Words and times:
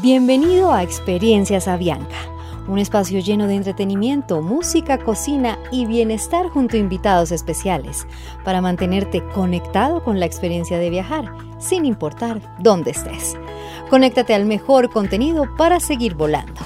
Bienvenido 0.00 0.72
a 0.72 0.84
Experiencias 0.84 1.66
Avianca, 1.66 2.14
un 2.68 2.78
espacio 2.78 3.18
lleno 3.18 3.48
de 3.48 3.56
entretenimiento, 3.56 4.42
música, 4.42 4.96
cocina 4.98 5.58
y 5.72 5.86
bienestar 5.86 6.46
junto 6.50 6.76
a 6.76 6.78
invitados 6.78 7.32
especiales 7.32 8.06
para 8.44 8.60
mantenerte 8.60 9.24
conectado 9.34 10.04
con 10.04 10.20
la 10.20 10.26
experiencia 10.26 10.78
de 10.78 10.90
viajar, 10.90 11.32
sin 11.58 11.84
importar 11.84 12.40
dónde 12.60 12.92
estés. 12.92 13.36
Conéctate 13.90 14.34
al 14.34 14.46
mejor 14.46 14.88
contenido 14.88 15.48
para 15.56 15.80
seguir 15.80 16.14
volando. 16.14 16.60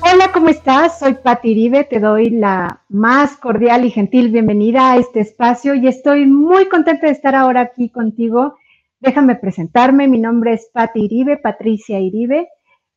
Hola, 0.00 0.32
¿cómo 0.32 0.48
estás? 0.48 1.00
Soy 1.00 1.16
Pati 1.22 1.50
Iribe, 1.50 1.84
te 1.84 2.00
doy 2.00 2.30
la 2.30 2.80
más 2.88 3.36
cordial 3.36 3.84
y 3.84 3.90
gentil 3.90 4.30
bienvenida 4.30 4.92
a 4.92 4.96
este 4.96 5.20
espacio 5.20 5.74
y 5.74 5.86
estoy 5.86 6.24
muy 6.24 6.66
contenta 6.70 7.08
de 7.08 7.12
estar 7.12 7.34
ahora 7.34 7.60
aquí 7.60 7.90
contigo. 7.90 8.54
Déjame 9.00 9.36
presentarme, 9.36 10.08
mi 10.08 10.18
nombre 10.18 10.54
es 10.54 10.70
Pati 10.72 11.04
Iribe, 11.04 11.36
Patricia 11.36 12.00
Iribe 12.00 12.48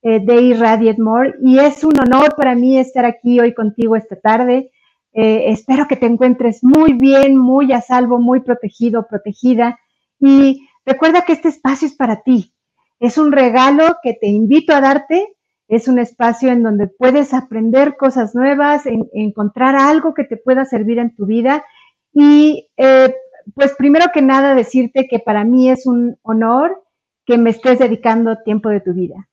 eh, 0.03 0.19
de 0.19 0.41
Irradiate 0.41 1.01
More 1.01 1.35
y 1.41 1.59
es 1.59 1.83
un 1.83 1.97
honor 1.99 2.35
para 2.35 2.55
mí 2.55 2.77
estar 2.77 3.05
aquí 3.05 3.39
hoy 3.39 3.53
contigo 3.53 3.95
esta 3.95 4.17
tarde. 4.17 4.71
Eh, 5.13 5.45
espero 5.47 5.87
que 5.87 5.95
te 5.95 6.07
encuentres 6.07 6.63
muy 6.63 6.93
bien, 6.93 7.37
muy 7.37 7.71
a 7.71 7.81
salvo, 7.81 8.19
muy 8.19 8.41
protegido, 8.41 9.07
protegida 9.07 9.79
y 10.19 10.67
recuerda 10.85 11.21
que 11.21 11.33
este 11.33 11.49
espacio 11.49 11.87
es 11.87 11.95
para 11.95 12.21
ti. 12.21 12.53
Es 12.99 13.17
un 13.17 13.31
regalo 13.31 13.97
que 14.03 14.13
te 14.13 14.27
invito 14.27 14.73
a 14.73 14.81
darte. 14.81 15.35
Es 15.67 15.87
un 15.87 15.99
espacio 15.99 16.49
en 16.49 16.63
donde 16.63 16.87
puedes 16.87 17.33
aprender 17.33 17.95
cosas 17.95 18.35
nuevas, 18.35 18.83
encontrar 19.13 19.75
algo 19.75 20.13
que 20.13 20.25
te 20.25 20.37
pueda 20.37 20.65
servir 20.65 20.99
en 20.99 21.15
tu 21.15 21.25
vida. 21.25 21.63
Y 22.13 22.69
eh, 22.77 23.15
pues 23.55 23.73
primero 23.77 24.07
que 24.13 24.21
nada 24.21 24.55
decirte 24.55 25.07
que 25.09 25.19
para 25.19 25.43
mí 25.43 25.69
es 25.69 25.85
un 25.85 26.17
honor 26.21 26.83
que 27.25 27.37
me 27.37 27.49
estés 27.51 27.79
dedicando 27.79 28.37
tiempo 28.43 28.69
de 28.69 28.81
tu 28.81 28.93
vida. 28.93 29.27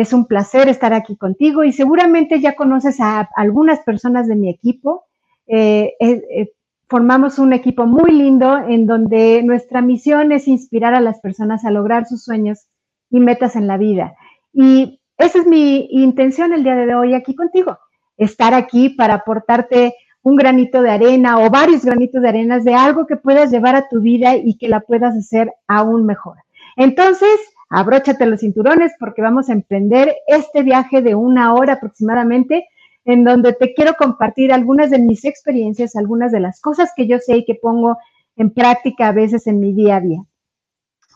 Es 0.00 0.12
un 0.12 0.26
placer 0.26 0.68
estar 0.68 0.92
aquí 0.92 1.16
contigo 1.16 1.64
y 1.64 1.72
seguramente 1.72 2.38
ya 2.40 2.54
conoces 2.54 3.00
a 3.00 3.30
algunas 3.34 3.80
personas 3.80 4.28
de 4.28 4.36
mi 4.36 4.50
equipo. 4.50 5.04
Eh, 5.46 5.94
eh, 6.00 6.52
formamos 6.86 7.38
un 7.38 7.54
equipo 7.54 7.86
muy 7.86 8.12
lindo 8.12 8.58
en 8.58 8.86
donde 8.86 9.42
nuestra 9.42 9.80
misión 9.80 10.32
es 10.32 10.48
inspirar 10.48 10.94
a 10.94 11.00
las 11.00 11.20
personas 11.20 11.64
a 11.64 11.70
lograr 11.70 12.04
sus 12.06 12.22
sueños 12.22 12.66
y 13.10 13.20
metas 13.20 13.56
en 13.56 13.66
la 13.66 13.78
vida. 13.78 14.14
Y 14.52 15.00
esa 15.16 15.38
es 15.38 15.46
mi 15.46 15.88
intención 15.90 16.52
el 16.52 16.62
día 16.62 16.76
de 16.76 16.94
hoy 16.94 17.14
aquí 17.14 17.34
contigo, 17.34 17.78
estar 18.18 18.52
aquí 18.52 18.90
para 18.90 19.14
aportarte 19.14 19.94
un 20.20 20.36
granito 20.36 20.82
de 20.82 20.90
arena 20.90 21.38
o 21.38 21.48
varios 21.48 21.86
granitos 21.86 22.20
de 22.20 22.28
arena 22.28 22.58
de 22.58 22.74
algo 22.74 23.06
que 23.06 23.16
puedas 23.16 23.50
llevar 23.50 23.76
a 23.76 23.88
tu 23.88 24.00
vida 24.00 24.36
y 24.36 24.58
que 24.58 24.68
la 24.68 24.80
puedas 24.80 25.16
hacer 25.16 25.54
aún 25.66 26.04
mejor. 26.04 26.36
Entonces, 26.76 27.30
abróchate 27.68 28.26
los 28.26 28.40
cinturones 28.40 28.92
porque 28.98 29.22
vamos 29.22 29.48
a 29.48 29.52
emprender 29.52 30.16
este 30.26 30.62
viaje 30.62 31.02
de 31.02 31.14
una 31.14 31.54
hora 31.54 31.74
aproximadamente 31.74 32.66
en 33.04 33.24
donde 33.24 33.52
te 33.52 33.72
quiero 33.74 33.94
compartir 33.94 34.52
algunas 34.52 34.90
de 34.90 34.98
mis 34.98 35.24
experiencias, 35.24 35.96
algunas 35.96 36.32
de 36.32 36.40
las 36.40 36.60
cosas 36.60 36.92
que 36.94 37.06
yo 37.06 37.18
sé 37.18 37.38
y 37.38 37.44
que 37.44 37.54
pongo 37.54 37.98
en 38.36 38.50
práctica 38.50 39.08
a 39.08 39.12
veces 39.12 39.46
en 39.46 39.60
mi 39.60 39.72
día 39.72 39.96
a 39.96 40.00
día. 40.00 40.22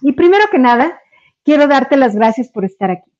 Y 0.01 0.13
primero 0.13 0.45
que 0.51 0.59
nada, 0.59 0.99
quiero 1.45 1.67
darte 1.67 1.97
las 1.97 2.15
gracias 2.15 2.49
por 2.49 2.65
estar 2.65 2.91
aquí. 2.91 3.11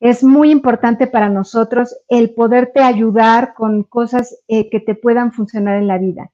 Es 0.00 0.22
muy 0.22 0.50
importante 0.50 1.06
para 1.06 1.28
nosotros 1.28 1.96
el 2.08 2.30
poderte 2.30 2.80
ayudar 2.80 3.54
con 3.54 3.82
cosas 3.82 4.38
eh, 4.48 4.70
que 4.70 4.80
te 4.80 4.94
puedan 4.94 5.32
funcionar 5.32 5.76
en 5.76 5.88
la 5.88 5.98
vida. 5.98 6.30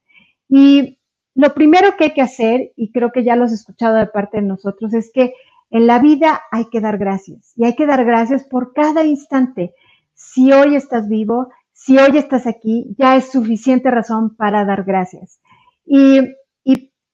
Y 0.48 0.98
lo 1.34 1.54
primero 1.54 1.96
que 1.96 2.04
hay 2.04 2.14
que 2.14 2.22
hacer, 2.22 2.72
y 2.76 2.92
creo 2.92 3.10
que 3.10 3.24
ya 3.24 3.36
lo 3.36 3.44
has 3.44 3.52
escuchado 3.52 3.96
de 3.96 4.06
parte 4.06 4.36
de 4.36 4.46
nosotros, 4.46 4.94
es 4.94 5.10
que 5.12 5.34
en 5.70 5.86
la 5.86 5.98
vida 5.98 6.42
hay 6.50 6.66
que 6.66 6.80
dar 6.80 6.98
gracias 6.98 7.52
y 7.56 7.64
hay 7.64 7.74
que 7.74 7.86
dar 7.86 8.04
gracias 8.04 8.44
por 8.44 8.72
cada 8.72 9.04
instante. 9.04 9.74
Si 10.14 10.52
hoy 10.52 10.76
estás 10.76 11.08
vivo, 11.08 11.48
si 11.72 11.98
hoy 11.98 12.16
estás 12.16 12.46
aquí, 12.46 12.94
ya 12.96 13.16
es 13.16 13.30
suficiente 13.30 13.90
razón 13.90 14.36
para 14.36 14.64
dar 14.64 14.84
gracias. 14.84 15.40
Y, 15.84 16.20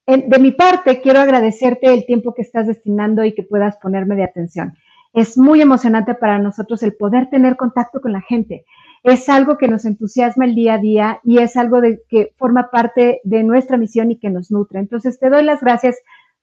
de 0.06 0.38
mi 0.38 0.52
parte, 0.52 1.00
quiero 1.00 1.20
agradecerte 1.20 1.92
el 1.92 2.04
tiempo 2.04 2.34
que 2.34 2.42
estás 2.42 2.66
destinando 2.66 3.24
y 3.24 3.32
que 3.32 3.42
puedas 3.42 3.76
ponerme 3.78 4.16
de 4.16 4.24
atención. 4.24 4.74
Es 5.12 5.38
muy 5.38 5.60
emocionante 5.60 6.14
para 6.14 6.38
nosotros 6.38 6.82
el 6.82 6.94
poder 6.94 7.30
tener 7.30 7.56
contacto 7.56 8.00
con 8.00 8.12
la 8.12 8.20
gente. 8.20 8.64
Es 9.02 9.28
algo 9.28 9.56
que 9.56 9.68
nos 9.68 9.84
entusiasma 9.84 10.44
el 10.44 10.54
día 10.54 10.74
a 10.74 10.78
día 10.78 11.20
y 11.24 11.38
es 11.38 11.56
algo 11.56 11.80
que 12.08 12.32
forma 12.36 12.70
parte 12.70 13.20
de 13.24 13.42
nuestra 13.42 13.76
misión 13.76 14.10
y 14.10 14.18
que 14.18 14.30
nos 14.30 14.50
nutre. 14.50 14.80
Entonces, 14.80 15.18
te 15.18 15.30
doy 15.30 15.44
las 15.44 15.60
gracias 15.60 15.96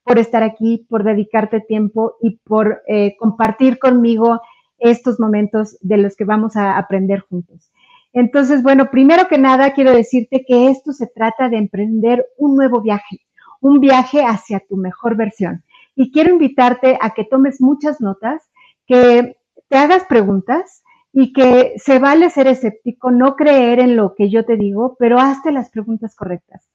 por 0.08 0.20
estar 0.20 0.42
aquí, 0.42 0.86
por 0.90 1.04
dedicarte 1.04 1.60
tiempo 1.60 2.16
y 2.22 2.38
por 2.38 2.82
eh, 2.88 3.18
compartir 3.20 3.78
conmigo 3.78 4.42
estos 4.80 5.20
momentos 5.20 5.78
de 5.82 5.98
los 5.98 6.16
que 6.16 6.24
vamos 6.24 6.56
a 6.56 6.78
aprender 6.78 7.20
juntos. 7.20 7.70
Entonces, 8.14 8.64
bueno, 8.64 8.90
primero 8.90 9.28
que 9.28 9.38
nada 9.38 9.74
quiero 9.74 9.92
decirte 9.92 10.46
que 10.48 10.70
esto 10.70 10.94
se 10.94 11.08
trata 11.08 11.50
de 11.50 11.58
emprender 11.58 12.26
un 12.38 12.56
nuevo 12.56 12.82
viaje, 12.82 13.20
un 13.60 13.82
viaje 13.82 14.24
hacia 14.24 14.62
tu 14.62 14.78
mejor 14.78 15.18
versión. 15.18 15.64
Y 15.94 16.12
quiero 16.12 16.32
invitarte 16.32 16.98
a 17.02 17.10
que 17.10 17.26
tomes 17.26 17.60
muchas 17.60 18.00
notas, 18.00 18.42
que 18.86 19.36
te 19.68 19.78
hagas 19.78 20.06
preguntas 20.06 20.84
y 21.12 21.34
que 21.34 21.74
se 21.78 22.00
vale 22.00 22.30
ser 22.30 22.48
escéptico, 22.48 23.12
no 23.12 23.36
creer 23.36 23.80
en 23.80 23.98
lo 23.98 24.16
que 24.16 24.30
yo 24.30 24.46
te 24.46 24.56
digo, 24.56 24.96
pero 24.98 25.20
hazte 25.20 25.52
las 25.52 25.70
preguntas 25.70 26.16
correctas 26.16 26.66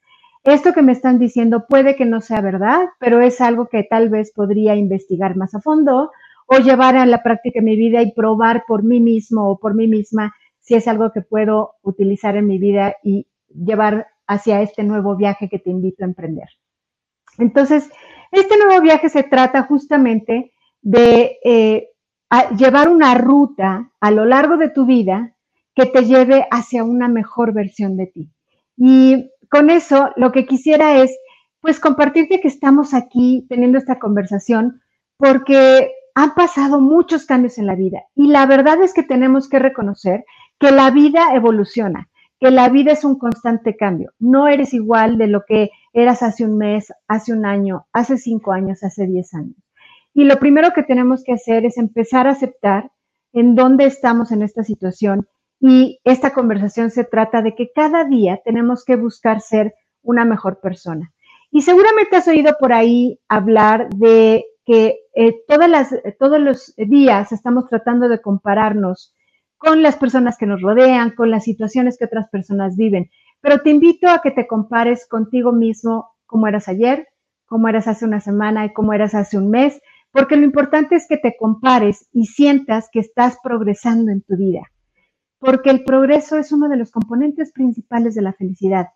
esto 0.43 0.73
que 0.73 0.81
me 0.81 0.91
están 0.91 1.19
diciendo 1.19 1.65
puede 1.67 1.95
que 1.95 2.05
no 2.05 2.21
sea 2.21 2.41
verdad, 2.41 2.81
pero 2.99 3.21
es 3.21 3.39
algo 3.41 3.67
que 3.67 3.83
tal 3.83 4.09
vez 4.09 4.31
podría 4.33 4.75
investigar 4.75 5.35
más 5.35 5.55
a 5.55 5.61
fondo 5.61 6.11
o 6.47 6.57
llevar 6.57 6.97
a 6.97 7.05
la 7.05 7.23
práctica 7.23 7.61
mi 7.61 7.75
vida 7.75 8.01
y 8.01 8.11
probar 8.11 8.65
por 8.67 8.83
mí 8.83 8.99
mismo 8.99 9.49
o 9.49 9.57
por 9.57 9.73
mí 9.73 9.87
misma 9.87 10.33
si 10.59 10.75
es 10.75 10.87
algo 10.87 11.11
que 11.11 11.21
puedo 11.21 11.75
utilizar 11.81 12.35
en 12.35 12.47
mi 12.47 12.57
vida 12.57 12.95
y 13.03 13.27
llevar 13.47 14.07
hacia 14.27 14.61
este 14.61 14.83
nuevo 14.83 15.15
viaje 15.15 15.49
que 15.49 15.59
te 15.59 15.69
invito 15.69 16.03
a 16.03 16.07
emprender. 16.07 16.49
Entonces, 17.37 17.89
este 18.31 18.57
nuevo 18.57 18.81
viaje 18.81 19.09
se 19.09 19.23
trata 19.23 19.63
justamente 19.63 20.53
de 20.81 21.37
eh, 21.43 21.89
llevar 22.57 22.89
una 22.89 23.15
ruta 23.15 23.91
a 23.99 24.11
lo 24.11 24.25
largo 24.25 24.57
de 24.57 24.69
tu 24.69 24.85
vida 24.85 25.33
que 25.75 25.85
te 25.85 26.05
lleve 26.05 26.47
hacia 26.51 26.83
una 26.83 27.07
mejor 27.07 27.53
versión 27.53 27.97
de 27.97 28.07
ti. 28.07 28.29
Y 28.77 29.31
con 29.53 29.69
eso, 29.69 30.09
lo 30.15 30.31
que 30.31 30.47
quisiera 30.47 31.03
es, 31.03 31.15
pues, 31.61 31.79
compartirte 31.79 32.41
que 32.41 32.47
estamos 32.47 32.95
aquí 32.95 33.45
teniendo 33.47 33.77
esta 33.77 33.99
conversación 33.99 34.81
porque 35.15 35.91
han 36.15 36.33
pasado 36.33 36.81
muchos 36.81 37.27
cambios 37.27 37.59
en 37.59 37.67
la 37.67 37.75
vida 37.75 38.01
y 38.15 38.29
la 38.29 38.47
verdad 38.47 38.81
es 38.81 38.95
que 38.95 39.03
tenemos 39.03 39.47
que 39.47 39.59
reconocer 39.59 40.25
que 40.57 40.71
la 40.71 40.89
vida 40.89 41.35
evoluciona, 41.35 42.09
que 42.39 42.49
la 42.49 42.67
vida 42.69 42.93
es 42.93 43.03
un 43.03 43.19
constante 43.19 43.77
cambio. 43.77 44.11
No 44.17 44.47
eres 44.47 44.73
igual 44.73 45.19
de 45.19 45.27
lo 45.27 45.45
que 45.45 45.69
eras 45.93 46.23
hace 46.23 46.45
un 46.45 46.57
mes, 46.57 46.91
hace 47.07 47.31
un 47.31 47.45
año, 47.45 47.85
hace 47.93 48.17
cinco 48.17 48.53
años, 48.53 48.83
hace 48.83 49.05
diez 49.05 49.35
años. 49.35 49.57
Y 50.15 50.23
lo 50.23 50.39
primero 50.39 50.73
que 50.73 50.81
tenemos 50.81 51.23
que 51.23 51.33
hacer 51.33 51.63
es 51.63 51.77
empezar 51.77 52.25
a 52.25 52.31
aceptar 52.31 52.89
en 53.33 53.53
dónde 53.53 53.85
estamos 53.85 54.31
en 54.31 54.41
esta 54.41 54.63
situación 54.63 55.27
y 55.65 56.01
esta 56.03 56.33
conversación 56.33 56.91
se 56.91 57.05
trata 57.05 57.41
de 57.41 57.55
que 57.55 57.71
cada 57.73 58.03
día 58.03 58.41
tenemos 58.43 58.83
que 58.83 58.97
buscar 58.97 59.39
ser 59.39 59.73
una 60.01 60.25
mejor 60.25 60.59
persona. 60.59 61.13
Y 61.51 61.61
seguramente 61.61 62.17
has 62.17 62.27
oído 62.27 62.57
por 62.59 62.73
ahí 62.73 63.17
hablar 63.29 63.87
de 63.91 64.43
que 64.65 64.99
eh, 65.15 65.41
todos 65.47 66.41
los 66.41 66.73
días 66.75 67.31
estamos 67.31 67.69
tratando 67.69 68.09
de 68.09 68.19
compararnos 68.19 69.15
con 69.57 69.81
las 69.81 69.95
personas 69.95 70.37
que 70.37 70.47
nos 70.47 70.61
rodean, 70.61 71.11
con 71.11 71.31
las 71.31 71.45
situaciones 71.45 71.97
que 71.97 72.05
otras 72.05 72.27
personas 72.29 72.75
viven. 72.75 73.09
Pero 73.39 73.59
te 73.59 73.69
invito 73.69 74.09
a 74.09 74.19
que 74.21 74.31
te 74.31 74.47
compares 74.47 75.07
contigo 75.07 75.53
mismo 75.53 76.09
como 76.25 76.45
eras 76.45 76.67
ayer, 76.67 77.07
como 77.45 77.69
eras 77.69 77.87
hace 77.87 78.03
una 78.03 78.19
semana 78.19 78.65
y 78.65 78.73
como 78.73 78.91
eras 78.91 79.15
hace 79.15 79.37
un 79.37 79.49
mes, 79.49 79.79
porque 80.11 80.35
lo 80.35 80.43
importante 80.43 80.95
es 80.95 81.07
que 81.07 81.15
te 81.15 81.37
compares 81.39 82.09
y 82.11 82.25
sientas 82.25 82.89
que 82.91 82.99
estás 82.99 83.37
progresando 83.41 84.11
en 84.11 84.23
tu 84.23 84.35
vida 84.35 84.69
porque 85.43 85.69
el 85.69 85.83
progreso 85.83 86.37
es 86.37 86.51
uno 86.53 86.69
de 86.69 86.77
los 86.77 86.89
componentes 86.89 87.51
principales 87.51 88.15
de 88.15 88.21
la 88.21 88.33
felicidad. 88.33 88.87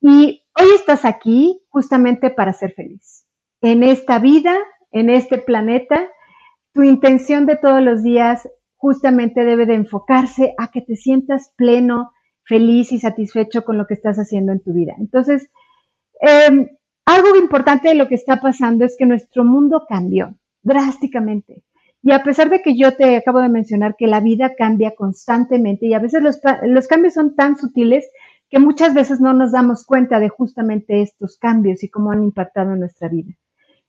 Y 0.00 0.44
hoy 0.54 0.68
estás 0.76 1.04
aquí 1.04 1.60
justamente 1.68 2.30
para 2.30 2.52
ser 2.52 2.74
feliz. 2.74 3.26
En 3.60 3.82
esta 3.82 4.20
vida, 4.20 4.56
en 4.92 5.10
este 5.10 5.38
planeta, 5.38 6.08
tu 6.72 6.84
intención 6.84 7.44
de 7.44 7.56
todos 7.56 7.82
los 7.82 8.04
días 8.04 8.48
justamente 8.76 9.44
debe 9.44 9.66
de 9.66 9.74
enfocarse 9.74 10.54
a 10.58 10.70
que 10.70 10.80
te 10.80 10.94
sientas 10.94 11.52
pleno, 11.56 12.12
feliz 12.44 12.92
y 12.92 13.00
satisfecho 13.00 13.64
con 13.64 13.76
lo 13.76 13.88
que 13.88 13.94
estás 13.94 14.16
haciendo 14.18 14.52
en 14.52 14.60
tu 14.60 14.72
vida. 14.72 14.94
Entonces, 14.98 15.50
em, 16.20 16.68
algo 17.04 17.34
importante 17.36 17.88
de 17.88 17.96
lo 17.96 18.06
que 18.06 18.14
está 18.14 18.40
pasando 18.40 18.84
es 18.84 18.96
que 18.96 19.06
nuestro 19.06 19.44
mundo 19.44 19.86
cambió 19.88 20.36
drásticamente. 20.62 21.64
Y 22.06 22.12
a 22.12 22.22
pesar 22.22 22.50
de 22.50 22.62
que 22.62 22.76
yo 22.76 22.94
te 22.94 23.16
acabo 23.16 23.40
de 23.40 23.48
mencionar 23.48 23.96
que 23.96 24.06
la 24.06 24.20
vida 24.20 24.54
cambia 24.54 24.94
constantemente 24.94 25.86
y 25.86 25.94
a 25.94 25.98
veces 25.98 26.22
los, 26.22 26.86
cambios 26.86 27.14
son 27.14 27.34
tan 27.34 27.58
sutiles 27.58 28.08
que 28.48 28.60
muchas 28.60 28.94
veces 28.94 29.20
no 29.20 29.32
nos 29.32 29.50
damos 29.50 29.84
cuenta 29.84 30.20
de 30.20 30.28
justamente 30.28 31.02
estos 31.02 31.36
cambios 31.36 31.82
y 31.82 31.88
cómo 31.88 32.12
han 32.12 32.22
impactado 32.22 32.74
en 32.74 32.78
nuestra 32.78 33.08
vida. 33.08 33.32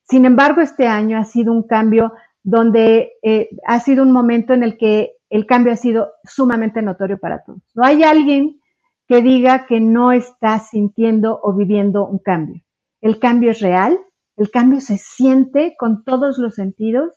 Sin 0.10 0.26
embargo, 0.26 0.62
este 0.62 0.88
año 0.88 1.20
ha 1.20 1.26
sido 1.26 1.54
un 1.54 1.68
cambio 1.68 2.12
donde 2.42 3.12
eh, 3.22 3.50
ha 3.68 3.80
sido 3.82 4.02
un 4.02 4.12
momento 4.12 4.56
en 4.56 4.64
el 4.64 4.80
que 4.80 5.12
el 5.30 5.46
cambio 5.46 5.74
ha 5.74 5.78
sido 5.78 6.14
sumamente 6.24 6.82
notorio 6.82 7.20
para 7.20 7.44
todos. 7.44 7.62
No 7.76 7.84
hay 7.84 8.02
alguien 8.02 8.60
que 9.08 9.22
diga 9.22 9.68
que 9.68 9.80
no 9.80 10.12
está 10.12 10.58
sintiendo 10.58 11.40
o 11.44 11.54
viviendo 11.54 12.08
un 12.08 12.18
cambio. 12.18 12.64
El 13.00 13.20
cambio 13.20 13.52
es 13.52 13.60
real, 13.60 14.00
el 14.38 14.50
cambio 14.50 14.82
se 14.82 14.98
siente 14.98 15.76
con 15.78 16.04
todos 16.04 16.40
los 16.40 16.56
sentidos 16.56 17.14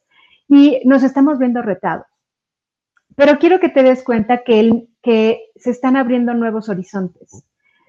y 0.51 0.83
nos 0.85 1.05
estamos 1.05 1.39
viendo 1.39 1.63
retados. 1.63 2.07
Pero 3.17 3.39
quiero 3.39 3.61
que 3.61 3.69
te 3.69 3.85
des 3.85 4.03
cuenta 4.03 4.43
que, 4.43 4.89
se 5.57 5.71
están 5.71 5.97
abriendo 5.97 6.35
nuevos 6.35 6.69
horizontes. 6.69 7.45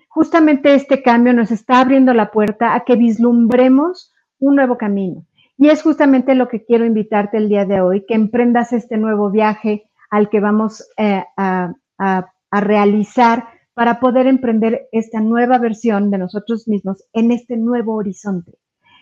Justamente 0.08 0.76
este 0.76 1.02
cambio 1.02 1.34
nos 1.34 1.52
está 1.52 1.82
abriendo 1.82 2.14
la 2.14 2.32
puerta 2.32 2.76
a 2.76 2.86
que 2.86 2.96
vislumbremos 2.96 4.14
un 4.40 4.56
nuevo 4.56 4.78
camino. 4.78 5.26
Y 5.58 5.70
es 5.70 5.82
justamente 5.82 6.36
lo 6.36 6.48
que 6.48 6.64
quiero 6.64 6.86
invitarte 6.86 7.38
el 7.38 7.50
día 7.50 7.66
de 7.66 7.82
hoy, 7.82 8.06
que 8.06 8.14
emprendas 8.14 8.74
este 8.74 8.98
nuevo 8.98 9.30
viaje 9.32 9.90
al 10.10 10.30
que 10.30 10.40
vamos 10.40 10.88
eh, 10.98 11.24
a, 11.38 11.74
a 11.98 12.62
realizar 12.62 13.46
para 13.74 14.00
poder 14.00 14.28
emprender 14.28 14.88
esta 14.92 15.20
nueva 15.20 15.58
versión 15.58 16.12
de 16.12 16.18
nosotros 16.18 16.68
mismos 16.68 17.04
en 17.14 17.32
este 17.32 17.58
nuevo 17.58 17.96
horizonte, 17.96 18.54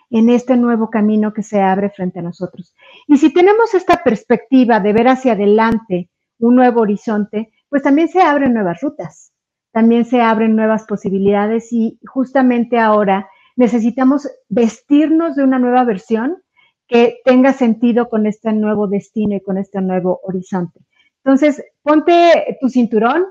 en 0.09 0.29
este 0.29 0.57
nuevo 0.57 0.89
camino 0.89 1.33
que 1.33 1.43
se 1.43 1.61
abre 1.61 1.89
frente 1.89 2.19
a 2.19 2.23
nosotros. 2.23 2.73
Y 3.07 3.17
si 3.17 3.33
tenemos 3.33 3.73
esta 3.73 4.03
perspectiva 4.03 4.79
de 4.79 4.93
ver 4.93 5.07
hacia 5.07 5.33
adelante 5.33 6.09
un 6.39 6.55
nuevo 6.55 6.81
horizonte, 6.81 7.51
pues 7.69 7.83
también 7.83 8.07
se 8.07 8.21
abren 8.21 8.53
nuevas 8.53 8.81
rutas, 8.81 9.31
también 9.71 10.05
se 10.05 10.21
abren 10.21 10.55
nuevas 10.55 10.85
posibilidades 10.85 11.71
y 11.71 11.99
justamente 12.07 12.79
ahora 12.79 13.29
necesitamos 13.55 14.27
vestirnos 14.47 15.35
de 15.35 15.43
una 15.43 15.59
nueva 15.59 15.83
versión 15.83 16.41
que 16.87 17.19
tenga 17.23 17.53
sentido 17.53 18.09
con 18.09 18.25
este 18.25 18.51
nuevo 18.51 18.87
destino 18.87 19.35
y 19.35 19.41
con 19.41 19.57
este 19.57 19.79
nuevo 19.81 20.21
horizonte. 20.23 20.79
Entonces, 21.23 21.63
ponte 21.83 22.57
tu 22.59 22.69
cinturón 22.69 23.25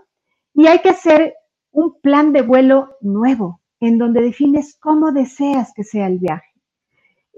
y 0.54 0.66
hay 0.66 0.78
que 0.80 0.90
hacer 0.90 1.34
un 1.72 2.00
plan 2.00 2.32
de 2.32 2.42
vuelo 2.42 2.96
nuevo 3.00 3.60
en 3.80 3.98
donde 3.98 4.22
defines 4.22 4.76
cómo 4.80 5.12
deseas 5.12 5.72
que 5.75 5.82
sea 5.82 6.06
el 6.06 6.19
viaje. 6.19 6.47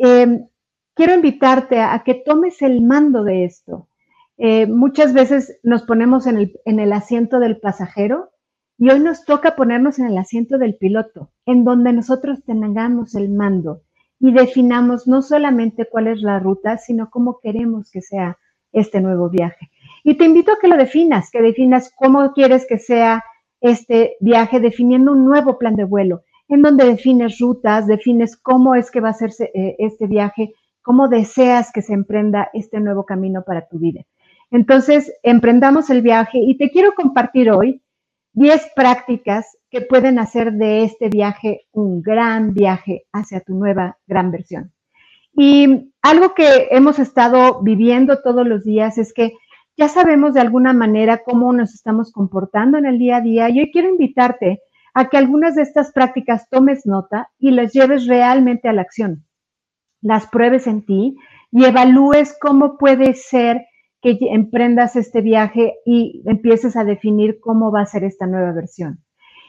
Em, 0.02 0.48
quiero 0.94 1.14
invitarte 1.14 1.78
a, 1.78 2.02
que 2.02 2.14
tomes 2.14 2.62
el 2.62 2.80
mando 2.80 3.22
de 3.22 3.44
esto. 3.44 3.86
Eh, 4.38 4.66
muchas 4.66 5.12
veces 5.12 5.58
nos 5.62 5.82
ponemos 5.82 6.26
en 6.26 6.38
el, 6.38 6.60
en 6.64 6.80
el 6.80 6.94
asiento 6.94 7.38
del 7.38 7.58
pasajero 7.58 8.30
y 8.78 8.88
hoy 8.88 9.00
nos 9.00 9.26
toca 9.26 9.56
ponernos 9.56 9.98
en 9.98 10.06
el 10.06 10.16
asiento 10.16 10.56
del 10.56 10.76
piloto, 10.76 11.32
en 11.44 11.64
donde 11.64 11.92
nosotros 11.92 12.42
tengamos 12.46 13.14
el 13.14 13.28
mando 13.28 13.82
y 14.18 14.32
definamos 14.32 15.06
no 15.06 15.20
solamente 15.20 15.84
cuál 15.84 16.06
es 16.06 16.22
la 16.22 16.38
ruta, 16.38 16.78
sino 16.78 17.10
cómo 17.10 17.38
queremos 17.42 17.90
que 17.90 18.00
sea 18.00 18.38
este 18.72 19.02
nuevo 19.02 19.28
viaje. 19.28 19.70
Y 20.02 20.14
te 20.14 20.24
invito 20.24 20.50
a 20.50 20.58
que 20.58 20.68
lo 20.68 20.78
definas, 20.78 21.30
que 21.30 21.42
definas 21.42 21.92
cómo 21.94 22.32
quieres 22.32 22.66
que 22.66 22.78
sea 22.78 23.22
este 23.60 24.16
viaje, 24.20 24.60
definiendo 24.60 25.12
un 25.12 25.26
nuevo 25.26 25.58
plan 25.58 25.76
de 25.76 25.84
vuelo, 25.84 26.22
en 26.50 26.62
donde 26.62 26.84
defines 26.84 27.38
rutas, 27.38 27.86
defines 27.86 28.36
cómo 28.36 28.74
es 28.74 28.90
que 28.90 29.00
va 29.00 29.10
a 29.10 29.14
ser 29.14 29.30
eh, 29.38 29.76
este 29.78 30.06
viaje, 30.06 30.52
cómo 30.82 31.08
deseas 31.08 31.72
que 31.72 31.80
se 31.80 31.94
emprenda 31.94 32.50
este 32.52 32.80
nuevo 32.80 33.06
camino 33.06 33.44
para 33.46 33.66
tu 33.68 33.78
vida. 33.78 34.02
Entonces, 34.50 35.12
emprendamos 35.22 35.90
el 35.90 36.02
viaje 36.02 36.38
y 36.38 36.58
te 36.58 36.70
quiero 36.70 36.92
compartir 36.94 37.52
hoy 37.52 37.80
10 38.32 38.72
prácticas 38.74 39.46
que 39.70 39.80
pueden 39.80 40.18
hacer 40.18 40.52
de 40.52 40.82
este 40.82 41.08
viaje 41.08 41.66
un 41.70 42.02
gran 42.02 42.52
viaje 42.52 43.04
hacia 43.12 43.40
tu 43.40 43.54
nueva 43.54 43.96
gran 44.08 44.32
versión. 44.32 44.72
Y 45.32 45.92
algo 46.02 46.34
que 46.34 46.66
hemos 46.72 46.98
estado 46.98 47.62
viviendo 47.62 48.20
todos 48.22 48.44
los 48.44 48.64
días 48.64 48.98
es 48.98 49.12
que 49.12 49.34
ya 49.76 49.88
sabemos 49.88 50.34
de 50.34 50.40
alguna 50.40 50.72
manera 50.72 51.22
cómo 51.24 51.52
nos 51.52 51.74
estamos 51.74 52.10
comportando 52.10 52.76
en 52.76 52.86
el 52.86 52.98
día 52.98 53.18
a 53.18 53.20
día 53.20 53.48
y 53.48 53.60
hoy 53.60 53.70
quiero 53.70 53.88
invitarte 53.88 54.60
a 54.94 55.08
que 55.08 55.16
algunas 55.16 55.54
de 55.54 55.62
estas 55.62 55.92
prácticas 55.92 56.48
tomes 56.48 56.86
nota 56.86 57.30
y 57.38 57.50
las 57.52 57.72
lleves 57.72 58.06
realmente 58.06 58.68
a 58.68 58.72
la 58.72 58.82
acción. 58.82 59.26
Las 60.02 60.26
pruebes 60.26 60.66
en 60.66 60.84
ti 60.84 61.16
y 61.52 61.64
evalúes 61.64 62.36
cómo 62.40 62.78
puede 62.78 63.14
ser 63.14 63.66
que 64.02 64.18
emprendas 64.30 64.96
este 64.96 65.20
viaje 65.20 65.74
y 65.84 66.22
empieces 66.26 66.76
a 66.76 66.84
definir 66.84 67.38
cómo 67.40 67.70
va 67.70 67.82
a 67.82 67.86
ser 67.86 68.04
esta 68.04 68.26
nueva 68.26 68.52
versión. 68.52 69.04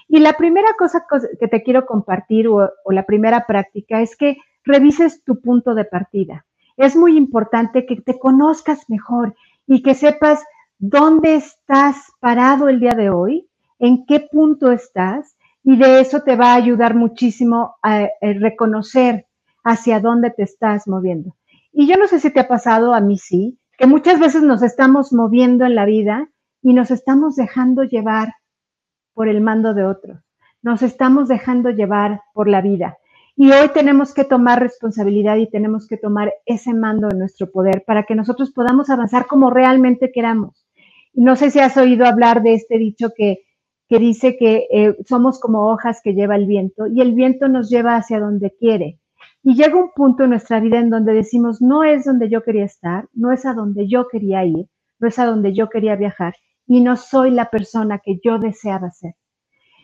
Y 0.08 0.20
la 0.20 0.34
primera 0.34 0.74
cosa 0.78 1.06
que 1.40 1.48
te 1.48 1.64
quiero 1.64 1.86
compartir 1.86 2.48
o, 2.50 2.70
la 2.90 3.06
primera 3.06 3.46
práctica 3.48 4.02
es 4.02 4.18
que 4.18 4.38
revises 4.66 5.24
tu 5.24 5.40
punto 5.40 5.74
de 5.74 5.86
partida. 5.86 6.46
Es 6.76 6.98
muy 6.98 7.16
importante 7.16 7.86
que 7.86 7.96
te 7.96 8.20
conozcas 8.20 8.90
mejor 8.90 9.36
y 9.66 9.82
que 9.82 9.94
sepas 9.94 10.44
dónde 10.80 11.36
estás 11.36 12.12
parado 12.20 12.68
el 12.68 12.82
día 12.82 12.92
de 12.92 13.10
hoy, 13.10 13.48
en 13.82 14.06
qué 14.06 14.22
punto 14.32 14.72
estás, 14.72 15.36
y 15.64 15.76
de 15.78 16.00
eso 16.00 16.22
te 16.22 16.36
va 16.36 16.54
a 16.54 16.56
ayudar 16.56 16.96
muchísimo 16.96 17.76
a, 17.84 18.08
reconocer 18.22 19.28
hacia 19.64 20.00
dónde 20.00 20.32
te 20.32 20.44
estás 20.44 20.88
moviendo. 20.88 21.36
Y 21.74 21.88
yo 21.88 21.98
no 21.98 22.08
sé 22.08 22.20
si 22.20 22.32
te 22.32 22.40
ha 22.40 22.48
pasado, 22.48 22.94
a 22.94 23.02
mí 23.02 23.18
sí, 23.18 23.60
que 23.78 23.88
muchas 23.88 24.20
veces 24.20 24.44
nos 24.44 24.64
estamos 24.64 25.12
moviendo 25.12 25.66
en 25.66 25.76
la 25.76 25.86
vida 25.86 26.30
y 26.62 26.74
nos 26.74 26.92
estamos 26.92 27.36
dejando 27.36 27.84
llevar 27.84 28.34
por 29.14 29.28
el 29.28 29.42
mando 29.42 29.74
de 29.74 29.86
otros. 29.86 30.20
Nos 30.62 30.84
estamos 30.84 31.28
dejando 31.28 31.70
llevar 31.72 32.22
por 32.34 32.48
la 32.48 32.62
vida. 32.62 32.98
Y 33.36 33.52
hoy 33.52 33.70
tenemos 33.70 34.14
que 34.14 34.26
tomar 34.26 34.60
responsabilidad 34.60 35.38
y 35.38 35.50
tenemos 35.50 35.88
que 35.88 35.98
tomar 35.98 36.34
ese 36.46 36.74
mando 36.74 37.10
en 37.10 37.18
nuestro 37.18 37.50
poder 37.50 37.84
para 37.86 38.04
que 38.04 38.14
nosotros 38.14 38.52
podamos 38.52 38.90
avanzar 38.90 39.26
como 39.26 39.50
realmente 39.50 40.12
queramos. 40.12 40.68
No 41.14 41.36
sé 41.36 41.50
si 41.50 41.60
has 41.60 41.76
oído 41.78 42.06
hablar 42.06 42.44
de 42.44 42.54
este 42.54 42.78
dicho 42.78 43.12
que, 43.16 43.44
que 43.92 44.00
dice 44.00 44.38
que 44.38 44.70
eh, 44.72 44.96
somos 45.06 45.38
como 45.42 45.70
hojas 45.70 46.00
que 46.02 46.14
lleva 46.14 46.38
el 46.38 46.46
viento 46.46 46.88
y 46.88 47.02
el 47.02 47.14
viento 47.14 47.50
nos 47.50 47.70
lleva 47.70 47.98
hacia 47.98 48.22
donde 48.22 48.56
quiere. 48.58 49.02
Y 49.44 49.56
llega 49.56 49.76
un 49.76 49.92
punto 49.94 50.24
en 50.24 50.30
nuestra 50.30 50.62
vida 50.62 50.80
en 50.80 50.90
donde 50.90 51.14
decimos, 51.14 51.62
no 51.62 51.84
es 51.84 52.06
donde 52.06 52.30
yo 52.30 52.42
quería 52.42 52.64
estar, 52.64 53.10
no 53.14 53.34
es 53.34 53.46
a 53.46 53.54
donde 53.54 53.90
yo 53.90 54.08
quería 54.08 54.46
ir, 54.46 54.66
no 55.00 55.10
es 55.10 55.20
a 55.20 55.26
donde 55.26 55.54
yo 55.54 55.68
quería 55.68 55.98
viajar 55.98 56.36
y 56.66 56.80
no 56.80 56.96
soy 56.96 57.32
la 57.32 57.50
persona 57.50 58.00
que 58.00 58.18
yo 58.24 58.40
deseaba 58.40 58.92
ser. 58.92 59.16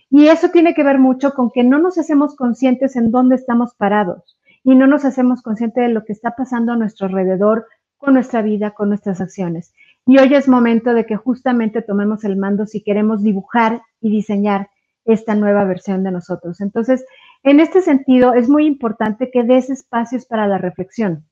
Y 0.09 0.27
eso 0.27 0.51
tiene 0.51 0.73
que 0.73 0.85
ver 0.85 0.99
mucho 0.99 1.33
con 1.33 1.51
que 1.51 1.65
no 1.65 1.77
nos 1.77 1.97
hacemos 1.97 2.37
conscientes 2.37 2.95
en 2.95 3.11
dónde 3.11 3.35
estamos 3.35 3.75
parados 3.75 4.39
y 4.63 4.75
no 4.75 4.87
nos 4.87 5.03
hacemos 5.03 5.41
conscientes 5.41 5.85
de 5.85 5.93
lo 5.93 6.05
que 6.05 6.13
está 6.13 6.33
pasando 6.33 6.71
a 6.71 6.77
nuestro 6.77 7.07
alrededor 7.07 7.65
con 7.97 8.13
nuestra 8.13 8.41
vida, 8.41 8.71
con 8.71 8.87
nuestras 8.87 9.19
acciones. 9.19 9.73
Y 10.09 10.19
hoy 10.19 10.33
es 10.33 10.47
momento 10.47 10.93
de 10.93 11.05
que 11.05 11.17
justamente 11.17 11.81
tomemos 11.81 12.23
el 12.23 12.37
mando 12.37 12.65
si 12.65 12.81
queremos 12.81 13.23
dibujar 13.23 13.81
y 13.99 14.09
diseñar 14.09 14.69
esta 15.03 15.35
nueva 15.35 15.65
versión 15.65 16.01
de 16.03 16.11
nosotros. 16.11 16.61
Entonces, 16.61 17.05
en 17.43 17.59
este 17.59 17.81
sentido, 17.81 18.33
es 18.33 18.47
muy 18.47 18.65
importante 18.65 19.29
que 19.29 19.43
des 19.43 19.69
espacios 19.69 20.25
para 20.25 20.47
la 20.47 20.59
reflexión, 20.59 21.27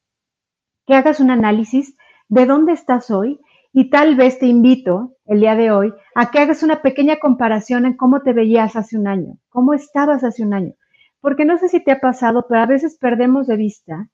que 0.86 0.94
hagas 0.94 1.22
un 1.22 1.32
análisis 1.32 1.96
de 2.27 2.46
dónde 2.46 2.74
estás 2.74 3.12
hoy 3.12 3.39
y 3.72 3.89
tal 3.89 4.17
vez 4.17 4.39
te 4.39 4.48
invito 4.48 5.15
el 5.25 5.39
día 5.39 5.55
de 5.55 5.72
hoy 5.72 5.94
a 6.13 6.29
que 6.29 6.39
hagas 6.39 6.62
una 6.62 6.82
pequeña 6.82 7.15
comparación 7.17 7.86
en 7.86 7.96
cómo 7.96 8.24
te 8.24 8.34
veías 8.34 8.75
hace 8.75 8.98
un 8.98 9.08
año, 9.08 9.38
cómo 9.48 9.74
estabas 9.74 10.25
hace 10.25 10.44
un 10.44 10.53
año. 10.53 10.74
Porque 11.22 11.46
no 11.46 11.58
sé 11.60 11.70
si 11.70 11.82
te 11.82 11.94
ha 11.94 12.01
pasado, 12.01 12.46
pero 12.50 12.60
a 12.60 12.65
veces 12.65 12.98
perdemos 13.00 13.48
de 13.48 13.55
vista 13.55 14.10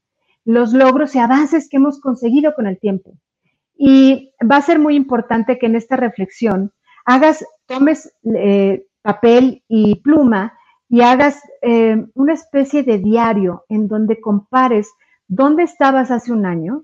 los 0.46 0.72
logros 0.72 1.16
y 1.16 1.20
avances 1.20 1.68
que 1.68 1.78
hemos 1.78 2.00
conseguido 2.00 2.54
con 2.54 2.68
el 2.68 2.80
tiempo. 2.80 3.16
Y 3.84 4.32
va 4.40 4.58
a 4.58 4.62
ser 4.62 4.78
muy 4.78 4.96
importante 4.96 5.58
que 5.58 5.66
en 5.66 5.76
esta 5.76 5.96
reflexión 5.96 6.72
hagas, 7.04 7.44
tomes 7.66 8.14
eh, 8.36 8.86
papel 9.02 9.64
y 9.68 9.96
pluma 10.02 10.54
y 10.88 11.02
hagas 11.02 11.42
eh, 11.64 12.06
una 12.14 12.34
especie 12.34 12.84
de 12.84 13.00
diario 13.00 13.66
en 13.70 13.88
donde 13.88 14.22
compares 14.22 14.88
dónde 15.28 15.64
estabas 15.64 16.12
hace 16.12 16.32
un 16.32 16.46
año 16.46 16.84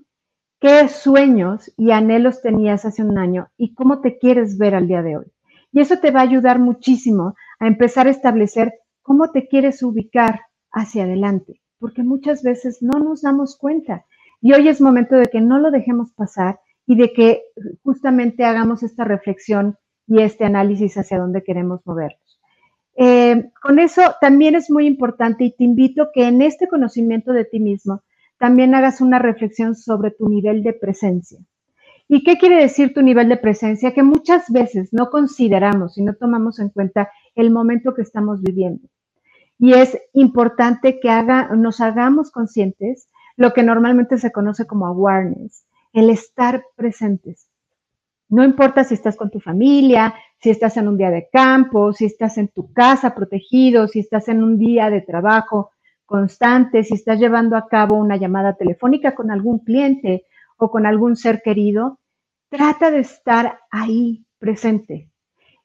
qué 0.60 0.88
sueños 0.88 1.72
y 1.76 1.92
anhelos 1.92 2.42
tenías 2.42 2.84
hace 2.84 3.04
un 3.04 3.16
año 3.16 3.48
y 3.56 3.74
cómo 3.74 4.00
te 4.00 4.18
quieres 4.18 4.58
ver 4.58 4.74
al 4.74 4.88
día 4.88 5.02
de 5.02 5.18
hoy. 5.18 5.26
Y 5.70 5.80
eso 5.80 5.98
te 5.98 6.10
va 6.10 6.20
a 6.20 6.24
ayudar 6.24 6.58
muchísimo 6.58 7.36
a 7.60 7.66
empezar 7.66 8.08
a 8.08 8.10
establecer 8.10 8.74
cómo 9.02 9.30
te 9.30 9.46
quieres 9.46 9.82
ubicar 9.82 10.40
hacia 10.72 11.04
adelante, 11.04 11.60
porque 11.78 12.02
muchas 12.02 12.42
veces 12.42 12.82
no 12.82 12.98
nos 12.98 13.22
damos 13.22 13.56
cuenta. 13.56 14.04
Y 14.40 14.52
hoy 14.52 14.68
es 14.68 14.80
momento 14.80 15.14
de 15.16 15.26
que 15.26 15.40
no 15.40 15.58
lo 15.58 15.70
dejemos 15.70 16.12
pasar 16.12 16.58
y 16.88 16.96
de 16.96 17.12
que 17.12 17.42
justamente 17.84 18.44
hagamos 18.44 18.82
esta 18.82 19.04
reflexión 19.04 19.76
y 20.06 20.22
este 20.22 20.46
análisis 20.46 20.96
hacia 20.96 21.18
dónde 21.18 21.44
queremos 21.44 21.82
movernos. 21.84 22.40
Eh, 22.96 23.50
con 23.62 23.78
eso 23.78 24.00
también 24.22 24.54
es 24.54 24.70
muy 24.70 24.86
importante 24.86 25.44
y 25.44 25.54
te 25.54 25.64
invito 25.64 26.08
que 26.14 26.26
en 26.26 26.40
este 26.40 26.66
conocimiento 26.66 27.32
de 27.32 27.44
ti 27.44 27.60
mismo 27.60 28.02
también 28.38 28.74
hagas 28.74 29.02
una 29.02 29.18
reflexión 29.18 29.74
sobre 29.74 30.12
tu 30.12 30.30
nivel 30.30 30.62
de 30.62 30.72
presencia. 30.72 31.38
¿Y 32.08 32.24
qué 32.24 32.38
quiere 32.38 32.56
decir 32.56 32.94
tu 32.94 33.02
nivel 33.02 33.28
de 33.28 33.36
presencia? 33.36 33.92
Que 33.92 34.02
muchas 34.02 34.50
veces 34.50 34.88
no 34.90 35.10
consideramos 35.10 35.98
y 35.98 36.02
no 36.02 36.14
tomamos 36.14 36.58
en 36.58 36.70
cuenta 36.70 37.10
el 37.34 37.50
momento 37.50 37.94
que 37.94 38.00
estamos 38.00 38.40
viviendo. 38.40 38.88
Y 39.58 39.74
es 39.74 39.98
importante 40.14 41.00
que 41.00 41.10
haga, 41.10 41.54
nos 41.54 41.82
hagamos 41.82 42.30
conscientes 42.30 43.10
lo 43.36 43.52
que 43.52 43.62
normalmente 43.62 44.16
se 44.16 44.32
conoce 44.32 44.66
como 44.66 44.86
awareness, 44.86 45.66
el 45.92 46.10
estar 46.10 46.64
presentes. 46.76 47.48
No 48.28 48.44
importa 48.44 48.84
si 48.84 48.94
estás 48.94 49.16
con 49.16 49.30
tu 49.30 49.40
familia, 49.40 50.14
si 50.40 50.50
estás 50.50 50.76
en 50.76 50.86
un 50.88 50.98
día 50.98 51.10
de 51.10 51.28
campo, 51.32 51.92
si 51.92 52.04
estás 52.04 52.36
en 52.38 52.48
tu 52.48 52.72
casa 52.72 53.14
protegido, 53.14 53.88
si 53.88 54.00
estás 54.00 54.28
en 54.28 54.42
un 54.42 54.58
día 54.58 54.90
de 54.90 55.00
trabajo 55.00 55.70
constante, 56.04 56.84
si 56.84 56.94
estás 56.94 57.18
llevando 57.18 57.56
a 57.56 57.68
cabo 57.68 57.96
una 57.96 58.16
llamada 58.16 58.54
telefónica 58.54 59.14
con 59.14 59.30
algún 59.30 59.60
cliente 59.60 60.26
o 60.56 60.70
con 60.70 60.86
algún 60.86 61.16
ser 61.16 61.42
querido, 61.42 61.98
trata 62.48 62.90
de 62.90 63.00
estar 63.00 63.60
ahí 63.70 64.24
presente. 64.38 65.10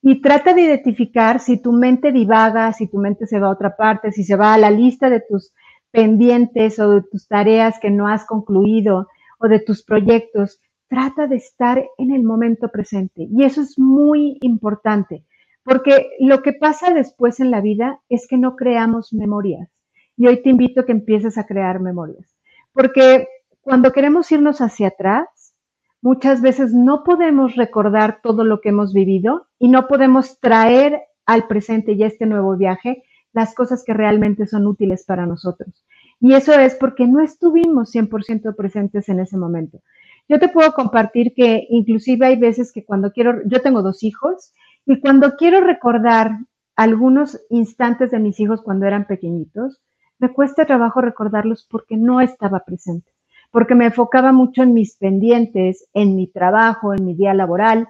Y 0.01 0.21
trata 0.21 0.53
de 0.53 0.61
identificar 0.61 1.39
si 1.39 1.61
tu 1.61 1.71
mente 1.71 2.11
divaga, 2.11 2.73
si 2.73 2.87
tu 2.87 2.97
mente 2.97 3.25
se 3.25 3.39
va 3.39 3.47
a 3.47 3.51
otra 3.51 3.75
parte, 3.75 4.11
si 4.11 4.23
se 4.23 4.35
va 4.35 4.53
a 4.53 4.57
la 4.57 4.69
lista 4.69 5.09
de 5.09 5.21
tus 5.21 5.53
pendientes 5.91 6.77
o 6.79 6.95
de 6.95 7.01
tus 7.03 7.27
tareas 7.27 7.79
que 7.79 7.89
no 7.89 8.07
has 8.07 8.25
concluido 8.25 9.07
o 9.43 9.47
de 9.49 9.59
tus 9.59 9.83
proyectos. 9.83 10.59
Trata 10.87 11.27
de 11.27 11.35
estar 11.35 11.83
en 11.97 12.11
el 12.11 12.23
momento 12.23 12.69
presente. 12.69 13.27
Y 13.29 13.43
eso 13.43 13.61
es 13.61 13.77
muy 13.77 14.37
importante, 14.41 15.25
porque 15.63 16.11
lo 16.19 16.41
que 16.41 16.53
pasa 16.53 16.93
después 16.93 17.39
en 17.39 17.51
la 17.51 17.61
vida 17.61 17.99
es 18.09 18.27
que 18.27 18.37
no 18.37 18.55
creamos 18.55 19.13
memorias. 19.13 19.69
Y 20.15 20.27
hoy 20.27 20.41
te 20.41 20.49
invito 20.49 20.81
a 20.81 20.85
que 20.85 20.91
empieces 20.93 21.37
a 21.37 21.45
crear 21.45 21.79
memorias. 21.79 22.27
Porque 22.71 23.27
cuando 23.61 23.91
queremos 23.91 24.31
irnos 24.31 24.61
hacia 24.61 24.89
atrás, 24.89 25.55
muchas 26.01 26.41
veces 26.41 26.73
no 26.73 27.03
podemos 27.03 27.55
recordar 27.55 28.19
todo 28.21 28.43
lo 28.43 28.61
que 28.61 28.69
hemos 28.69 28.93
vivido 28.93 29.47
y 29.59 29.69
no 29.69 29.87
podemos 29.87 30.39
traer 30.39 31.01
al 31.25 31.47
presente 31.47 31.93
y 31.93 32.03
a 32.03 32.07
este 32.07 32.25
nuevo 32.25 32.55
viaje 32.55 33.03
las 33.33 33.55
cosas 33.55 33.83
que 33.83 33.93
realmente 33.93 34.45
son 34.45 34.67
útiles 34.67 35.05
para 35.05 35.25
nosotros. 35.25 35.83
Y 36.23 36.33
eso 36.33 36.53
es 36.53 36.73
porque 36.75 37.05
no 37.05 37.21
estuvimos 37.21 37.93
100% 37.93 38.55
presentes 38.55 39.09
en 39.09 39.19
ese 39.19 39.37
momento. 39.37 39.81
Yo 40.27 40.39
te 40.39 40.49
puedo 40.49 40.73
compartir 40.73 41.33
que 41.35 41.67
inclusive 41.69 42.25
hay 42.25 42.37
veces 42.37 42.71
que 42.71 42.83
cuando 42.83 43.11
quiero, 43.11 43.41
yo 43.45 43.61
tengo 43.61 43.83
dos 43.83 44.01
hijos 44.03 44.53
y 44.85 44.99
cuando 45.01 45.35
quiero 45.35 45.61
recordar 45.61 46.31
algunos 46.75 47.39
instantes 47.49 48.09
de 48.09 48.19
mis 48.19 48.39
hijos 48.39 48.61
cuando 48.61 48.87
eran 48.87 49.05
pequeñitos, 49.05 49.81
me 50.17 50.33
cuesta 50.33 50.65
trabajo 50.65 51.01
recordarlos 51.01 51.67
porque 51.69 51.97
no 51.97 52.21
estaba 52.21 52.61
presente 52.61 53.13
porque 53.53 53.75
me 53.75 53.85
enfocaba 53.85 54.31
mucho 54.31 54.63
en 54.63 54.73
mis 54.73 54.97
pendientes, 54.97 55.87
en 55.93 56.15
mi 56.15 56.25
trabajo, 56.25 56.95
en 56.95 57.05
mi 57.05 57.13
día 57.13 57.35
laboral, 57.35 57.87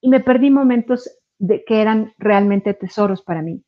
y 0.00 0.08
me 0.08 0.20
perdí 0.20 0.48
momentos 0.48 1.10
de, 1.40 1.64
que 1.64 1.82
eran 1.82 2.14
realmente 2.18 2.72
tesoros 2.72 3.20
para 3.20 3.42
mí. 3.42 3.64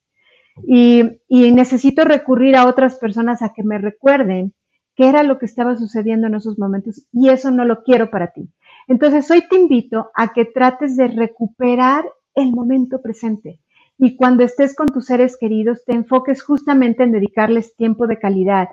Y, 0.65 1.21
necesito 1.29 2.05
recurrir 2.05 2.57
a 2.57 2.67
otras 2.67 2.99
personas 2.99 3.43
a 3.43 3.53
que 3.53 3.63
me 3.63 3.79
recuerden 3.79 4.55
qué 4.95 5.09
era 5.09 5.23
lo 5.23 5.39
que 5.39 5.47
estaba 5.47 5.77
sucediendo 5.77 6.27
en 6.27 6.35
esos 6.35 6.59
momentos, 6.59 7.07
y 7.13 7.29
eso 7.29 7.51
no 7.51 7.65
lo 7.65 7.83
quiero 7.83 8.11
para 8.11 8.29
ti. 8.29 8.49
Entonces, 8.89 9.31
hoy 9.31 9.47
te 9.49 9.57
invito 9.57 10.11
a 10.15 10.33
que 10.33 10.45
trates 10.45 10.97
de 10.97 11.09
recuperar 11.09 12.05
el 12.35 12.53
momento 12.53 13.03
presente. 13.03 13.61
Y 13.99 14.17
cuando 14.17 14.45
estés 14.45 14.75
con 14.75 14.89
tus 14.89 15.07
seres 15.07 15.37
queridos, 15.39 15.85
te 15.85 15.95
enfoques 15.95 16.43
justamente 16.43 17.03
en 17.03 17.13
dedicarles 17.13 17.75
tiempo 17.77 18.07
de 18.07 18.19
calidad, 18.19 18.69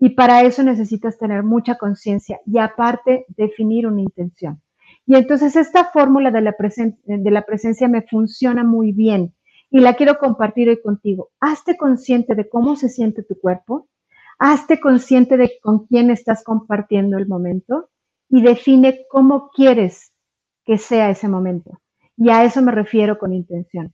y 0.00 0.10
para 0.10 0.42
eso 0.42 0.62
necesitas 0.62 1.18
tener 1.18 1.42
mucha 1.42 1.76
conciencia 1.76 2.40
y 2.46 2.58
aparte 2.58 3.26
definir 3.36 3.86
una 3.86 4.00
intención. 4.00 4.60
Y 5.06 5.16
entonces 5.16 5.56
esta 5.56 5.86
fórmula 5.86 6.30
de 6.30 6.40
la, 6.40 6.54
de 7.04 7.30
la 7.30 7.42
presencia 7.42 7.88
me 7.88 8.02
funciona 8.02 8.62
muy 8.62 8.92
bien 8.92 9.32
y 9.70 9.80
la 9.80 9.94
quiero 9.94 10.18
compartir 10.18 10.68
hoy 10.68 10.80
contigo. 10.80 11.30
Hazte 11.40 11.76
consciente 11.76 12.34
de 12.34 12.48
cómo 12.48 12.76
se 12.76 12.88
siente 12.88 13.22
tu 13.22 13.38
cuerpo, 13.38 13.88
hazte 14.38 14.80
consciente 14.80 15.36
de 15.36 15.58
con 15.62 15.86
quién 15.86 16.10
estás 16.10 16.42
compartiendo 16.44 17.18
el 17.18 17.26
momento 17.26 17.90
y 18.28 18.42
define 18.42 19.06
cómo 19.10 19.50
quieres 19.50 20.12
que 20.64 20.78
sea 20.78 21.10
ese 21.10 21.28
momento. 21.28 21.80
Y 22.16 22.30
a 22.30 22.44
eso 22.44 22.62
me 22.62 22.72
refiero 22.72 23.18
con 23.18 23.32
intención. 23.32 23.92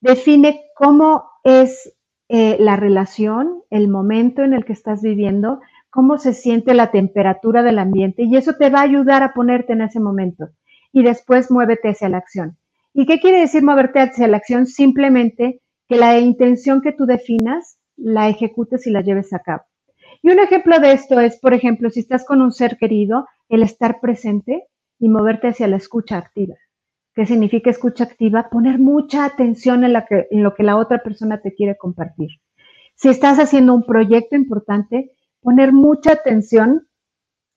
Define 0.00 0.62
cómo 0.74 1.30
es 1.42 1.94
eh, 2.28 2.56
la 2.58 2.76
relación, 2.76 3.62
el 3.70 3.88
momento 3.88 4.42
en 4.42 4.54
el 4.54 4.64
que 4.64 4.72
estás 4.72 5.02
viviendo, 5.02 5.60
cómo 5.90 6.18
se 6.18 6.34
siente 6.34 6.74
la 6.74 6.90
temperatura 6.90 7.62
del 7.62 7.78
ambiente 7.78 8.22
y 8.24 8.36
eso 8.36 8.54
te 8.56 8.70
va 8.70 8.80
a 8.80 8.84
ayudar 8.84 9.22
a 9.22 9.32
ponerte 9.34 9.74
en 9.74 9.82
ese 9.82 10.00
momento 10.00 10.48
y 10.92 11.02
después 11.02 11.50
muévete 11.50 11.90
hacia 11.90 12.08
la 12.08 12.18
acción. 12.18 12.56
¿Y 12.94 13.06
qué 13.06 13.18
quiere 13.18 13.40
decir 13.40 13.64
moverte 13.64 13.98
hacia 13.98 14.28
la 14.28 14.36
acción? 14.36 14.66
Simplemente 14.66 15.60
que 15.88 15.96
la 15.96 16.18
intención 16.20 16.80
que 16.80 16.92
tú 16.92 17.06
definas 17.06 17.76
la 17.96 18.28
ejecutes 18.28 18.86
y 18.86 18.90
la 18.90 19.00
lleves 19.00 19.32
a 19.32 19.40
cabo. 19.40 19.64
Y 20.22 20.30
un 20.30 20.38
ejemplo 20.38 20.78
de 20.78 20.92
esto 20.92 21.18
es, 21.18 21.38
por 21.40 21.54
ejemplo, 21.54 21.90
si 21.90 22.00
estás 22.00 22.24
con 22.24 22.40
un 22.40 22.52
ser 22.52 22.78
querido, 22.78 23.26
el 23.48 23.64
estar 23.64 24.00
presente 24.00 24.68
y 25.00 25.08
moverte 25.08 25.48
hacia 25.48 25.66
la 25.66 25.76
escucha 25.76 26.16
activa. 26.16 26.54
¿Qué 27.14 27.26
significa 27.26 27.68
escucha 27.68 28.04
activa? 28.04 28.48
Poner 28.48 28.78
mucha 28.78 29.24
atención 29.24 29.84
en, 29.84 29.92
lo 30.42 30.54
que 30.54 30.62
la 30.62 30.76
otra 30.76 31.02
persona 31.02 31.40
te 31.40 31.52
quiere 31.52 31.76
compartir. 31.76 32.30
Si 32.94 33.08
estás 33.08 33.38
haciendo 33.38 33.74
un 33.74 33.84
proyecto 33.84 34.36
importante, 34.36 35.10
poner 35.40 35.72
mucha 35.72 36.12
atención 36.12 36.86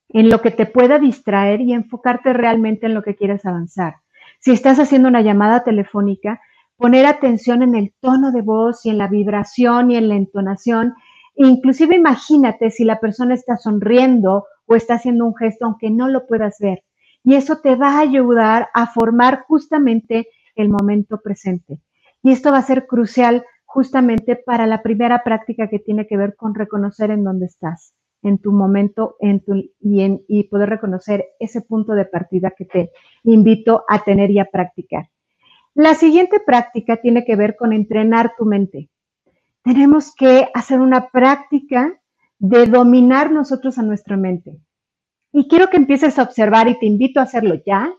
en 0.08 0.30
lo 0.30 0.40
que 0.40 0.50
te 0.50 0.66
pueda 0.66 0.98
distraer 0.98 1.60
y 1.60 1.72
enfocarte 1.72 2.32
realmente 2.32 2.86
en 2.86 2.94
lo 2.94 3.02
que 3.02 3.14
quieres 3.14 3.46
avanzar. 3.46 3.94
Si 4.38 4.52
estás 4.52 4.78
haciendo 4.78 5.08
una 5.08 5.20
llamada 5.20 5.64
telefónica, 5.64 6.40
poner 6.76 7.06
atención 7.06 7.62
en 7.62 7.74
el 7.74 7.92
tono 8.00 8.32
de 8.32 8.42
voz 8.42 8.86
y 8.86 8.90
en 8.90 8.98
la 8.98 9.08
vibración 9.08 9.90
y 9.90 9.96
en 9.96 10.08
la 10.08 10.14
entonación. 10.14 10.94
Inclusive 11.34 11.96
imagínate 11.96 12.70
si 12.70 12.84
la 12.84 13.00
persona 13.00 13.34
está 13.34 13.56
sonriendo 13.56 14.46
o 14.66 14.76
está 14.76 14.94
haciendo 14.94 15.26
un 15.26 15.36
gesto 15.36 15.66
aunque 15.66 15.90
no 15.90 16.08
lo 16.08 16.26
puedas 16.26 16.58
ver 16.60 16.82
y 17.24 17.34
eso 17.34 17.58
te 17.58 17.74
va 17.74 17.96
a 17.96 18.00
ayudar 18.00 18.68
a 18.74 18.86
formar 18.86 19.44
justamente 19.46 20.28
el 20.54 20.68
momento 20.68 21.20
presente. 21.20 21.78
Y 22.22 22.32
esto 22.32 22.50
va 22.50 22.58
a 22.58 22.62
ser 22.62 22.86
crucial 22.86 23.44
justamente 23.64 24.34
para 24.34 24.66
la 24.66 24.82
primera 24.82 25.22
práctica 25.22 25.68
que 25.68 25.78
tiene 25.78 26.06
que 26.06 26.16
ver 26.16 26.36
con 26.36 26.54
reconocer 26.54 27.10
en 27.10 27.24
dónde 27.24 27.46
estás, 27.46 27.92
en 28.22 28.38
tu 28.38 28.52
momento 28.52 29.16
en 29.20 29.40
tu, 29.40 29.54
y, 29.54 30.24
y 30.28 30.44
poder 30.44 30.68
reconocer 30.70 31.26
ese 31.38 31.60
punto 31.60 31.92
de 31.92 32.04
partida 32.04 32.52
que 32.56 32.64
te 32.64 32.90
invito 33.24 33.84
a 33.88 34.02
tener 34.02 34.30
y 34.30 34.38
a 34.38 34.46
practicar. 34.46 35.08
La 35.74 35.94
siguiente 35.94 36.40
práctica 36.40 36.96
tiene 36.96 37.24
que 37.24 37.36
ver 37.36 37.56
con 37.56 37.72
entrenar 37.72 38.32
tu 38.36 38.44
mente. 38.44 38.90
Tenemos 39.62 40.14
que 40.14 40.48
hacer 40.54 40.80
una 40.80 41.08
práctica 41.08 42.00
de 42.38 42.66
dominar 42.66 43.30
nosotros 43.30 43.78
a 43.78 43.82
nuestra 43.82 44.16
mente. 44.16 44.56
Y 45.32 45.46
quiero 45.48 45.68
que 45.68 45.76
empieces 45.76 46.18
a 46.18 46.22
observar 46.22 46.68
y 46.68 46.78
te 46.78 46.86
invito 46.86 47.20
a 47.20 47.24
hacerlo 47.24 47.56
ya. 47.66 47.92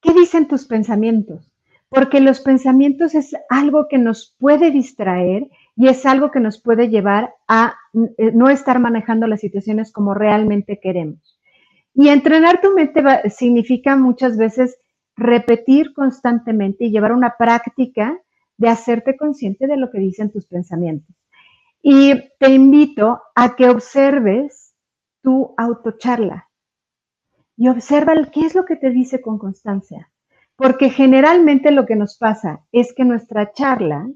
¿Qué 0.00 0.14
dicen 0.14 0.48
tus 0.48 0.66
pensamientos? 0.66 1.52
Porque 1.88 2.20
los 2.20 2.40
pensamientos 2.40 3.14
es 3.14 3.36
algo 3.48 3.86
que 3.88 3.98
nos 3.98 4.34
puede 4.38 4.70
distraer 4.70 5.48
y 5.76 5.88
es 5.88 6.06
algo 6.06 6.30
que 6.30 6.40
nos 6.40 6.60
puede 6.60 6.88
llevar 6.88 7.34
a 7.46 7.76
eh, 8.16 8.32
no 8.32 8.48
estar 8.48 8.80
manejando 8.80 9.26
las 9.26 9.40
situaciones 9.40 9.92
como 9.92 10.14
realmente 10.14 10.80
queremos. 10.80 11.38
Y 11.94 12.08
entrenar 12.08 12.60
tu 12.60 12.72
mente 12.72 13.02
significa 13.30 13.94
muchas 13.96 14.36
veces 14.36 14.78
repetir 15.16 15.92
constantemente 15.94 16.84
y 16.84 16.90
llevar 16.90 17.12
una 17.12 17.36
práctica 17.36 18.18
de 18.56 18.68
hacerte 18.68 19.16
consciente 19.16 19.66
de 19.66 19.76
lo 19.76 19.90
que 19.90 19.98
dicen 19.98 20.30
tus 20.30 20.46
pensamientos. 20.46 21.14
Y 21.82 22.14
te 22.38 22.50
invito 22.50 23.22
a 23.34 23.54
que 23.54 23.68
observes 23.68 24.74
tu 25.22 25.54
autocharla 25.56 26.48
y 27.56 27.68
observa 27.68 28.14
qué 28.32 28.40
es 28.40 28.54
lo 28.54 28.64
que 28.64 28.76
te 28.76 28.90
dice 28.90 29.20
con 29.20 29.38
constancia. 29.38 30.10
Porque 30.56 30.88
generalmente 30.88 31.70
lo 31.70 31.84
que 31.84 31.96
nos 31.96 32.16
pasa 32.16 32.64
es 32.72 32.94
que 32.94 33.04
nuestra 33.04 33.52
charla 33.52 34.08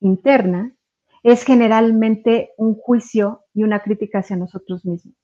interna 0.00 0.74
es 1.24 1.42
generalmente 1.42 2.52
un 2.56 2.76
juicio 2.76 3.42
y 3.52 3.64
una 3.64 3.80
crítica 3.80 4.20
hacia 4.20 4.36
nosotros 4.36 4.84
mismos. 4.84 5.16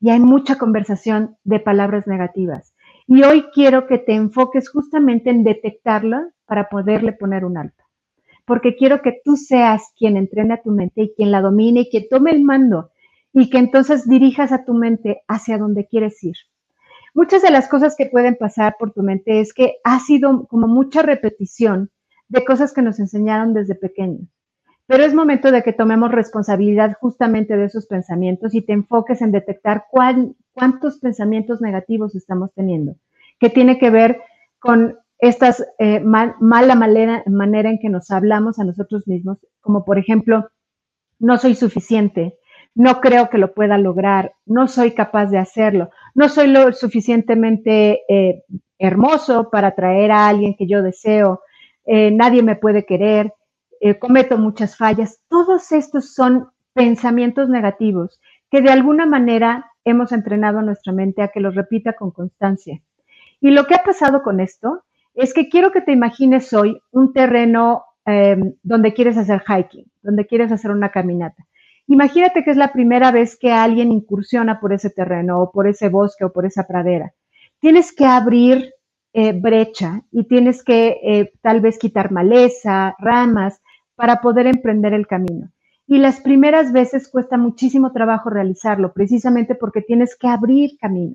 Y 0.00 0.10
hay 0.10 0.20
mucha 0.20 0.56
conversación 0.56 1.36
de 1.42 1.58
palabras 1.58 2.06
negativas. 2.06 2.76
Y 3.08 3.24
hoy 3.24 3.46
quiero 3.52 3.88
que 3.88 3.98
te 3.98 4.14
enfoques 4.14 4.68
justamente 4.68 5.30
en 5.30 5.42
detectarlo 5.42 6.30
para 6.44 6.68
poderle 6.68 7.12
poner 7.12 7.44
un 7.44 7.58
alto. 7.58 7.82
Porque 8.44 8.76
quiero 8.76 9.02
que 9.02 9.20
tú 9.24 9.36
seas 9.36 9.92
quien 9.98 10.16
entrene 10.16 10.54
a 10.54 10.62
tu 10.62 10.70
mente 10.70 11.02
y 11.02 11.14
quien 11.16 11.32
la 11.32 11.40
domine 11.40 11.80
y 11.80 11.90
que 11.90 12.02
tome 12.02 12.30
el 12.30 12.44
mando 12.44 12.92
y 13.32 13.50
que 13.50 13.58
entonces 13.58 14.08
dirijas 14.08 14.52
a 14.52 14.64
tu 14.64 14.74
mente 14.74 15.22
hacia 15.26 15.58
donde 15.58 15.86
quieres 15.86 16.22
ir 16.22 16.36
muchas 17.16 17.40
de 17.40 17.50
las 17.50 17.66
cosas 17.66 17.96
que 17.96 18.06
pueden 18.06 18.36
pasar 18.36 18.76
por 18.78 18.92
tu 18.92 19.02
mente 19.02 19.40
es 19.40 19.54
que 19.54 19.78
ha 19.84 19.98
sido 20.00 20.46
como 20.48 20.68
mucha 20.68 21.00
repetición 21.00 21.90
de 22.28 22.44
cosas 22.44 22.74
que 22.74 22.82
nos 22.82 23.00
enseñaron 23.00 23.54
desde 23.54 23.74
pequeños. 23.74 24.28
Pero 24.86 25.04
es 25.04 25.14
momento 25.14 25.50
de 25.50 25.62
que 25.62 25.72
tomemos 25.72 26.12
responsabilidad 26.12 26.96
justamente 27.00 27.56
de 27.56 27.64
esos 27.64 27.86
pensamientos 27.86 28.54
y 28.54 28.62
te 28.62 28.72
enfoques 28.72 29.20
en 29.20 29.32
detectar 29.32 29.86
cuántos 29.90 30.98
pensamientos 31.00 31.60
negativos 31.60 32.14
estamos 32.14 32.52
teniendo, 32.54 32.96
que 33.40 33.50
tiene 33.50 33.78
que 33.78 33.90
ver 33.90 34.20
con 34.60 34.96
esta 35.18 35.54
eh, 35.78 36.00
mala 36.00 36.74
manera, 36.74 37.70
en 37.70 37.78
que 37.78 37.88
nos 37.88 38.10
hablamos 38.10 38.58
a 38.58 38.64
nosotros 38.64 39.06
mismos, 39.08 39.38
como 39.60 39.84
por 39.84 39.98
ejemplo, 39.98 40.48
no 41.18 41.38
soy 41.38 41.54
suficiente, 41.54 42.36
no 42.74 43.00
creo 43.00 43.30
que 43.30 43.38
lo 43.38 43.54
pueda 43.54 43.78
lograr, 43.78 44.34
no 44.44 44.68
soy 44.68 44.92
capaz 44.92 45.26
de 45.26 45.38
hacerlo, 45.38 45.90
no 46.14 46.28
soy 46.28 46.48
lo 46.48 46.72
suficientemente 46.72 48.02
eh, 48.08 48.44
hermoso 48.78 49.48
para 49.50 49.68
atraer 49.68 50.10
a 50.10 50.28
alguien 50.28 50.54
que 50.54 50.66
yo 50.66 50.82
deseo, 50.82 51.40
eh, 51.86 52.10
nadie 52.10 52.42
me 52.42 52.56
puede 52.56 52.84
querer, 52.84 53.32
eh, 53.80 53.98
cometo 53.98 54.38
muchas 54.38 54.76
fallas. 54.76 55.20
Todos 55.28 55.72
estos 55.72 56.14
son 56.14 56.48
pensamientos 56.72 57.48
negativos 57.48 58.20
que 58.50 58.60
de 58.60 58.70
alguna 58.70 59.06
manera 59.06 59.72
hemos 59.84 60.12
entrenado 60.12 60.58
a 60.58 60.62
nuestra 60.62 60.92
mente 60.92 61.22
a 61.22 61.28
que 61.28 61.40
los 61.40 61.54
repita 61.54 61.94
con 61.94 62.10
constancia. 62.10 62.80
Y 63.40 63.50
lo 63.50 63.66
que 63.66 63.74
ha 63.74 63.82
pasado 63.82 64.22
con 64.22 64.40
esto 64.40 64.84
es 65.14 65.32
que 65.32 65.48
quiero 65.48 65.72
que 65.72 65.80
te 65.80 65.92
imagines 65.92 66.52
hoy 66.52 66.80
un 66.90 67.12
terreno 67.12 67.84
em, 68.04 68.54
donde 68.62 68.92
quieres 68.92 69.16
hacer 69.16 69.42
hiking, 69.46 69.86
donde 70.02 70.26
quieres 70.26 70.52
hacer 70.52 70.70
una 70.70 70.90
caminata. 70.90 71.46
Imagínate 71.88 72.44
que 72.44 72.50
es 72.50 72.56
la 72.56 72.72
primera 72.72 73.12
vez 73.12 73.36
que 73.36 73.52
alguien 73.52 73.92
incursiona 73.92 74.60
por 74.60 74.72
ese 74.72 74.90
terreno 74.90 75.40
o 75.40 75.50
por 75.50 75.68
ese 75.68 75.88
bosque 75.88 76.24
o 76.24 76.32
por 76.32 76.44
esa 76.44 76.66
pradera. 76.66 77.12
Tienes 77.60 77.92
que 77.94 78.04
abrir 78.04 78.74
eh, 79.12 79.32
brecha 79.32 80.02
y 80.10 80.24
tienes 80.24 80.62
que 80.62 81.00
eh, 81.02 81.32
tal 81.40 81.60
vez 81.60 81.78
quitar 81.78 82.10
maleza, 82.10 82.94
ramas, 82.98 83.62
para 83.96 84.20
poder 84.20 84.46
emprender 84.46 84.94
el 84.94 85.06
camino. 85.06 85.50
Y 85.88 85.98
las 85.98 86.20
primeras 86.20 86.72
veces 86.72 87.08
cuesta 87.08 87.36
muchísimo 87.36 87.92
trabajo 87.92 88.30
realizarlo, 88.30 88.92
precisamente 88.92 89.54
porque 89.54 89.82
tienes 89.82 90.16
que 90.16 90.28
abrir 90.28 90.76
camino. 90.78 91.14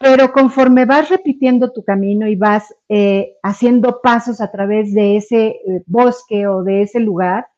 Pero 0.00 0.32
conforme 0.32 0.84
vas 0.84 1.08
repitiendo 1.08 1.72
tu 1.72 1.82
camino 1.82 2.28
y 2.28 2.36
vas 2.36 2.74
eh, 2.88 3.34
haciendo 3.42 4.00
pasos 4.02 4.40
a 4.40 4.50
través 4.50 4.94
de 4.94 5.16
ese 5.16 5.60
bosque 5.86 6.46
o 6.46 6.62
de 6.62 6.82
ese 6.82 7.00
lugar, 7.00 7.48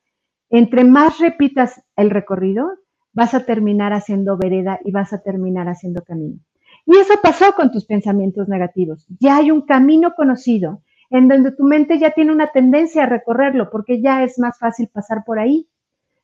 entre 0.49 0.85
más 0.85 1.19
repitas 1.19 1.83
el 1.97 2.11
recorrido, 2.11 2.71
vas 3.13 3.35
a 3.35 3.45
terminar 3.45 3.93
haciendo 3.93 4.37
vereda 4.37 4.81
y 4.85 4.91
vas 4.91 5.13
a 5.13 5.23
terminar 5.23 5.69
haciendo 5.69 6.03
camino. 6.03 6.39
Y 6.87 6.97
eso 6.97 7.15
pasó 7.23 7.53
con 7.53 7.71
tus 7.71 7.85
pensamientos 7.85 8.49
negativos. 8.49 9.07
Ya 9.21 9.37
hay 9.37 9.51
un 9.51 9.63
camino 9.63 10.15
conocido 10.15 10.83
en 11.11 11.29
donde 11.29 11.53
tu 11.53 11.65
mente 11.65 11.99
ya 11.99 12.13
tiene 12.13 12.33
una 12.33 12.49
tendencia 12.49 13.03
a 13.03 13.07
recorrerlo 13.07 13.71
porque 13.71 14.01
ya 14.01 14.23
es 14.23 14.39
más 14.39 14.59
fácil 14.59 14.89
pasar 14.89 15.25
por 15.25 15.39
ahí, 15.39 15.69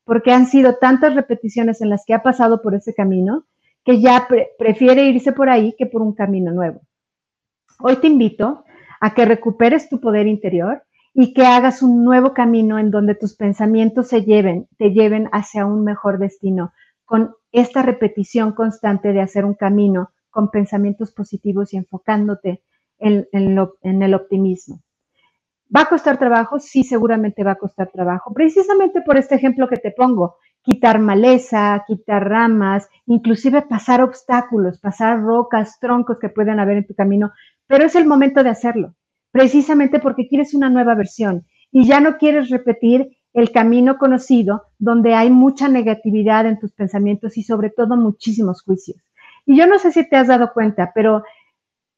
porque 0.04 0.32
han 0.32 0.46
sido 0.46 0.76
tantas 0.76 1.14
repeticiones 1.14 1.80
en 1.82 1.90
las 1.90 2.04
que 2.06 2.14
ha 2.14 2.22
pasado 2.22 2.62
por 2.62 2.74
ese 2.74 2.94
camino 2.94 3.44
que 3.84 4.00
ya 4.00 4.28
prefiere 4.58 5.04
irse 5.04 5.32
por 5.32 5.48
ahí 5.48 5.74
que 5.76 5.86
por 5.86 6.02
un 6.02 6.14
camino 6.14 6.52
nuevo. 6.52 6.80
Hoy 7.78 7.96
te 7.96 8.06
invito 8.06 8.64
a 9.00 9.14
que 9.14 9.24
recuperes 9.24 9.88
tu 9.88 10.00
poder 10.00 10.26
interior 10.26 10.82
y 11.12 11.32
que 11.34 11.44
hagas 11.44 11.82
un 11.82 12.04
nuevo 12.04 12.32
camino 12.32 12.78
en 12.78 12.90
donde 12.90 13.14
tus 13.14 13.34
pensamientos 13.34 14.08
se 14.08 14.22
lleven, 14.22 14.68
te 14.78 14.90
lleven 14.90 15.28
hacia 15.32 15.66
un 15.66 15.84
mejor 15.84 16.18
destino, 16.18 16.72
con 17.04 17.34
esta 17.52 17.82
repetición 17.82 18.52
constante 18.52 19.12
de 19.12 19.20
hacer 19.20 19.44
un 19.44 19.54
camino 19.54 20.10
con 20.30 20.50
pensamientos 20.50 21.12
positivos 21.12 21.72
y 21.72 21.78
enfocándote 21.78 22.62
en, 22.98 23.26
el 23.32 24.14
optimismo. 24.14 24.80
¿Va 25.74 25.82
a 25.82 25.88
costar 25.88 26.18
trabajo? 26.18 26.58
Sí, 26.60 26.84
seguramente 26.84 27.42
va 27.42 27.52
a 27.52 27.56
costar 27.56 27.90
trabajo. 27.90 28.32
Precisamente 28.32 29.02
por 29.02 29.16
este 29.16 29.34
ejemplo 29.34 29.68
que 29.68 29.78
te 29.78 29.90
pongo, 29.90 30.36
quitar 30.62 31.00
maleza, 31.00 31.84
quitar 31.86 32.28
ramas, 32.28 32.88
inclusive 33.06 33.62
pasar 33.62 34.00
obstáculos, 34.00 34.78
pasar 34.78 35.20
rocas, 35.20 35.78
troncos 35.80 36.18
que 36.20 36.28
pueden 36.28 36.60
haber 36.60 36.78
en 36.78 36.86
tu 36.86 36.94
camino, 36.94 37.32
pero 37.66 37.84
es 37.84 37.94
el 37.96 38.06
momento 38.06 38.42
de 38.42 38.50
hacerlo 38.50 38.94
precisamente 39.36 39.98
porque 39.98 40.28
quieres 40.28 40.54
una 40.54 40.70
nueva 40.70 40.94
versión 40.94 41.44
y 41.70 41.86
ya 41.86 42.00
no 42.00 42.16
quieres 42.16 42.48
repetir 42.48 43.18
el 43.34 43.50
camino 43.50 43.98
conocido 43.98 44.62
donde 44.78 45.12
hay 45.12 45.28
mucha 45.28 45.68
negatividad 45.68 46.46
en 46.46 46.58
tus 46.58 46.72
pensamientos 46.72 47.36
y 47.36 47.42
sobre 47.42 47.68
todo 47.68 47.98
muchísimos 47.98 48.62
juicios. 48.62 48.96
Y 49.44 49.58
yo 49.58 49.66
no 49.66 49.78
sé 49.78 49.92
si 49.92 50.08
te 50.08 50.16
has 50.16 50.28
dado 50.28 50.54
cuenta, 50.54 50.90
pero 50.94 51.22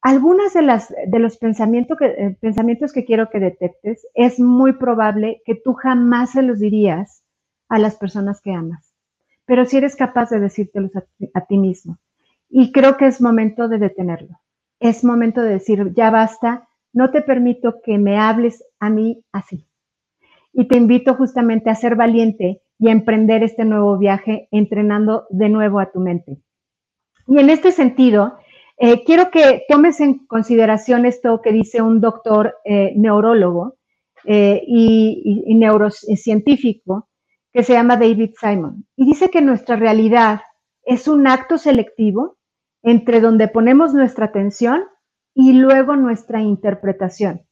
algunas 0.00 0.54
de, 0.54 0.62
las, 0.62 0.88
de 1.06 1.18
los 1.18 1.36
pensamientos 1.38 1.98
que, 1.98 2.06
eh, 2.06 2.36
pensamientos 2.40 2.92
que 2.92 3.04
quiero 3.04 3.30
que 3.30 3.40
detectes 3.40 4.06
es 4.14 4.38
muy 4.38 4.74
probable 4.74 5.42
que 5.44 5.54
tú 5.54 5.74
jamás 5.74 6.32
se 6.32 6.42
los 6.42 6.61
dirías 6.61 7.22
a 7.68 7.78
las 7.78 7.96
personas 7.96 8.40
que 8.40 8.52
amas, 8.52 8.94
pero 9.44 9.64
si 9.64 9.76
eres 9.76 9.96
capaz 9.96 10.30
de 10.30 10.40
decírtelos 10.40 10.92
a 11.34 11.40
ti 11.46 11.58
mismo. 11.58 11.98
Y 12.48 12.72
creo 12.72 12.96
que 12.96 13.06
es 13.06 13.20
momento 13.20 13.68
de 13.68 13.78
detenerlo. 13.78 14.40
Es 14.80 15.04
momento 15.04 15.42
de 15.42 15.50
decir, 15.50 15.92
ya 15.94 16.11
basta, 16.11 16.68
no 16.92 17.11
te 17.11 17.20
permito 17.20 17.80
que 17.82 17.98
me 17.98 18.16
hables 18.16 18.64
a 18.80 18.90
mí 18.90 19.22
así. 19.32 19.66
Y 20.52 20.66
te 20.66 20.76
invito 20.76 21.14
justamente 21.14 21.70
a 21.70 21.74
ser 21.74 21.94
valiente 21.94 22.62
y 22.78 22.88
a 22.88 22.92
emprender 22.92 23.42
este 23.42 23.64
nuevo 23.64 23.98
viaje 23.98 24.48
entrenando 24.50 25.26
de 25.30 25.48
nuevo 25.48 25.80
a 25.80 25.90
tu 25.90 26.00
mente. 26.00 26.38
Y 27.26 27.38
en 27.38 27.50
este 27.50 27.72
sentido, 27.72 28.38
eh, 28.78 29.02
quiero 29.04 29.30
que 29.30 29.64
tomes 29.68 30.00
en 30.00 30.26
consideración 30.26 31.04
esto 31.04 31.42
que 31.42 31.52
dice 31.52 31.82
un 31.82 32.00
doctor 32.00 32.56
eh, 32.64 32.92
neurólogo 32.96 33.76
eh, 34.24 34.62
y, 34.66 35.44
y 35.46 35.54
neurocientífico 35.54 37.08
que 37.52 37.64
se 37.64 37.72
llama 37.72 37.96
David 37.96 38.34
Simon. 38.38 38.86
Y 38.96 39.06
dice 39.06 39.30
que 39.30 39.40
nuestra 39.40 39.76
realidad 39.76 40.42
es 40.84 41.08
un 41.08 41.26
acto 41.26 41.58
selectivo 41.58 42.36
entre 42.82 43.20
donde 43.20 43.48
ponemos 43.48 43.94
nuestra 43.94 44.26
atención 44.26 44.84
y 45.34 45.54
luego 45.54 45.96
nuestra 45.96 46.40
interpretación. 46.40 47.42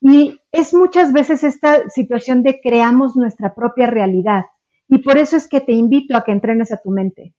Y 0.00 0.40
es 0.50 0.74
muchas 0.74 1.12
veces 1.12 1.44
esta 1.44 1.88
situación 1.90 2.42
de 2.42 2.60
creamos 2.60 3.14
nuestra 3.14 3.54
propia 3.54 3.86
realidad. 3.86 4.44
Y 4.88 4.98
por 4.98 5.16
eso 5.16 5.36
es 5.36 5.48
que 5.48 5.60
te 5.60 5.72
invito 5.72 6.16
a 6.16 6.24
que 6.24 6.32
entrenes 6.32 6.72
a 6.72 6.78
tu 6.78 6.90
mente. 6.90 7.34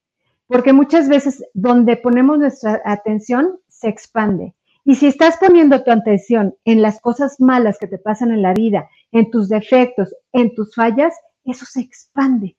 Porque 0.48 0.74
muchas 0.74 1.10
veces 1.10 1.44
donde 1.54 1.98
ponemos 1.98 2.38
nuestra 2.40 2.82
atención 2.86 3.60
se 3.68 3.90
expande. 3.90 4.54
Y 4.86 4.96
si 4.96 5.08
estás 5.08 5.38
poniendo 5.38 5.84
tu 5.84 5.92
atención 5.92 6.56
en 6.66 6.82
las 6.82 7.00
cosas 7.00 7.40
malas 7.40 7.78
que 7.80 7.88
te 7.88 7.98
pasan 7.98 8.32
en 8.32 8.42
la 8.42 8.54
vida, 8.54 8.90
en 9.12 9.32
tus 9.32 9.48
defectos, 9.48 10.14
en 10.34 10.54
tus 10.56 10.76
fallas, 10.76 11.16
eso 11.46 11.66
se 11.66 11.82
expande. 11.82 12.58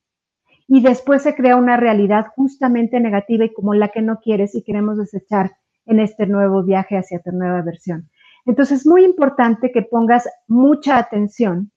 Y 0.67 0.83
después 0.83 1.23
se 1.23 1.35
crea 1.35 1.57
una 1.57 1.77
realidad 1.77 2.27
justamente 2.35 2.99
negativa 2.99 3.45
y 3.45 3.53
como 3.53 3.75
la 3.75 3.89
que 3.89 4.01
no 4.01 4.21
quieres 4.21 4.55
y 4.55 4.63
queremos 4.63 4.97
desechar 4.97 5.53
en 5.85 6.01
este 6.01 6.27
nuevo 6.27 6.63
viaje 6.63 6.97
hacia 6.97 7.21
tu 7.21 7.33
nueva 7.33 7.61
versión. 7.61 8.09
Entonces, 8.47 8.81
es 8.81 8.87
muy 8.87 9.05
importante 9.05 9.71
que 9.73 9.83
pongas 9.83 10.29
mucha 10.49 10.99
atención 10.99 11.73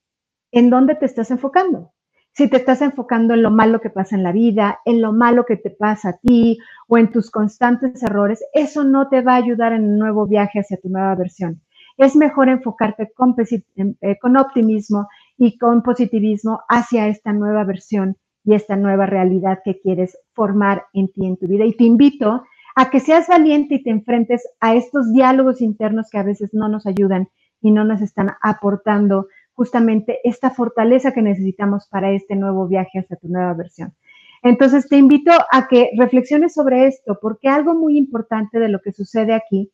en 0.51 0.69
dónde 0.69 0.95
te 0.95 1.05
estás 1.05 1.31
enfocando. 1.31 1.91
Si 2.37 2.47
te 2.47 2.57
estás 2.57 2.83
enfocando 2.83 3.33
en 3.33 3.41
lo 3.41 3.49
malo 3.49 3.81
que 3.81 3.89
pasa 3.89 4.15
en 4.15 4.21
la 4.21 4.31
vida, 4.31 4.79
en 4.85 5.01
lo 5.01 5.11
malo 5.11 5.43
que 5.43 5.57
te 5.57 5.71
pasa 5.71 6.09
a 6.09 6.17
ti 6.17 6.59
o 6.87 6.99
en 6.99 7.11
tus 7.11 7.31
constantes 7.31 8.03
errores, 8.03 8.45
eso 8.53 8.83
no 8.83 9.09
te 9.09 9.21
va 9.21 9.33
a 9.33 9.37
ayudar 9.37 9.73
en 9.73 9.85
un 9.85 9.97
nuevo 9.97 10.27
viaje 10.27 10.59
hacia 10.59 10.77
tu 10.77 10.87
nueva 10.87 11.15
versión. 11.15 11.63
Es 11.97 12.15
mejor 12.15 12.49
enfocarte 12.49 13.11
con, 13.15 13.35
eh, 13.41 14.19
con 14.21 14.37
optimismo 14.37 15.07
y 15.35 15.57
con 15.57 15.81
positivismo 15.81 16.61
hacia 16.69 17.07
esta 17.07 17.33
nueva 17.33 17.63
versión 17.63 18.17
y 18.43 18.53
esta 18.53 18.75
nueva 18.75 19.07
realidad 19.07 19.61
que 19.65 19.79
quieres 19.79 20.15
formar 20.35 20.85
en 20.93 21.11
ti, 21.11 21.25
en 21.25 21.37
tu 21.37 21.47
vida. 21.47 21.65
Y 21.65 21.75
te 21.75 21.85
invito 21.85 22.43
a 22.75 22.91
que 22.91 22.99
seas 22.99 23.27
valiente 23.27 23.73
y 23.73 23.83
te 23.83 23.89
enfrentes 23.89 24.47
a 24.59 24.75
estos 24.75 25.11
diálogos 25.11 25.59
internos 25.59 26.07
que 26.11 26.19
a 26.19 26.23
veces 26.23 26.51
no 26.53 26.69
nos 26.69 26.85
ayudan 26.85 27.29
y 27.61 27.71
no 27.71 27.83
nos 27.83 28.03
están 28.03 28.35
aportando 28.43 29.25
justamente 29.57 30.19
esta 30.23 30.51
fortaleza 30.51 31.11
que 31.11 31.21
necesitamos 31.21 31.87
para 31.89 32.11
este 32.11 32.37
nuevo 32.37 32.65
viaje 32.65 32.99
hacia 32.99 33.17
tu 33.17 33.27
nueva 33.27 33.53
versión. 33.53 33.93
Entonces 34.41 34.87
te 34.87 34.95
invito 34.95 35.31
a 35.51 35.67
que 35.67 35.89
reflexiones 35.97 36.53
sobre 36.53 36.87
esto, 36.87 37.19
porque 37.21 37.49
algo 37.49 37.73
muy 37.73 37.97
importante 37.97 38.59
de 38.59 38.69
lo 38.69 38.79
que 38.81 38.93
sucede 38.93 39.33
aquí 39.33 39.69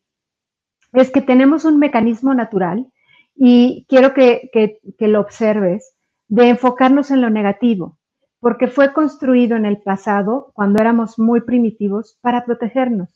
es 0.92 1.12
que 1.12 1.20
tenemos 1.20 1.64
un 1.64 1.78
mecanismo 1.78 2.34
natural 2.34 2.88
y 3.36 3.86
quiero 3.88 4.12
que, 4.14 4.50
que 4.52 5.08
lo 5.08 5.20
observes 5.20 5.94
de 6.26 6.48
enfocarnos 6.48 7.12
en 7.12 7.20
lo 7.20 7.30
negativo 7.30 7.98
porque 8.44 8.68
fue 8.68 8.92
construido 8.92 9.56
en 9.56 9.64
el 9.64 9.78
pasado, 9.78 10.50
cuando 10.52 10.78
éramos 10.78 11.18
muy 11.18 11.40
primitivos, 11.40 12.18
para 12.20 12.44
protegernos. 12.44 13.08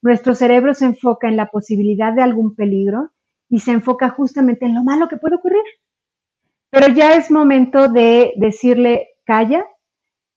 Nuestro 0.00 0.34
cerebro 0.34 0.72
se 0.72 0.86
enfoca 0.86 1.28
en 1.28 1.36
la 1.36 1.50
posibilidad 1.50 2.14
de 2.14 2.22
algún 2.22 2.54
peligro 2.54 3.10
y 3.50 3.60
se 3.60 3.72
enfoca 3.72 4.08
justamente 4.08 4.64
en 4.64 4.74
lo 4.74 4.82
malo 4.82 5.06
que 5.06 5.18
puede 5.18 5.36
ocurrir. 5.36 5.60
Pero 6.70 6.88
ya 6.88 7.14
es 7.14 7.30
momento 7.30 7.88
de 7.88 8.32
decirle, 8.36 9.08
calla, 9.24 9.64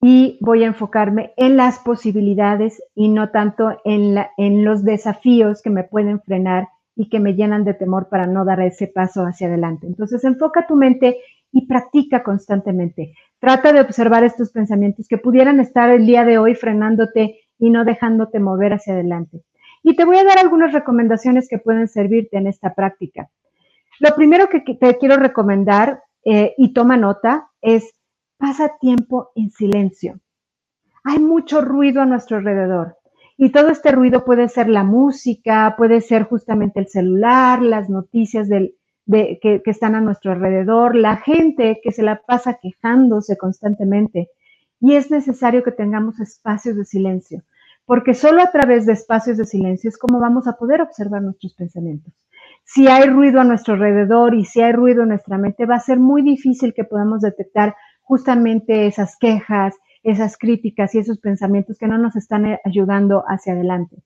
y 0.02 0.38
voy 0.42 0.64
a 0.64 0.68
enfocarme 0.68 1.34
en 1.38 1.56
las 1.56 1.80
posibilidades 1.80 2.84
y 2.94 3.08
no 3.08 3.30
tanto 3.30 3.80
en, 3.86 4.18
en, 4.38 4.66
los 4.66 4.84
desafíos 4.84 5.62
que 5.62 5.70
me 5.70 5.86
pueden 5.86 6.20
frenar 6.20 6.68
y 6.94 7.08
que 7.08 7.22
me 7.22 7.36
llenan 7.36 7.64
de 7.64 7.74
temor 7.74 8.10
para 8.10 8.28
no 8.28 8.44
dar 8.44 8.60
ese 8.60 8.88
paso 8.88 9.22
hacia 9.22 9.48
adelante. 9.48 9.88
Entonces, 9.88 10.24
enfoca 10.26 10.68
tu 10.68 10.76
mente 10.76 11.20
y 11.54 11.68
practica 11.68 12.22
constantemente. 12.22 13.14
Trata 13.40 13.72
de 13.72 13.80
observar 13.80 14.26
estos 14.26 14.52
pensamientos 14.52 15.08
que 15.08 15.18
pudieran 15.18 15.62
estar 15.62 15.90
el 15.90 16.06
día 16.06 16.26
de 16.26 16.38
hoy 16.38 16.56
frenándote 16.56 17.40
y 17.58 17.70
no 17.70 17.86
dejándote 17.86 18.42
mover 18.42 18.74
hacia 18.74 18.94
adelante. 18.94 19.42
Y 19.84 19.96
te 19.96 20.04
voy 20.04 20.18
a 20.18 20.26
dar 20.26 20.38
algunas 20.38 20.74
recomendaciones 20.74 21.48
que 21.48 21.60
pueden 21.60 21.88
servirte 21.88 22.38
en 22.38 22.48
esta 22.48 22.74
práctica. 22.74 23.30
Lo 24.00 24.16
primero 24.16 24.50
que 24.50 24.62
te 24.62 24.98
quiero 24.98 25.16
recomendar, 25.16 26.02
eh, 26.26 26.54
y 26.58 26.74
toma 26.74 26.98
nota, 26.98 27.50
es 27.62 27.94
pasa 28.38 28.74
tiempo 28.80 29.32
en 29.36 29.52
silencio. 29.52 30.20
Hay 31.04 31.20
mucho 31.20 31.62
ruido 31.62 32.02
a 32.02 32.06
nuestro 32.06 32.38
alrededor 32.38 32.98
Y 33.38 33.52
todo 33.52 33.70
este 33.70 33.92
ruido 33.92 34.26
puede 34.26 34.48
ser 34.50 34.70
la 34.70 34.84
música, 34.84 35.76
puede 35.78 36.02
ser 36.02 36.24
justamente 36.24 36.80
el 36.80 36.88
celular, 36.88 37.62
las 37.62 37.90
noticias 37.90 38.48
del, 38.48 38.76
de, 39.06 39.40
que, 39.42 39.62
que 39.64 39.72
están 39.72 39.96
a 39.96 40.02
nuestro 40.02 40.32
alrededor, 40.32 40.96
la 40.96 41.18
gente 41.18 41.80
que 41.84 41.92
se 41.92 42.04
la 42.04 42.22
pasa 42.22 42.60
quejándose 42.62 43.38
constantemente. 43.38 44.30
Y 44.80 44.96
es 44.96 45.10
necesario 45.10 45.64
que 45.64 45.72
tengamos 45.72 46.20
espacios 46.20 46.76
de 46.76 46.86
silencio, 46.86 47.44
porque 47.86 48.14
solo 48.14 48.42
a 48.42 48.52
través 48.52 48.86
de 48.86 48.94
espacios 48.94 49.38
de 49.38 49.46
silencio 49.46 49.90
es 49.90 49.98
como 49.98 50.20
vamos 50.20 50.48
a 50.48 50.58
poder 50.58 50.82
observar 50.82 51.22
nuestros 51.22 51.54
pensamientos. 51.54 52.14
Si 52.66 52.88
hay 52.88 53.08
ruido 53.10 53.42
a 53.42 53.44
nuestro 53.44 53.74
alrededor 53.76 54.34
y 54.34 54.46
si 54.46 54.62
hay 54.62 54.72
ruido 54.72 55.04
en 55.04 55.10
nuestra 55.10 55.38
mente, 55.38 55.66
va 55.66 55.76
a 55.76 55.80
ser 55.80 56.00
muy 56.00 56.22
difícil 56.22 56.74
que 56.74 56.86
podamos 56.86 57.22
detectar 57.22 57.76
justamente 58.02 58.88
esas 58.88 59.18
quejas, 59.18 59.76
esas 60.04 60.38
críticas 60.38 60.94
y 60.96 61.00
esos 61.00 61.20
pensamientos 61.20 61.78
que 61.78 61.88
no 61.88 61.98
nos 61.98 62.16
están 62.16 62.46
eh, 62.46 62.60
ayudando 62.66 63.24
hacia 63.28 63.54
adelante. 63.54 63.98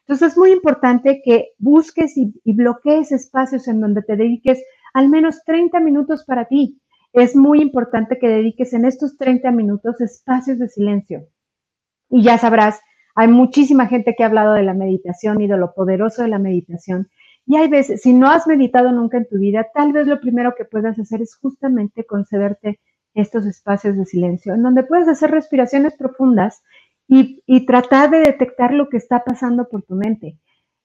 Entonces 0.00 0.32
es 0.32 0.38
muy 0.38 0.50
importante 0.50 1.22
que 1.24 1.50
busques 1.58 2.16
y, 2.16 2.32
bloquees 2.44 3.12
espacios 3.12 3.68
en 3.68 3.80
donde 3.80 4.02
te 4.02 4.16
dediques 4.16 4.62
al 4.94 5.08
menos 5.08 5.44
30 5.44 5.78
minutos 5.80 6.24
para 6.24 6.46
ti. 6.46 6.80
Es 7.12 7.36
muy 7.36 7.60
importante 7.60 8.18
que 8.18 8.28
dediques 8.28 8.72
en 8.72 8.84
estos 8.84 9.16
30 9.16 9.50
minutos 9.52 10.00
espacios 10.00 10.58
de 10.58 10.68
silencio. 10.68 11.28
Y 12.10 12.22
ya 12.22 12.36
sabrás, 12.36 12.80
hay 13.14 13.28
muchísima 13.28 13.86
gente 13.86 14.14
que 14.16 14.24
ha 14.24 14.26
hablado 14.26 14.54
de 14.54 14.64
la 14.64 14.74
meditación 14.74 15.40
y 15.40 15.46
de 15.46 15.56
lo 15.56 15.72
poderoso 15.74 16.22
de 16.22 16.28
la 16.28 16.38
meditación. 16.38 17.08
Y 17.46 17.56
hay 17.56 17.68
veces, 17.68 18.02
si 18.02 18.12
no 18.12 18.28
has 18.28 18.46
meditado 18.46 18.92
nunca 18.92 19.18
en 19.18 19.28
tu 19.28 19.38
vida, 19.38 19.66
tal 19.74 19.92
vez 19.92 20.06
lo 20.06 20.20
primero 20.20 20.54
que 20.56 20.64
puedas 20.64 20.98
hacer 20.98 21.22
es 21.22 21.36
justamente 21.36 22.04
concederte 22.04 22.80
estos 23.14 23.46
espacios 23.46 23.96
de 23.96 24.06
silencio, 24.06 24.54
en 24.54 24.62
donde 24.62 24.84
puedes 24.84 25.08
hacer 25.08 25.30
respiraciones 25.30 25.94
profundas 25.94 26.62
y, 27.08 27.66
tratar 27.66 28.10
de 28.10 28.20
detectar 28.20 28.72
lo 28.72 28.88
que 28.88 28.96
está 28.96 29.22
pasando 29.22 29.68
por 29.68 29.82
tu 29.82 29.94
mente. 29.94 30.38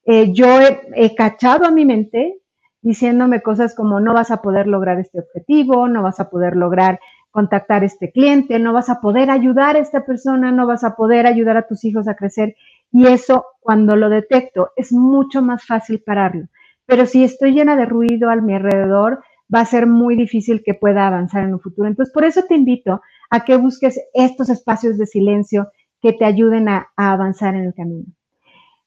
Eh, 0.05 0.33
yo 0.33 0.59
he, 0.59 1.15
cachado 1.15 1.65
a 1.65 1.71
mi 1.71 1.85
mente 1.85 2.41
diciéndome 2.81 3.41
cosas 3.41 3.75
como 3.75 3.99
no 3.99 4.13
vas 4.13 4.31
a 4.31 4.41
poder 4.41 4.67
lograr 4.67 4.99
este 4.99 5.19
objetivo, 5.19 5.87
no 5.87 6.03
vas 6.03 6.19
a 6.19 6.29
poder 6.29 6.55
lograr 6.55 6.99
contactar 7.31 7.83
a 7.83 7.85
este 7.85 8.11
cliente, 8.11 8.59
no 8.59 8.73
vas 8.73 8.89
a 8.89 8.99
poder 8.99 9.29
ayudar 9.29 9.75
a 9.75 9.79
esta 9.79 10.05
persona, 10.05 10.51
no 10.51 10.67
vas 10.67 10.83
a 10.83 10.95
poder 10.95 11.27
ayudar 11.27 11.57
a 11.57 11.67
tus 11.67 11.83
hijos 11.85 12.07
a 12.07 12.15
crecer. 12.15 12.55
Y 12.91 13.07
eso, 13.07 13.45
cuando 13.59 13.95
lo 13.95 14.09
detecto, 14.09 14.71
es 14.75 14.91
mucho 14.91 15.41
más 15.41 15.65
fácil 15.65 16.01
pararlo. 16.05 16.47
Pero 16.85 17.05
si 17.05 17.23
estoy 17.23 17.51
llena 17.51 17.75
de 17.75 17.85
ruido 17.85 18.29
a 18.29 18.35
mi 18.37 18.53
alrededor, 18.53 19.21
va 19.53 19.61
a 19.61 19.65
ser 19.65 19.87
muy 19.87 20.15
difícil 20.15 20.63
que 20.63 20.73
pueda 20.73 21.07
avanzar 21.07 21.43
en 21.43 21.53
un 21.53 21.59
futuro. 21.59 21.87
Entonces, 21.87 22.13
por 22.13 22.23
eso 22.23 22.43
te 22.47 22.55
invito 22.55 23.01
a 23.29 23.43
que 23.43 23.57
busques 23.57 23.99
estos 24.13 24.49
espacios 24.49 24.97
de 24.97 25.05
silencio 25.05 25.69
que 26.01 26.13
te 26.13 26.25
ayuden 26.25 26.69
a, 26.69 26.89
avanzar 26.95 27.55
en 27.55 27.65
el 27.65 27.73
camino. 27.73 28.05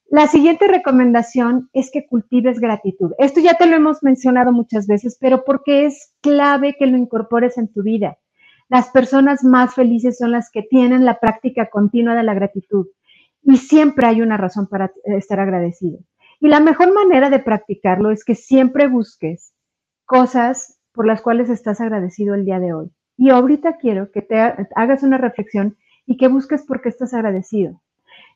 La 0.08 0.26
siguiente 0.26 0.66
recomendación 0.66 1.70
es 1.72 1.90
que 1.90 2.06
cultives 2.06 2.58
gratitud. 2.58 3.12
Esto 3.18 3.40
ya 3.40 3.54
te 3.54 3.66
lo 3.66 3.76
hemos 3.76 4.02
mencionado 4.02 4.50
muchas 4.52 4.86
veces, 4.86 5.16
pero 5.20 5.44
porque 5.44 5.86
es 5.86 6.14
clave 6.20 6.74
que 6.78 6.86
lo 6.86 6.96
incorpores 6.96 7.58
en 7.58 7.72
tu 7.72 7.82
vida. 7.82 8.18
Las 8.68 8.88
personas 8.90 9.44
más 9.44 9.74
felices 9.74 10.18
son 10.18 10.32
las 10.32 10.50
que 10.50 10.62
tienen 10.62 11.04
la 11.04 11.20
práctica 11.20 11.70
continua 11.70 12.14
de 12.14 12.24
la 12.24 12.34
gratitud 12.34 12.86
y 13.42 13.56
siempre 13.56 14.06
hay 14.06 14.22
una 14.22 14.36
razón 14.36 14.66
para 14.66 14.92
estar 15.04 15.40
agradecido. 15.40 15.98
Y 16.40 16.48
la 16.48 16.60
mejor 16.60 16.92
manera 16.94 17.30
de 17.30 17.38
practicarlo 17.38 18.10
es 18.10 18.24
que 18.24 18.34
siempre 18.34 18.88
busques 18.88 19.52
cosas 20.06 20.78
por 20.92 21.06
las 21.06 21.22
cuales 21.22 21.50
estás 21.50 21.80
agradecido 21.80 22.34
el 22.34 22.44
día 22.44 22.58
de 22.58 22.72
hoy. 22.72 22.90
Y 23.16 23.30
ahorita 23.30 23.76
quiero 23.76 24.10
que 24.10 24.22
te 24.22 24.40
hagas 24.74 25.02
una 25.02 25.18
reflexión 25.18 25.76
y 26.06 26.16
que 26.16 26.28
busques 26.28 26.64
por 26.64 26.80
qué 26.80 26.88
estás 26.88 27.12
agradecido. 27.14 27.80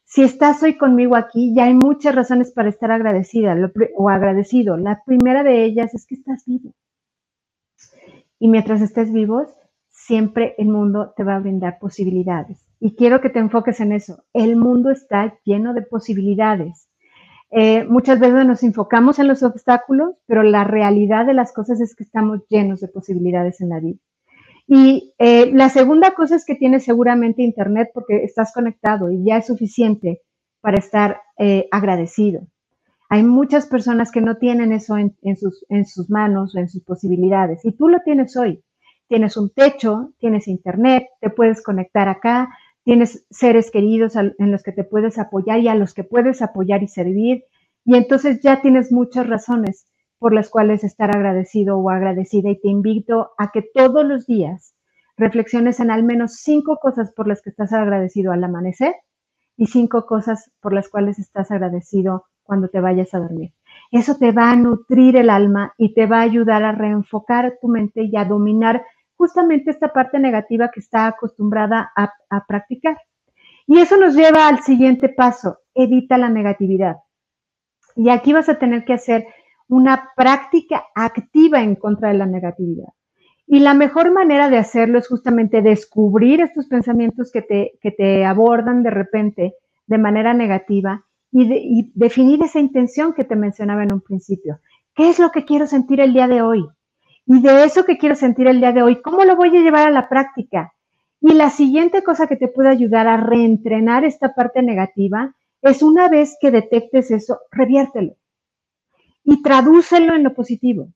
Si 0.04 0.22
estás 0.22 0.62
hoy 0.62 0.76
conmigo 0.76 1.16
aquí, 1.16 1.54
ya 1.54 1.64
hay 1.64 1.74
muchas 1.74 2.14
razones 2.14 2.52
para 2.52 2.68
estar 2.68 2.92
agradecida 2.92 3.56
o 3.96 4.10
agradecido. 4.10 4.76
La 4.76 5.02
primera 5.04 5.42
de 5.42 5.64
ellas 5.64 5.94
es 5.94 6.06
que 6.06 6.14
estás 6.14 6.44
vivo. 6.44 6.72
Y 8.38 8.48
mientras 8.48 8.82
estés 8.82 9.10
vivo, 9.12 9.46
siempre 9.88 10.54
el 10.58 10.68
mundo 10.68 11.14
te 11.16 11.24
va 11.24 11.36
a 11.36 11.40
brindar 11.40 11.78
posibilidades. 11.78 12.62
Y 12.84 12.96
quiero 12.96 13.22
que 13.22 13.30
te 13.30 13.38
enfoques 13.38 13.80
en 13.80 13.92
eso. 13.92 14.24
El 14.34 14.56
mundo 14.56 14.90
está 14.90 15.38
lleno 15.42 15.72
de 15.72 15.80
posibilidades. 15.80 16.90
Eh, 17.50 17.84
muchas 17.84 18.20
veces 18.20 18.44
nos 18.44 18.62
enfocamos 18.62 19.18
en 19.18 19.26
los 19.26 19.42
obstáculos, 19.42 20.16
pero 20.26 20.42
la 20.42 20.64
realidad 20.64 21.24
de 21.24 21.32
las 21.32 21.54
cosas 21.54 21.80
es 21.80 21.96
que 21.96 22.04
estamos 22.04 22.40
llenos 22.50 22.82
de 22.82 22.88
posibilidades 22.88 23.62
en 23.62 23.70
la 23.70 23.80
vida. 23.80 23.98
Y 24.66 25.14
eh, 25.16 25.50
la 25.54 25.70
segunda 25.70 26.10
cosa 26.12 26.36
es 26.36 26.44
que 26.44 26.56
tienes 26.56 26.84
seguramente 26.84 27.40
internet 27.40 27.88
porque 27.94 28.22
estás 28.22 28.52
conectado 28.52 29.10
y 29.10 29.24
ya 29.24 29.38
es 29.38 29.46
suficiente 29.46 30.20
para 30.60 30.76
estar 30.76 31.22
eh, 31.38 31.68
agradecido. 31.70 32.46
Hay 33.08 33.22
muchas 33.22 33.66
personas 33.66 34.10
que 34.12 34.20
no 34.20 34.36
tienen 34.36 34.72
eso 34.72 34.98
en, 34.98 35.36
sus, 35.38 35.64
en 35.70 35.86
sus 35.86 36.10
manos 36.10 36.54
o 36.54 36.58
en 36.58 36.68
sus 36.68 36.84
posibilidades 36.84 37.64
y 37.64 37.72
tú 37.72 37.88
lo 37.88 38.00
tienes 38.00 38.36
hoy. 38.36 38.62
Tienes 39.08 39.36
un 39.38 39.48
techo, 39.50 40.12
tienes 40.18 40.48
internet, 40.48 41.06
te 41.20 41.30
puedes 41.30 41.62
conectar 41.62 42.08
acá, 42.08 42.48
tienes 42.84 43.26
seres 43.30 43.70
queridos 43.70 44.14
en 44.16 44.52
los 44.52 44.62
que 44.62 44.72
te 44.72 44.84
puedes 44.84 45.18
apoyar 45.18 45.60
y 45.60 45.68
a 45.68 45.74
los 45.74 45.94
que 45.94 46.04
puedes 46.04 46.42
apoyar 46.42 46.82
y 46.82 46.88
servir. 46.88 47.44
Y 47.84 47.96
entonces 47.96 48.40
ya 48.40 48.62
tienes 48.62 48.92
muchas 48.92 49.26
razones 49.26 49.86
por 50.18 50.32
las 50.32 50.48
cuales 50.48 50.84
estar 50.84 51.14
agradecido 51.14 51.76
o 51.78 51.90
agradecida 51.90 52.50
y 52.50 52.60
te 52.60 52.68
invito 52.68 53.32
a 53.36 53.50
que 53.50 53.62
todos 53.74 54.04
los 54.06 54.26
días 54.26 54.74
reflexiones 55.16 55.80
en 55.80 55.90
al 55.90 56.02
menos 56.02 56.36
cinco 56.36 56.78
cosas 56.80 57.12
por 57.12 57.28
las 57.28 57.42
que 57.42 57.50
estás 57.50 57.72
agradecido 57.72 58.32
al 58.32 58.42
amanecer 58.44 58.94
y 59.56 59.66
cinco 59.66 60.06
cosas 60.06 60.50
por 60.60 60.72
las 60.72 60.88
cuales 60.88 61.18
estás 61.18 61.50
agradecido 61.50 62.26
cuando 62.42 62.68
te 62.68 62.80
vayas 62.80 63.14
a 63.14 63.20
dormir. 63.20 63.52
Eso 63.90 64.16
te 64.16 64.32
va 64.32 64.50
a 64.50 64.56
nutrir 64.56 65.16
el 65.16 65.30
alma 65.30 65.72
y 65.78 65.94
te 65.94 66.06
va 66.06 66.18
a 66.18 66.22
ayudar 66.22 66.64
a 66.64 66.72
reenfocar 66.72 67.58
tu 67.60 67.68
mente 67.68 68.02
y 68.02 68.16
a 68.16 68.24
dominar 68.24 68.84
justamente 69.24 69.70
esta 69.70 69.90
parte 69.90 70.18
negativa 70.18 70.70
que 70.70 70.80
está 70.80 71.06
acostumbrada 71.06 71.90
a, 71.96 72.44
practicar. 72.46 72.98
Y 73.66 73.78
eso 73.78 73.96
nos 73.96 74.14
lleva 74.14 74.48
al 74.48 74.62
siguiente 74.62 75.08
paso, 75.08 75.60
evita 75.74 76.18
la 76.18 76.28
negatividad. 76.28 76.96
Y 77.96 78.10
aquí 78.10 78.34
vas 78.34 78.50
a 78.50 78.58
tener 78.58 78.84
que 78.84 78.92
hacer 78.92 79.26
una 79.66 80.10
práctica 80.14 80.84
activa 80.94 81.62
en 81.62 81.74
contra 81.76 82.08
de 82.08 82.18
la 82.18 82.26
negatividad. 82.26 82.88
Y 83.46 83.60
la 83.60 83.72
mejor 83.72 84.12
manera 84.12 84.50
de 84.50 84.58
hacerlo 84.58 84.98
es 84.98 85.08
justamente 85.08 85.62
descubrir 85.62 86.42
estos 86.42 86.66
pensamientos 86.66 87.32
que 87.32 87.40
te, 87.40 87.78
que 87.80 87.92
te 87.92 88.26
abordan 88.26 88.82
de 88.82 88.90
repente 88.90 89.54
de 89.86 89.98
manera 89.98 90.34
negativa 90.34 91.02
y, 91.32 91.50
y 91.50 91.92
definir 91.94 92.42
esa 92.42 92.60
intención 92.60 93.14
que 93.14 93.24
te 93.24 93.36
mencionaba 93.36 93.84
en 93.84 93.94
un 93.94 94.02
principio. 94.02 94.58
¿Qué 94.94 95.08
es 95.08 95.18
lo 95.18 95.30
que 95.30 95.46
quiero 95.46 95.66
sentir 95.66 96.00
el 96.00 96.12
día 96.12 96.28
de 96.28 96.42
hoy? 96.42 96.68
Y 97.26 97.40
de 97.40 97.64
eso 97.64 97.84
que 97.84 97.98
quiero 97.98 98.14
sentir 98.14 98.46
el 98.46 98.60
día 98.60 98.72
de 98.72 98.82
hoy, 98.82 99.00
¿cómo 99.00 99.24
lo 99.24 99.36
voy 99.36 99.56
a 99.56 99.60
llevar 99.60 99.88
a 99.88 99.90
la 99.90 100.08
práctica? 100.08 100.74
Y 101.20 101.32
la 101.32 101.50
siguiente 101.50 102.02
cosa 102.02 102.26
que 102.26 102.36
te 102.36 102.48
puede 102.48 102.68
ayudar 102.68 103.06
a 103.06 103.16
reentrenar 103.16 104.04
esta 104.04 104.34
parte 104.34 104.62
negativa 104.62 105.34
es 105.62 105.82
una 105.82 106.08
vez 106.08 106.36
que 106.38 106.50
detectes 106.50 107.10
eso, 107.10 107.38
reviértelo 107.50 108.16
y 109.24 109.42
tradúcelo 109.42 110.14
en 110.14 110.22
lo 110.22 110.34
positivo. 110.34 110.88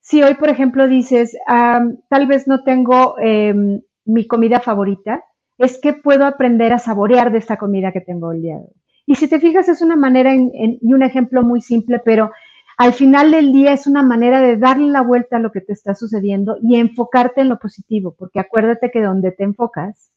Si 0.00 0.22
hoy, 0.22 0.34
por 0.34 0.48
ejemplo, 0.48 0.86
dices, 0.86 1.36
tal 1.46 2.26
vez 2.28 2.46
no 2.46 2.62
tengo 2.62 3.16
em, 3.18 3.80
mi 4.04 4.26
comida 4.26 4.60
favorita, 4.60 5.24
es 5.58 5.80
que 5.80 5.92
puedo 5.92 6.24
aprender 6.24 6.72
a 6.72 6.78
saborear 6.78 7.32
de 7.32 7.38
esta 7.38 7.56
comida 7.56 7.90
que 7.90 8.00
tengo 8.00 8.30
el 8.30 8.42
día 8.42 8.58
de 8.58 8.64
hoy. 8.64 8.82
Y 9.06 9.16
si 9.16 9.28
te 9.28 9.40
fijas, 9.40 9.68
es 9.68 9.82
una 9.82 9.96
manera 9.96 10.34
y 10.34 10.94
un 10.94 11.02
ejemplo 11.02 11.42
muy 11.42 11.60
simple, 11.60 12.00
pero 12.04 12.30
al 12.76 12.92
final 12.92 13.30
del 13.30 13.52
día 13.52 13.72
es 13.72 13.86
una 13.86 14.02
manera 14.02 14.40
de 14.40 14.56
darle 14.56 14.88
la 14.88 15.02
vuelta 15.02 15.36
a 15.36 15.40
lo 15.40 15.52
que 15.52 15.60
te 15.60 15.72
está 15.72 15.94
sucediendo 15.94 16.58
y 16.62 16.76
enfocarte 16.76 17.40
en 17.40 17.48
lo 17.48 17.58
positivo, 17.58 18.14
porque 18.18 18.40
acuérdate 18.40 18.90
que 18.90 19.02
donde 19.02 19.30
te 19.32 19.44
enfocas, 19.44 20.10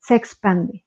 se 0.00 0.16
expande. 0.16 0.84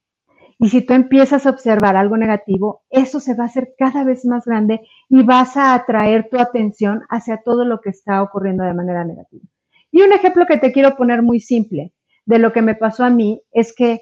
Y 0.59 0.69
si 0.69 0.81
tú 0.81 0.93
empiezas 0.93 1.45
a 1.45 1.51
observar 1.51 1.95
algo 1.95 2.17
negativo, 2.17 2.81
eso 2.89 3.19
se 3.19 3.35
va 3.35 3.43
a 3.43 3.47
hacer 3.47 3.75
cada 3.77 4.03
vez 4.03 4.25
más 4.25 4.45
grande 4.45 4.81
y 5.07 5.23
vas 5.23 5.55
a 5.55 5.75
atraer 5.75 6.29
tu 6.29 6.39
atención 6.39 7.03
hacia 7.09 7.37
todo 7.37 7.63
lo 7.63 7.79
que 7.79 7.91
está 7.91 8.21
ocurriendo 8.23 8.63
de 8.63 8.73
manera 8.73 9.05
negativa. 9.05 9.43
Y 9.91 10.01
un 10.01 10.13
ejemplo 10.13 10.45
que 10.45 10.57
te 10.57 10.71
quiero 10.71 10.97
poner 10.97 11.21
muy 11.21 11.39
simple 11.39 11.93
de 12.25 12.39
lo 12.39 12.51
que 12.51 12.61
me 12.61 12.75
pasó 12.75 13.05
a 13.05 13.09
mí 13.09 13.41
es 13.51 13.73
que 13.73 14.01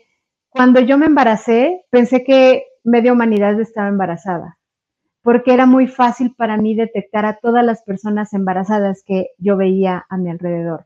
cuando 0.50 0.80
yo 0.80 0.98
me 0.98 1.06
embaracé, 1.06 1.86
pensé 1.89 2.24
que 2.24 2.63
media 2.84 3.12
humanidad 3.12 3.60
estaba 3.60 3.89
embarazada 3.89 4.58
porque 5.26 5.56
era 5.56 5.66
muy 5.66 5.88
fácil 5.88 6.36
para 6.38 6.56
mí 6.56 6.76
detectar 6.76 7.26
a 7.26 7.38
todas 7.38 7.66
las 7.66 7.82
personas 7.82 8.32
embarazadas 8.34 9.02
que 9.04 9.30
yo 9.40 9.58
veía 9.58 10.06
a 10.08 10.18
mi 10.18 10.30
alrededor. 10.30 10.86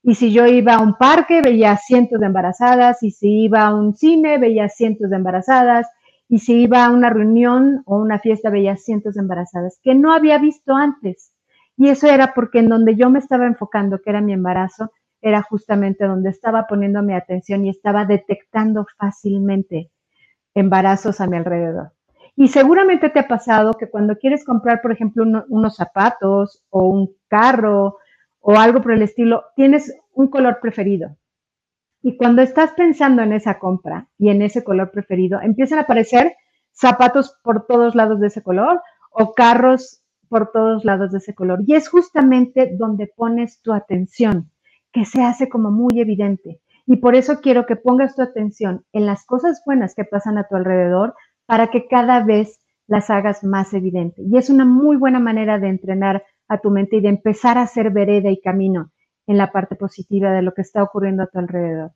Y 0.00 0.14
si 0.14 0.32
yo 0.32 0.46
iba 0.46 0.74
a 0.74 0.80
un 0.80 0.96
parque, 0.96 1.42
veía 1.42 1.76
cientos 1.76 2.20
de 2.20 2.26
embarazadas, 2.26 3.02
y 3.02 3.10
si 3.10 3.42
iba 3.42 3.66
a 3.66 3.74
un 3.74 3.96
cine, 3.96 4.38
veía 4.38 4.68
cientos 4.68 5.10
de 5.10 5.16
embarazadas, 5.16 5.88
y 6.28 6.38
si 6.38 6.62
iba 6.62 6.84
a 6.84 6.90
una 6.90 7.10
reunión 7.10 7.82
o 7.84 7.96
una 7.96 8.20
fiesta, 8.20 8.48
veía 8.48 8.76
cientos 8.76 9.16
de 9.16 9.22
embarazadas, 9.22 9.80
que 9.82 9.96
no 9.96 10.12
había 10.12 10.38
visto 10.38 10.76
antes. 10.76 11.32
Y 11.76 11.88
eso 11.88 12.06
era 12.06 12.34
porque 12.34 12.60
en 12.60 12.68
donde 12.68 12.94
yo 12.94 13.10
me 13.10 13.18
estaba 13.18 13.48
enfocando, 13.48 14.00
que 14.00 14.10
era 14.10 14.20
mi 14.20 14.34
embarazo, 14.34 14.92
era 15.20 15.42
justamente 15.42 16.04
donde 16.04 16.30
estaba 16.30 16.68
poniendo 16.68 17.02
mi 17.02 17.12
atención 17.14 17.66
y 17.66 17.70
estaba 17.70 18.04
detectando 18.04 18.86
fácilmente 18.96 19.90
embarazos 20.54 21.20
a 21.20 21.26
mi 21.26 21.38
alrededor. 21.38 21.97
Y 22.40 22.46
seguramente 22.46 23.10
te 23.10 23.18
ha 23.18 23.26
pasado 23.26 23.72
que 23.72 23.90
cuando 23.90 24.16
quieres 24.16 24.44
comprar, 24.44 24.80
por 24.80 24.92
ejemplo, 24.92 25.24
unos 25.48 25.74
zapatos 25.74 26.62
o 26.70 26.86
un 26.86 27.12
carro 27.26 27.98
o 28.38 28.56
algo 28.56 28.80
por 28.80 28.92
el 28.92 29.02
estilo, 29.02 29.46
tienes 29.56 29.92
un 30.12 30.28
color 30.28 30.60
preferido. 30.62 31.16
Y 32.00 32.16
cuando 32.16 32.40
estás 32.40 32.74
pensando 32.74 33.22
en 33.22 33.32
esa 33.32 33.58
compra 33.58 34.06
y 34.18 34.28
en 34.28 34.42
ese 34.42 34.62
color 34.62 34.92
preferido, 34.92 35.40
empiezan 35.40 35.80
a 35.80 35.82
aparecer 35.82 36.36
zapatos 36.70 37.36
por 37.42 37.66
todos 37.66 37.96
lados 37.96 38.20
de 38.20 38.28
ese 38.28 38.40
color 38.40 38.80
o 39.10 39.34
carros 39.34 40.00
por 40.28 40.52
todos 40.52 40.84
lados 40.84 41.10
de 41.10 41.18
ese 41.18 41.34
color. 41.34 41.64
Y 41.66 41.74
es 41.74 41.88
justamente 41.88 42.70
donde 42.78 43.08
pones 43.16 43.60
tu 43.62 43.72
atención, 43.72 44.48
que 44.92 45.04
se 45.06 45.24
hace 45.24 45.48
como 45.48 45.72
muy 45.72 45.98
evidente. 46.00 46.60
Y 46.86 46.98
por 46.98 47.16
eso 47.16 47.40
quiero 47.40 47.66
que 47.66 47.74
pongas 47.74 48.14
tu 48.14 48.22
atención 48.22 48.84
en 48.92 49.06
las 49.06 49.26
cosas 49.26 49.60
buenas 49.66 49.96
que 49.96 50.04
pasan 50.04 50.38
a 50.38 50.46
tu 50.46 50.54
alrededor 50.54 51.16
para 51.48 51.68
que 51.70 51.88
cada 51.88 52.22
vez 52.22 52.60
las 52.86 53.08
hagas 53.08 53.42
más 53.42 53.72
evidente. 53.72 54.20
Y 54.22 54.36
es 54.36 54.50
una 54.50 54.66
muy 54.66 54.98
buena 54.98 55.18
manera 55.18 55.58
de 55.58 55.68
entrenar 55.68 56.22
a 56.46 56.58
tu 56.58 56.70
mente 56.70 56.96
y 56.96 57.00
de 57.00 57.08
empezar 57.08 57.56
a 57.56 57.62
hacer 57.62 57.90
vereda 57.90 58.30
y 58.30 58.38
camino 58.38 58.90
en 59.26 59.38
la 59.38 59.50
parte 59.50 59.74
positiva 59.74 60.30
de 60.30 60.42
lo 60.42 60.52
que 60.52 60.60
está 60.60 60.82
ocurriendo 60.82 61.22
a 61.22 61.26
tu 61.26 61.38
alrededor. 61.38 61.92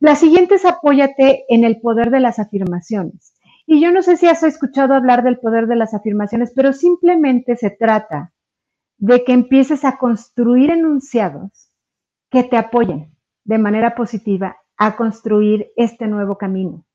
La 0.00 0.16
siguiente 0.16 0.54
es 0.54 0.64
apóyate 0.64 1.44
en 1.50 1.64
el 1.64 1.82
poder 1.82 2.10
de 2.10 2.20
las 2.20 2.38
afirmaciones. 2.38 3.34
Y 3.66 3.78
yo 3.82 3.92
no 3.92 4.00
sé 4.00 4.16
si 4.16 4.26
has 4.26 4.42
escuchado 4.42 4.94
hablar 4.94 5.22
del 5.22 5.38
poder 5.38 5.66
de 5.66 5.76
las 5.76 5.92
afirmaciones, 5.92 6.50
pero 6.56 6.72
simplemente 6.72 7.56
se 7.56 7.68
trata 7.68 8.32
de 8.96 9.22
que 9.22 9.34
empieces 9.34 9.84
a 9.84 9.98
construir 9.98 10.70
enunciados 10.70 11.70
que 12.30 12.42
te 12.42 12.56
apoyen 12.56 13.14
de 13.44 13.58
manera 13.58 13.94
positiva 13.94 14.56
a 14.78 14.96
construir 14.96 15.72
este 15.76 16.06
nuevo 16.06 16.38
camino. 16.38 16.86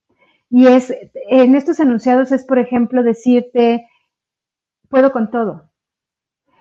Y 0.50 0.68
es, 0.68 0.94
en 1.30 1.56
estos 1.56 1.80
enunciados 1.80 2.32
es, 2.32 2.46
por 2.46 2.60
ejemplo, 2.60 3.04
decirte, 3.04 3.88
puedo 4.90 5.12
con 5.12 5.30
todo. 5.30 5.70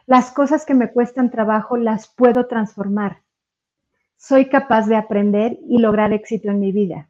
Las 0.07 0.31
cosas 0.33 0.65
que 0.65 0.75
me 0.75 0.93
cuestan 0.93 1.31
trabajo 1.31 1.77
las 1.77 2.09
puedo 2.09 2.47
transformar. 2.47 3.23
Soy 4.17 4.49
capaz 4.49 4.87
de 4.87 4.97
aprender 4.97 5.59
y 5.69 5.79
lograr 5.79 6.13
éxito 6.13 6.51
en 6.51 6.61
mi 6.61 6.73
vida. 6.73 7.09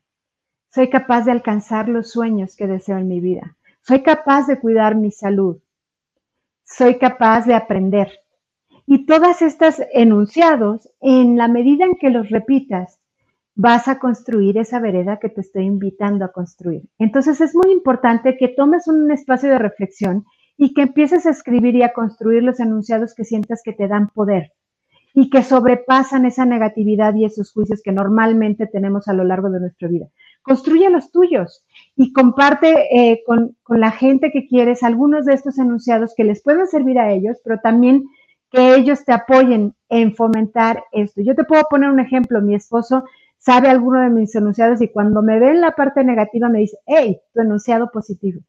Soy 0.74 0.90
capaz 0.90 1.22
de 1.22 1.32
alcanzar 1.32 1.88
los 1.88 2.10
sueños 2.10 2.56
que 2.56 2.66
deseo 2.66 2.98
en 2.98 3.08
mi 3.08 3.20
vida. 3.20 3.56
Soy 3.80 4.02
capaz 4.02 4.46
de 4.46 4.58
cuidar 4.58 4.94
mi 4.96 5.10
salud. 5.10 5.58
Soy 6.64 6.98
capaz 6.98 7.46
de 7.46 7.54
aprender. 7.54 8.20
Y 8.84 9.06
todas 9.06 9.42
estas 9.42 9.82
enunciados, 9.92 10.90
en 11.00 11.36
la 11.36 11.48
medida 11.48 11.84
en 11.84 11.94
que 11.94 12.10
los 12.10 12.28
repitas, 12.30 12.98
vas 13.56 13.88
a 13.88 13.98
construir 13.98 14.58
esa 14.58 14.78
vereda 14.80 15.18
que 15.18 15.30
te 15.30 15.40
estoy 15.40 15.64
invitando 15.64 16.24
a 16.26 16.32
construir. 16.32 16.82
Entonces 16.98 17.40
es 17.40 17.54
muy 17.54 17.72
importante 17.72 18.36
que 18.36 18.48
tomes 18.48 18.86
un 18.86 19.10
espacio 19.10 19.48
de 19.48 19.58
reflexión 19.58 20.26
y 20.58 20.74
que 20.74 20.82
empieces 20.82 21.26
a 21.26 21.30
escribir 21.30 21.74
y 21.74 21.82
a 21.82 21.94
construir 21.94 22.42
los 22.42 22.60
enunciados 22.60 23.14
que 23.14 23.24
sientas 23.24 23.62
que 23.64 23.72
te 23.72 23.88
dan 23.88 24.08
poder 24.10 24.52
y 25.14 25.30
que 25.30 25.42
sobrepasan 25.42 26.26
esa 26.26 26.44
negatividad 26.44 27.14
y 27.14 27.24
esos 27.24 27.50
juicios 27.50 27.80
que 27.82 27.92
normalmente 27.92 28.66
tenemos 28.66 29.08
a 29.08 29.14
lo 29.14 29.24
largo 29.24 29.48
de 29.48 29.60
nuestra 29.60 29.88
vida. 29.88 30.06
Construye 30.42 30.90
los 30.90 31.10
tuyos 31.10 31.64
y 31.96 32.12
comparte 32.12 32.88
eh, 32.94 33.22
con, 33.24 33.56
con 33.62 33.80
la 33.80 33.90
gente 33.90 34.30
que 34.30 34.46
quieres 34.46 34.82
algunos 34.82 35.24
de 35.24 35.32
estos 35.32 35.58
enunciados 35.58 36.12
que 36.14 36.24
les 36.24 36.42
puedan 36.42 36.68
servir 36.68 36.98
a 36.98 37.10
ellos, 37.10 37.38
pero 37.42 37.58
también 37.60 38.04
que 38.50 38.74
ellos 38.74 39.04
te 39.06 39.12
apoyen 39.12 39.74
en 39.88 40.14
fomentar 40.14 40.84
esto. 40.92 41.22
Yo 41.22 41.34
te 41.34 41.44
puedo 41.44 41.62
poner 41.70 41.90
un 41.90 42.00
ejemplo. 42.00 42.42
Mi 42.42 42.54
esposo 42.54 43.04
sabe 43.38 43.68
alguno 43.68 44.00
de 44.00 44.10
mis 44.10 44.34
enunciados 44.34 44.80
y 44.82 44.88
cuando 44.88 45.22
me 45.22 45.38
ve 45.38 45.50
en 45.50 45.60
la 45.60 45.72
parte 45.72 46.04
negativa 46.04 46.48
me 46.48 46.60
dice, 46.60 46.78
hey, 46.86 47.20
tu 47.32 47.40
enunciado 47.40 47.90
positivo. 47.90 48.40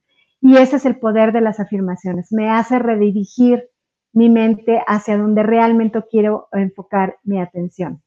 Y 0.42 0.58
ese 0.58 0.78
es 0.78 0.86
el 0.86 1.00
poder 1.00 1.34
de 1.34 1.42
las 1.42 1.60
afirmaciones. 1.60 2.32
Me 2.32 2.50
hace 2.50 2.80
redirigir 2.80 3.70
mi 4.14 4.30
mente 4.30 4.82
hacia 4.88 5.18
donde 5.18 5.44
realmente 5.44 6.04
quiero 6.10 6.48
enfocar 6.52 7.18
mi 7.24 7.40
atención. 7.40 8.02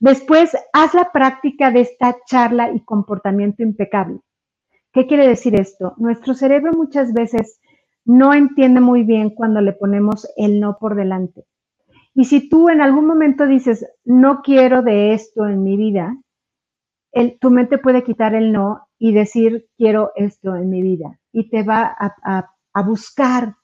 Después, 0.00 0.56
haz 0.72 0.94
la 0.94 1.10
práctica 1.12 1.70
de 1.70 1.80
esta 1.80 2.16
charla 2.26 2.72
y 2.72 2.84
comportamiento 2.84 3.62
impecable. 3.62 4.20
¿Qué 4.92 5.06
quiere 5.06 5.28
decir 5.28 5.58
esto? 5.60 5.94
Nuestro 5.98 6.34
cerebro 6.34 6.72
muchas 6.72 7.12
veces 7.12 7.60
no 8.04 8.32
entiende 8.32 8.80
muy 8.80 9.02
bien 9.02 9.30
cuando 9.30 9.60
le 9.60 9.72
ponemos 9.72 10.26
el 10.36 10.60
no 10.60 10.78
por 10.78 10.94
delante. 10.94 11.44
Y 12.14 12.24
si 12.24 12.48
tú 12.48 12.68
en 12.68 12.80
algún 12.80 13.06
momento 13.06 13.46
dices, 13.46 13.86
no 14.04 14.42
quiero 14.42 14.82
de 14.82 15.14
esto 15.14 15.46
en 15.46 15.62
mi 15.62 15.76
vida, 15.76 16.16
tu 17.40 17.50
mente 17.50 17.78
puede 17.78 18.02
quitar 18.04 18.34
el 18.34 18.52
no 18.52 18.88
y 18.98 19.12
decir, 19.12 19.66
quiero 19.76 20.12
esto 20.16 20.56
en 20.56 20.70
mi 20.70 20.82
vida. 20.82 21.18
Y 21.32 21.48
te 21.48 21.62
va 21.62 21.96
a, 21.98 22.50
a 22.72 22.82
buscar 22.82 23.54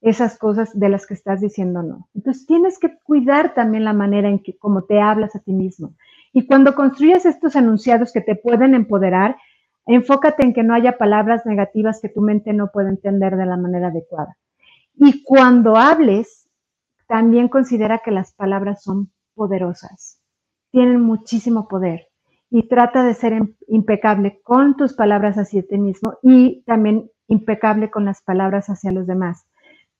esas 0.00 0.38
cosas 0.38 0.78
de 0.78 0.88
las 0.88 1.06
que 1.06 1.14
estás 1.14 1.40
diciendo 1.40 1.82
no. 1.82 2.08
Entonces 2.14 2.46
tienes 2.46 2.78
que 2.78 2.96
cuidar 3.02 3.54
también 3.54 3.84
la 3.84 3.92
manera 3.92 4.28
en 4.28 4.38
que 4.40 4.56
como 4.56 4.84
te 4.84 5.00
hablas 5.00 5.34
a 5.34 5.40
ti 5.40 5.52
mismo. 5.52 5.94
Y 6.32 6.46
cuando 6.46 6.74
construyes 6.74 7.26
estos 7.26 7.56
enunciados 7.56 8.12
que 8.12 8.20
te 8.20 8.36
pueden 8.36 8.74
empoderar, 8.74 9.36
enfócate 9.86 10.44
en 10.44 10.52
que 10.52 10.62
no 10.62 10.74
haya 10.74 10.98
palabras 10.98 11.46
negativas 11.46 12.00
que 12.00 12.08
tu 12.08 12.20
mente 12.20 12.52
no 12.52 12.70
pueda 12.70 12.88
entender 12.88 13.36
de 13.36 13.46
la 13.46 13.56
manera 13.56 13.88
adecuada. 13.88 14.36
Y 14.94 15.22
cuando 15.22 15.76
hables, 15.76 16.45
también 17.06 17.48
considera 17.48 18.00
que 18.04 18.10
las 18.10 18.32
palabras 18.34 18.82
son 18.82 19.10
poderosas, 19.34 20.20
tienen 20.70 21.00
muchísimo 21.00 21.68
poder 21.68 22.08
y 22.50 22.68
trata 22.68 23.04
de 23.04 23.14
ser 23.14 23.40
impecable 23.68 24.40
con 24.42 24.76
tus 24.76 24.94
palabras 24.94 25.36
hacia 25.36 25.66
ti 25.66 25.78
mismo 25.78 26.18
y 26.22 26.62
también 26.62 27.10
impecable 27.28 27.90
con 27.90 28.04
las 28.04 28.22
palabras 28.22 28.68
hacia 28.68 28.92
los 28.92 29.06
demás. 29.06 29.46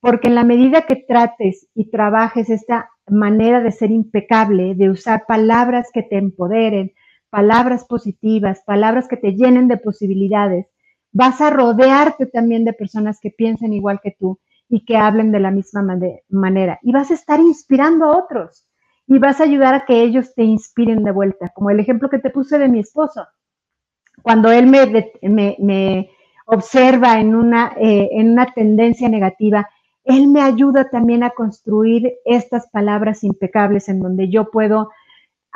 Porque 0.00 0.28
en 0.28 0.34
la 0.34 0.44
medida 0.44 0.82
que 0.82 0.96
trates 0.96 1.68
y 1.74 1.90
trabajes 1.90 2.50
esta 2.50 2.90
manera 3.08 3.60
de 3.60 3.72
ser 3.72 3.90
impecable, 3.90 4.74
de 4.74 4.90
usar 4.90 5.24
palabras 5.26 5.88
que 5.92 6.02
te 6.02 6.16
empoderen, 6.16 6.92
palabras 7.30 7.84
positivas, 7.84 8.62
palabras 8.64 9.08
que 9.08 9.16
te 9.16 9.32
llenen 9.32 9.68
de 9.68 9.78
posibilidades, 9.78 10.66
vas 11.12 11.40
a 11.40 11.50
rodearte 11.50 12.26
también 12.26 12.64
de 12.64 12.72
personas 12.72 13.18
que 13.20 13.30
piensen 13.30 13.72
igual 13.72 14.00
que 14.02 14.14
tú 14.18 14.38
y 14.68 14.84
que 14.84 14.96
hablen 14.96 15.32
de 15.32 15.40
la 15.40 15.50
misma 15.50 15.84
manera. 16.28 16.78
Y 16.82 16.92
vas 16.92 17.10
a 17.10 17.14
estar 17.14 17.40
inspirando 17.40 18.06
a 18.06 18.16
otros 18.18 18.66
y 19.06 19.18
vas 19.18 19.40
a 19.40 19.44
ayudar 19.44 19.74
a 19.74 19.84
que 19.84 20.02
ellos 20.02 20.34
te 20.34 20.42
inspiren 20.42 21.04
de 21.04 21.12
vuelta, 21.12 21.50
como 21.54 21.70
el 21.70 21.80
ejemplo 21.80 22.10
que 22.10 22.18
te 22.18 22.30
puse 22.30 22.58
de 22.58 22.68
mi 22.68 22.80
esposo. 22.80 23.26
Cuando 24.22 24.50
él 24.50 24.66
me, 24.66 26.10
observa 26.46 27.20
en 27.20 27.34
una, 27.34 27.74
eh, 27.78 28.08
en 28.12 28.32
una 28.32 28.46
tendencia 28.46 29.08
negativa, 29.08 29.68
él 30.04 30.28
me 30.28 30.40
ayuda 30.40 30.88
también 30.88 31.22
a 31.22 31.30
construir 31.30 32.14
estas 32.24 32.68
palabras 32.70 33.24
impecables 33.24 33.88
en 33.88 34.00
donde 34.00 34.28
yo 34.28 34.50
puedo 34.50 34.90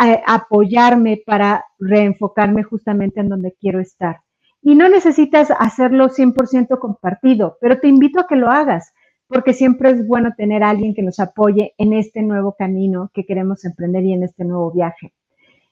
eh, 0.05 0.23
apoyarme 0.27 1.23
para 1.25 1.64
reenfocarme 1.79 2.62
justamente 2.62 3.20
en 3.20 3.29
donde 3.29 3.55
quiero 3.61 3.81
estar. 3.81 4.20
Y 4.62 4.75
no 4.75 4.88
necesitas 4.88 5.51
hacerlo 5.59 6.11
100% 6.11 6.79
compartido, 6.79 7.57
pero 7.61 7.81
te 7.81 7.88
invito 7.88 8.20
a 8.20 8.27
que 8.27 8.37
lo 8.37 8.51
hagas 8.51 8.92
porque 9.31 9.55
siempre 9.55 9.90
es 9.90 10.07
bueno 10.07 10.35
tener 10.37 10.64
a 10.64 10.71
alguien 10.71 10.93
que 10.93 11.03
nos 11.03 11.21
apoye 11.21 11.73
en 11.79 11.93
este 11.93 12.21
nuevo 12.21 12.57
camino 12.59 13.11
que 13.14 13.25
queremos 13.25 13.64
emprender 13.64 14.05
y 14.05 14.12
en 14.12 14.25
este 14.25 14.45
nuevo 14.45 14.73
viaje. 14.73 15.12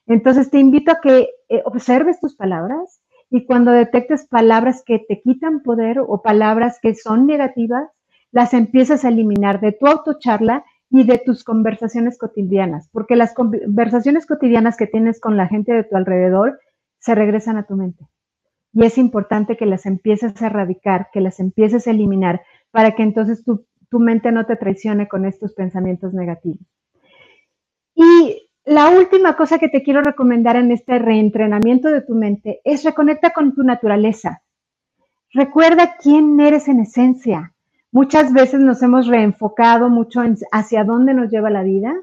Entonces 0.06 0.48
te 0.48 0.60
invito 0.60 0.92
a 0.92 1.00
que 1.02 1.28
eh, 1.48 1.62
observes 1.64 2.20
tus 2.20 2.36
palabras 2.36 3.00
y 3.30 3.46
cuando 3.46 3.72
detectes 3.72 4.26
palabras 4.28 4.84
que 4.86 5.00
te 5.00 5.20
quitan 5.20 5.62
poder 5.62 5.98
o 5.98 6.22
palabras 6.22 6.78
que 6.80 6.94
son 6.94 7.26
negativas, 7.26 7.90
las 8.30 8.54
empieces 8.54 9.04
a 9.04 9.08
eliminar 9.08 9.60
de 9.60 9.72
tu 9.72 9.88
autocharla 9.88 10.64
y 10.88 11.04
de 11.04 11.18
tus 11.18 11.42
conversaciones 11.42 12.16
cotidianas, 12.16 12.88
porque 12.92 13.16
las 13.16 13.34
conversaciones 13.34 14.24
cotidianas 14.24 14.76
que 14.76 14.86
tienes 14.86 15.20
con 15.20 15.36
la 15.36 15.48
gente 15.48 15.72
de 15.72 15.82
tu 15.84 15.96
alrededor 15.96 16.60
se 17.00 17.14
regresan 17.16 17.56
a 17.56 17.64
tu 17.64 17.74
mente. 17.74 18.06
Y 18.72 18.84
es 18.84 18.98
importante 18.98 19.56
que 19.56 19.66
las 19.66 19.84
empieces 19.84 20.40
a 20.40 20.46
erradicar, 20.46 21.08
que 21.12 21.20
las 21.20 21.40
empieces 21.40 21.86
a 21.86 21.90
eliminar, 21.90 22.42
para 22.70 22.94
que 22.94 23.02
entonces 23.02 23.44
tu, 23.44 23.64
mente 23.98 24.32
no 24.32 24.46
te 24.46 24.56
traicione 24.56 25.08
con 25.08 25.24
estos 25.24 25.54
pensamientos 25.54 26.12
negativos. 26.12 26.60
Y 27.94 28.48
la 28.64 28.90
última 28.90 29.36
cosa 29.36 29.58
que 29.58 29.68
te 29.68 29.82
quiero 29.82 30.02
recomendar 30.02 30.56
en 30.56 30.70
este 30.70 30.98
reentrenamiento 30.98 31.88
de 31.88 32.02
tu 32.02 32.14
mente 32.14 32.60
es 32.64 32.84
reconecta 32.84 33.30
con 33.30 33.54
tu 33.54 33.62
naturaleza. 33.62 34.42
Recuerda 35.32 35.96
quién 36.00 36.38
eres 36.40 36.68
en 36.68 36.80
esencia. 36.80 37.54
Muchas 37.90 38.32
veces 38.32 38.60
nos 38.60 38.82
hemos 38.82 39.06
reenfocado 39.06 39.88
mucho 39.88 40.20
hacia 40.52 40.84
dónde 40.84 41.14
nos 41.14 41.30
lleva 41.30 41.50
la 41.50 41.62
vida 41.62 41.94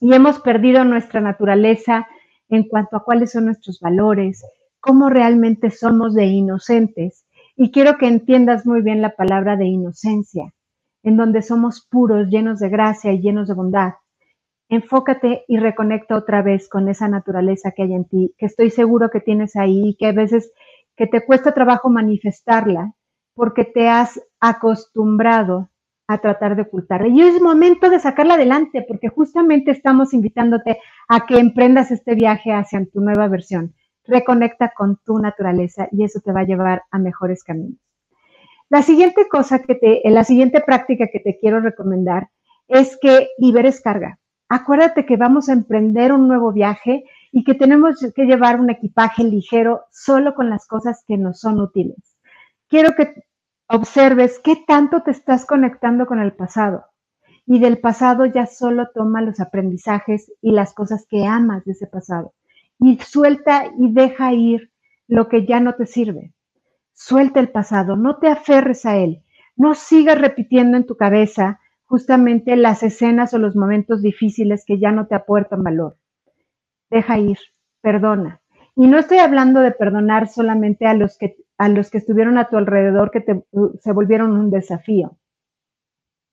y 0.00 0.12
hemos 0.12 0.40
perdido 0.40 0.84
nuestra 0.84 1.20
naturaleza 1.20 2.08
en 2.48 2.64
cuanto 2.64 2.96
a 2.96 3.04
cuáles 3.04 3.32
son 3.32 3.46
nuestros 3.46 3.80
valores, 3.80 4.44
cómo 4.80 5.08
realmente 5.08 5.70
somos 5.70 6.14
de 6.14 6.26
inocentes 6.26 7.25
y 7.56 7.70
quiero 7.70 7.96
que 7.96 8.06
entiendas 8.06 8.66
muy 8.66 8.82
bien 8.82 9.00
la 9.00 9.16
palabra 9.16 9.56
de 9.56 9.64
inocencia, 9.64 10.52
en 11.02 11.16
donde 11.16 11.40
somos 11.42 11.86
puros, 11.90 12.28
llenos 12.28 12.60
de 12.60 12.68
gracia 12.68 13.12
y 13.12 13.20
llenos 13.20 13.48
de 13.48 13.54
bondad. 13.54 13.94
Enfócate 14.68 15.44
y 15.48 15.58
reconecta 15.58 16.16
otra 16.16 16.42
vez 16.42 16.68
con 16.68 16.88
esa 16.88 17.08
naturaleza 17.08 17.70
que 17.70 17.84
hay 17.84 17.94
en 17.94 18.04
ti, 18.04 18.34
que 18.36 18.46
estoy 18.46 18.70
seguro 18.70 19.10
que 19.10 19.20
tienes 19.20 19.56
ahí 19.56 19.88
y 19.88 19.96
que 19.96 20.06
a 20.06 20.12
veces 20.12 20.52
que 20.96 21.06
te 21.06 21.24
cuesta 21.24 21.54
trabajo 21.54 21.88
manifestarla 21.88 22.92
porque 23.34 23.64
te 23.64 23.88
has 23.88 24.20
acostumbrado 24.40 25.70
a 26.08 26.18
tratar 26.18 26.56
de 26.56 26.62
ocultarla. 26.62 27.08
Y 27.08 27.20
es 27.20 27.40
momento 27.40 27.90
de 27.90 28.00
sacarla 28.00 28.34
adelante 28.34 28.84
porque 28.86 29.08
justamente 29.08 29.70
estamos 29.70 30.12
invitándote 30.14 30.78
a 31.08 31.26
que 31.26 31.38
emprendas 31.38 31.90
este 31.90 32.14
viaje 32.14 32.52
hacia 32.52 32.84
tu 32.86 33.00
nueva 33.00 33.28
versión. 33.28 33.74
Reconecta 34.06 34.72
con 34.76 34.98
tu 35.04 35.18
naturaleza 35.18 35.88
y 35.92 36.04
eso 36.04 36.20
te 36.20 36.32
va 36.32 36.40
a 36.40 36.46
llevar 36.46 36.82
a 36.90 36.98
mejores 36.98 37.42
caminos. 37.42 37.78
La 38.68 38.82
siguiente 38.82 39.28
cosa 39.28 39.60
que 39.60 39.76
te, 39.76 40.02
la 40.10 40.24
siguiente 40.24 40.60
práctica 40.60 41.06
que 41.12 41.20
te 41.20 41.38
quiero 41.38 41.60
recomendar 41.60 42.30
es 42.68 42.98
que 43.00 43.28
liberes 43.38 43.80
carga. 43.80 44.18
Acuérdate 44.48 45.06
que 45.06 45.16
vamos 45.16 45.48
a 45.48 45.52
emprender 45.52 46.12
un 46.12 46.28
nuevo 46.28 46.52
viaje 46.52 47.04
y 47.32 47.44
que 47.44 47.54
tenemos 47.54 47.96
que 48.14 48.24
llevar 48.24 48.60
un 48.60 48.70
equipaje 48.70 49.24
ligero 49.24 49.84
solo 49.92 50.34
con 50.34 50.50
las 50.50 50.66
cosas 50.66 51.04
que 51.06 51.16
nos 51.16 51.40
son 51.40 51.60
útiles. 51.60 51.96
Quiero 52.68 52.94
que 52.94 53.14
observes 53.68 54.40
qué 54.42 54.56
tanto 54.66 55.02
te 55.02 55.10
estás 55.10 55.46
conectando 55.46 56.06
con 56.06 56.20
el 56.20 56.32
pasado 56.32 56.86
y 57.46 57.60
del 57.60 57.78
pasado 57.78 58.26
ya 58.26 58.46
solo 58.46 58.88
toma 58.92 59.22
los 59.22 59.38
aprendizajes 59.40 60.32
y 60.42 60.52
las 60.52 60.74
cosas 60.74 61.06
que 61.08 61.24
amas 61.26 61.64
de 61.64 61.72
ese 61.72 61.86
pasado 61.86 62.32
y 62.78 62.98
suelta 62.98 63.66
y 63.78 63.92
deja 63.92 64.32
ir 64.32 64.70
lo 65.08 65.28
que 65.28 65.46
ya 65.46 65.60
no 65.60 65.74
te 65.74 65.86
sirve. 65.86 66.32
Suelta 66.92 67.40
el 67.40 67.50
pasado, 67.50 67.96
no 67.96 68.18
te 68.18 68.28
aferres 68.28 68.86
a 68.86 68.96
él, 68.96 69.22
no 69.56 69.74
sigas 69.74 70.20
repitiendo 70.20 70.76
en 70.76 70.86
tu 70.86 70.96
cabeza 70.96 71.60
justamente 71.84 72.56
las 72.56 72.82
escenas 72.82 73.32
o 73.34 73.38
los 73.38 73.54
momentos 73.54 74.02
difíciles 74.02 74.64
que 74.66 74.78
ya 74.78 74.92
no 74.92 75.06
te 75.06 75.14
aportan 75.14 75.62
valor. 75.62 75.96
Deja 76.90 77.18
ir, 77.18 77.38
perdona. 77.80 78.40
Y 78.74 78.86
no 78.86 78.98
estoy 78.98 79.18
hablando 79.18 79.60
de 79.60 79.72
perdonar 79.72 80.28
solamente 80.28 80.86
a 80.86 80.94
los 80.94 81.16
que, 81.16 81.36
a 81.58 81.68
los 81.68 81.90
que 81.90 81.98
estuvieron 81.98 82.38
a 82.38 82.48
tu 82.48 82.56
alrededor, 82.56 83.10
que 83.10 83.20
te, 83.20 83.44
se 83.80 83.92
volvieron 83.92 84.32
un 84.32 84.50
desafío. 84.50 85.16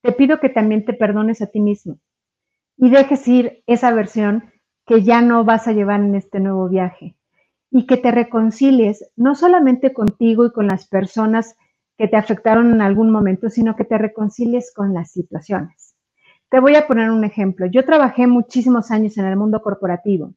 Te 0.02 0.12
pido 0.12 0.40
que 0.40 0.50
también 0.50 0.84
te 0.84 0.92
perdones 0.92 1.40
a 1.40 1.46
ti 1.46 1.60
mismo 1.60 1.98
y 2.76 2.90
dejes 2.90 3.26
ir 3.28 3.62
esa 3.66 3.92
versión 3.92 4.52
que 4.86 5.02
ya 5.02 5.20
no 5.20 5.44
vas 5.44 5.66
a 5.68 5.72
llevar 5.72 6.00
en 6.00 6.14
este 6.14 6.40
nuevo 6.40 6.68
viaje 6.68 7.16
y 7.70 7.86
que 7.86 7.96
te 7.96 8.10
reconcilies 8.10 9.10
no 9.16 9.34
solamente 9.34 9.92
contigo 9.92 10.46
y 10.46 10.52
con 10.52 10.66
las 10.66 10.86
personas 10.86 11.56
que 11.96 12.08
te 12.08 12.16
afectaron 12.16 12.72
en 12.72 12.80
algún 12.80 13.10
momento, 13.10 13.50
sino 13.50 13.76
que 13.76 13.84
te 13.84 13.98
reconcilies 13.98 14.72
con 14.74 14.94
las 14.94 15.10
situaciones. 15.12 15.94
Te 16.50 16.60
voy 16.60 16.76
a 16.76 16.86
poner 16.86 17.10
un 17.10 17.24
ejemplo. 17.24 17.66
Yo 17.66 17.84
trabajé 17.84 18.26
muchísimos 18.26 18.90
años 18.90 19.16
en 19.16 19.26
el 19.26 19.36
mundo 19.36 19.60
corporativo 19.62 20.34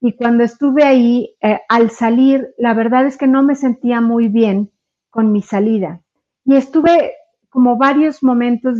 y 0.00 0.12
cuando 0.12 0.44
estuve 0.44 0.84
ahí, 0.84 1.34
eh, 1.40 1.60
al 1.68 1.90
salir, 1.90 2.54
la 2.58 2.74
verdad 2.74 3.06
es 3.06 3.16
que 3.16 3.26
no 3.26 3.42
me 3.42 3.54
sentía 3.54 4.00
muy 4.00 4.28
bien 4.28 4.70
con 5.10 5.32
mi 5.32 5.42
salida. 5.42 6.02
Y 6.44 6.56
estuve 6.56 7.12
como 7.48 7.76
varios 7.76 8.22
momentos 8.22 8.78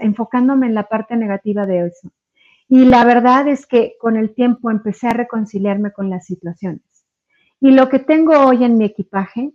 enfocándome 0.00 0.66
en 0.66 0.74
la 0.74 0.84
parte 0.84 1.16
negativa 1.16 1.66
de 1.66 1.88
eso. 1.88 2.10
Y 2.68 2.84
la 2.86 3.04
verdad 3.04 3.46
es 3.48 3.66
que 3.66 3.94
con 4.00 4.16
el 4.16 4.34
tiempo 4.34 4.70
empecé 4.70 5.08
a 5.08 5.12
reconciliarme 5.12 5.92
con 5.92 6.10
las 6.10 6.26
situaciones. 6.26 6.82
Y 7.60 7.70
lo 7.70 7.88
que 7.88 7.98
tengo 7.98 8.38
hoy 8.46 8.64
en 8.64 8.78
mi 8.78 8.84
equipaje 8.84 9.52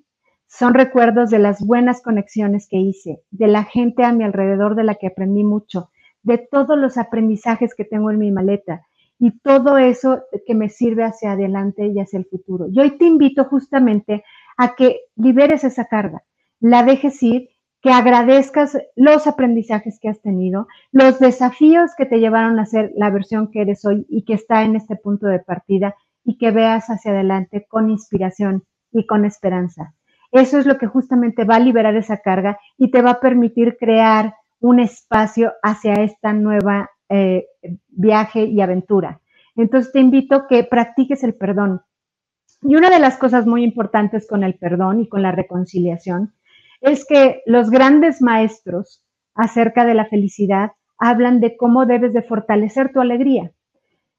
son 0.48 0.74
recuerdos 0.74 1.30
de 1.30 1.40
las 1.40 1.66
buenas 1.66 2.02
conexiones 2.02 2.68
que 2.68 2.78
hice, 2.78 3.22
de 3.30 3.48
la 3.48 3.64
gente 3.64 4.04
a 4.04 4.14
mi 4.14 4.24
alrededor 4.24 4.76
de 4.76 4.84
la 4.84 4.96
que 4.96 5.08
aprendí 5.08 5.44
mucho, 5.44 5.92
de 6.24 6.38
todos 6.38 6.78
los 6.78 6.98
aprendizajes 6.98 7.76
que 7.76 7.86
tengo 7.86 8.10
en 8.10 8.18
mi 8.18 8.32
maleta 8.32 8.86
y 9.20 9.32
todo 9.40 9.78
eso 9.78 10.24
que 10.48 10.56
me 10.56 10.70
sirve 10.70 11.04
hacia 11.04 11.34
adelante 11.34 11.86
y 11.88 12.00
hacia 12.00 12.18
el 12.20 12.26
futuro. 12.26 12.68
Y 12.72 12.80
hoy 12.80 12.98
te 12.98 13.06
invito 13.06 13.46
justamente 13.46 14.24
a 14.58 14.76
que 14.76 15.02
liberes 15.16 15.64
esa 15.64 15.86
carga, 15.86 16.24
la 16.60 16.84
dejes 16.84 17.22
ir, 17.22 17.50
que 17.82 17.92
agradezcas 17.92 18.78
los 18.96 19.26
aprendizajes 19.28 20.00
que 20.00 20.10
has 20.10 20.22
tenido, 20.22 20.68
los 20.92 21.20
desafíos 21.20 21.92
que 21.98 22.06
te 22.06 22.20
llevaron 22.20 22.60
a 22.60 22.66
ser 22.66 22.92
la 22.96 23.10
versión 23.10 23.50
que 23.52 23.62
eres 23.62 23.86
hoy 23.86 24.06
y 24.10 24.24
que 24.24 24.34
está 24.34 24.64
en 24.64 24.76
este 24.76 24.96
punto 24.96 25.28
de 25.28 25.40
partida 25.40 25.96
y 26.26 26.38
que 26.38 26.52
veas 26.52 26.90
hacia 26.90 27.12
adelante 27.12 27.66
con 27.70 27.90
inspiración 27.90 28.64
y 28.92 29.06
con 29.06 29.24
esperanza. 29.26 29.94
Eso 30.32 30.60
es 30.60 30.66
lo 30.66 30.78
que 30.78 30.88
justamente 30.88 31.44
va 31.44 31.56
a 31.56 31.60
liberar 31.60 31.96
esa 31.96 32.18
carga 32.18 32.60
y 32.78 32.92
te 32.92 33.02
va 33.02 33.12
a 33.12 33.20
permitir 33.20 33.78
crear 33.80 34.36
un 34.60 34.80
espacio 34.80 35.54
hacia 35.64 35.94
esta 35.94 36.34
nueva 36.34 36.92
eh, 37.08 37.48
viaje 37.88 38.44
y 38.44 38.62
aventura. 38.62 39.22
Entonces 39.56 39.92
te 39.92 40.00
invito 40.00 40.36
a 40.36 40.48
que 40.48 40.64
practiques 40.64 41.24
el 41.24 41.34
perdón. 41.34 41.82
Y 42.62 42.76
una 42.76 42.90
de 42.90 43.00
las 43.00 43.18
cosas 43.18 43.48
muy 43.48 43.64
importantes 43.64 44.28
con 44.28 44.44
el 44.44 44.56
perdón 44.56 45.00
y 45.00 45.08
con 45.08 45.22
la 45.22 45.32
reconciliación 45.32 46.34
es 46.82 47.06
que 47.06 47.42
los 47.46 47.70
grandes 47.70 48.22
maestros 48.22 49.04
acerca 49.36 49.86
de 49.86 49.94
la 49.94 50.06
felicidad 50.06 50.72
hablan 50.98 51.40
de 51.40 51.56
cómo 51.58 51.86
debes 51.86 52.14
de 52.14 52.24
fortalecer 52.24 52.92
tu 52.92 53.00
alegría. 53.00 53.52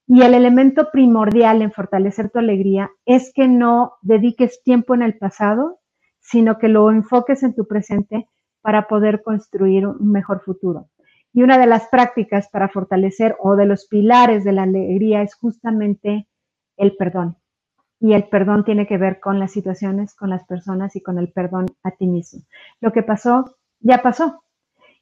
Y 0.07 0.23
el 0.23 0.35
elemento 0.35 0.91
primordial 0.91 1.63
en 1.63 1.73
fortalecer 1.73 2.31
tu 2.31 2.39
alegría 2.39 2.91
es 3.05 3.33
que 3.33 3.47
no 3.47 3.93
dediques 4.03 4.63
tiempo 4.63 4.95
en 4.95 5.03
el 5.03 5.17
pasado, 5.17 5.79
sino 6.19 6.59
que 6.59 6.69
lo 6.69 6.91
enfoques 6.91 7.43
en 7.43 7.55
tu 7.55 7.67
presente 7.67 8.29
para 8.61 8.89
poder 8.89 9.23
construir 9.23 9.87
un 9.87 10.11
mejor 10.11 10.43
futuro. 10.43 10.89
Y 11.33 11.43
una 11.43 11.59
de 11.59 11.67
las 11.67 11.89
prácticas 11.89 12.49
para 12.49 12.69
fortalecer 12.69 13.37
o 13.41 13.55
de 13.57 13.67
los 13.67 13.87
pilares 13.87 14.43
de 14.43 14.53
la 14.53 14.65
alegría 14.65 15.23
es 15.23 15.35
justamente 15.35 16.27
el 16.77 16.97
perdón. 16.97 17.37
Y 18.01 18.15
el 18.15 18.25
perdón 18.25 18.65
tiene 18.65 18.87
que 18.87 18.97
ver 18.97 19.21
con 19.21 19.39
las 19.39 19.53
situaciones, 19.53 20.15
con 20.15 20.31
las 20.31 20.45
personas 20.45 20.97
y 20.97 21.03
con 21.03 21.19
el 21.19 21.31
perdón 21.31 21.67
a 21.83 21.91
ti 21.91 22.07
mismo. 22.07 22.41
Lo 22.81 22.93
que 22.93 23.03
pasó, 23.03 23.57
ya 23.81 24.03
pasó. 24.03 24.43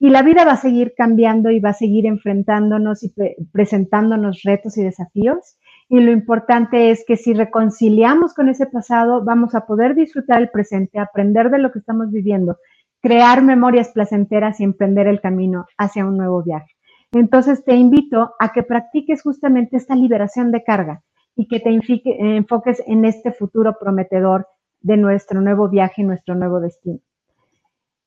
Y 0.01 0.11
la 0.11 0.23
vida 0.23 0.45
va 0.45 0.53
a 0.53 0.57
seguir 0.57 0.95
cambiando 0.97 1.51
y 1.51 1.61
va 1.61 1.71
a 1.71 1.75
seguir 1.75 2.07
enfrentándonos 2.07 3.03
y 3.03 3.13
presentándonos 3.53 4.43
retos 4.43 4.77
y 4.79 4.83
desafíos. 4.83 5.59
Y 5.89 6.01
lo 6.01 6.13
importante 6.13 6.91
es 6.91 7.05
que 7.07 7.17
si 7.17 7.35
reconciliamos 7.35 8.35
con 8.35 8.49
ese 8.49 8.67
pasado, 8.67 9.25
vamos 9.25 9.55
a 9.55 9.67
poder 9.67 9.95
disfrutar 9.95 10.43
el 10.43 10.51
presente, 10.51 10.99
aprender 10.99 11.51
de 11.51 11.59
lo 11.59 11.73
que 11.73 11.79
estamos 11.79 12.11
viviendo, 12.11 12.59
crear 13.01 13.43
memorias 13.43 13.89
placenteras 13.91 14.61
y 14.61 14.65
emprender 14.65 15.07
el 15.07 15.21
camino 15.21 15.67
hacia 15.79 16.05
un 16.05 16.17
nuevo 16.17 16.43
viaje. 16.43 16.75
Entonces 17.13 17.65
te 17.65 17.75
invito 17.75 18.35
a 18.39 18.53
que 18.53 18.63
practiques 18.63 19.23
justamente 19.23 19.77
esta 19.77 19.95
liberación 19.95 20.53
de 20.53 20.63
carga 20.63 21.03
y 21.39 21.47
que 21.47 21.61
te 21.61 21.71
enfoques 21.71 22.83
en 22.89 23.05
este 23.05 23.31
futuro 23.31 23.77
prometedor 23.79 24.49
de 24.81 24.97
nuestro 24.97 25.41
nuevo 25.41 25.69
viaje 25.69 26.03
nuestro 26.03 26.35
nuevo 26.35 26.59
destino. 26.59 26.99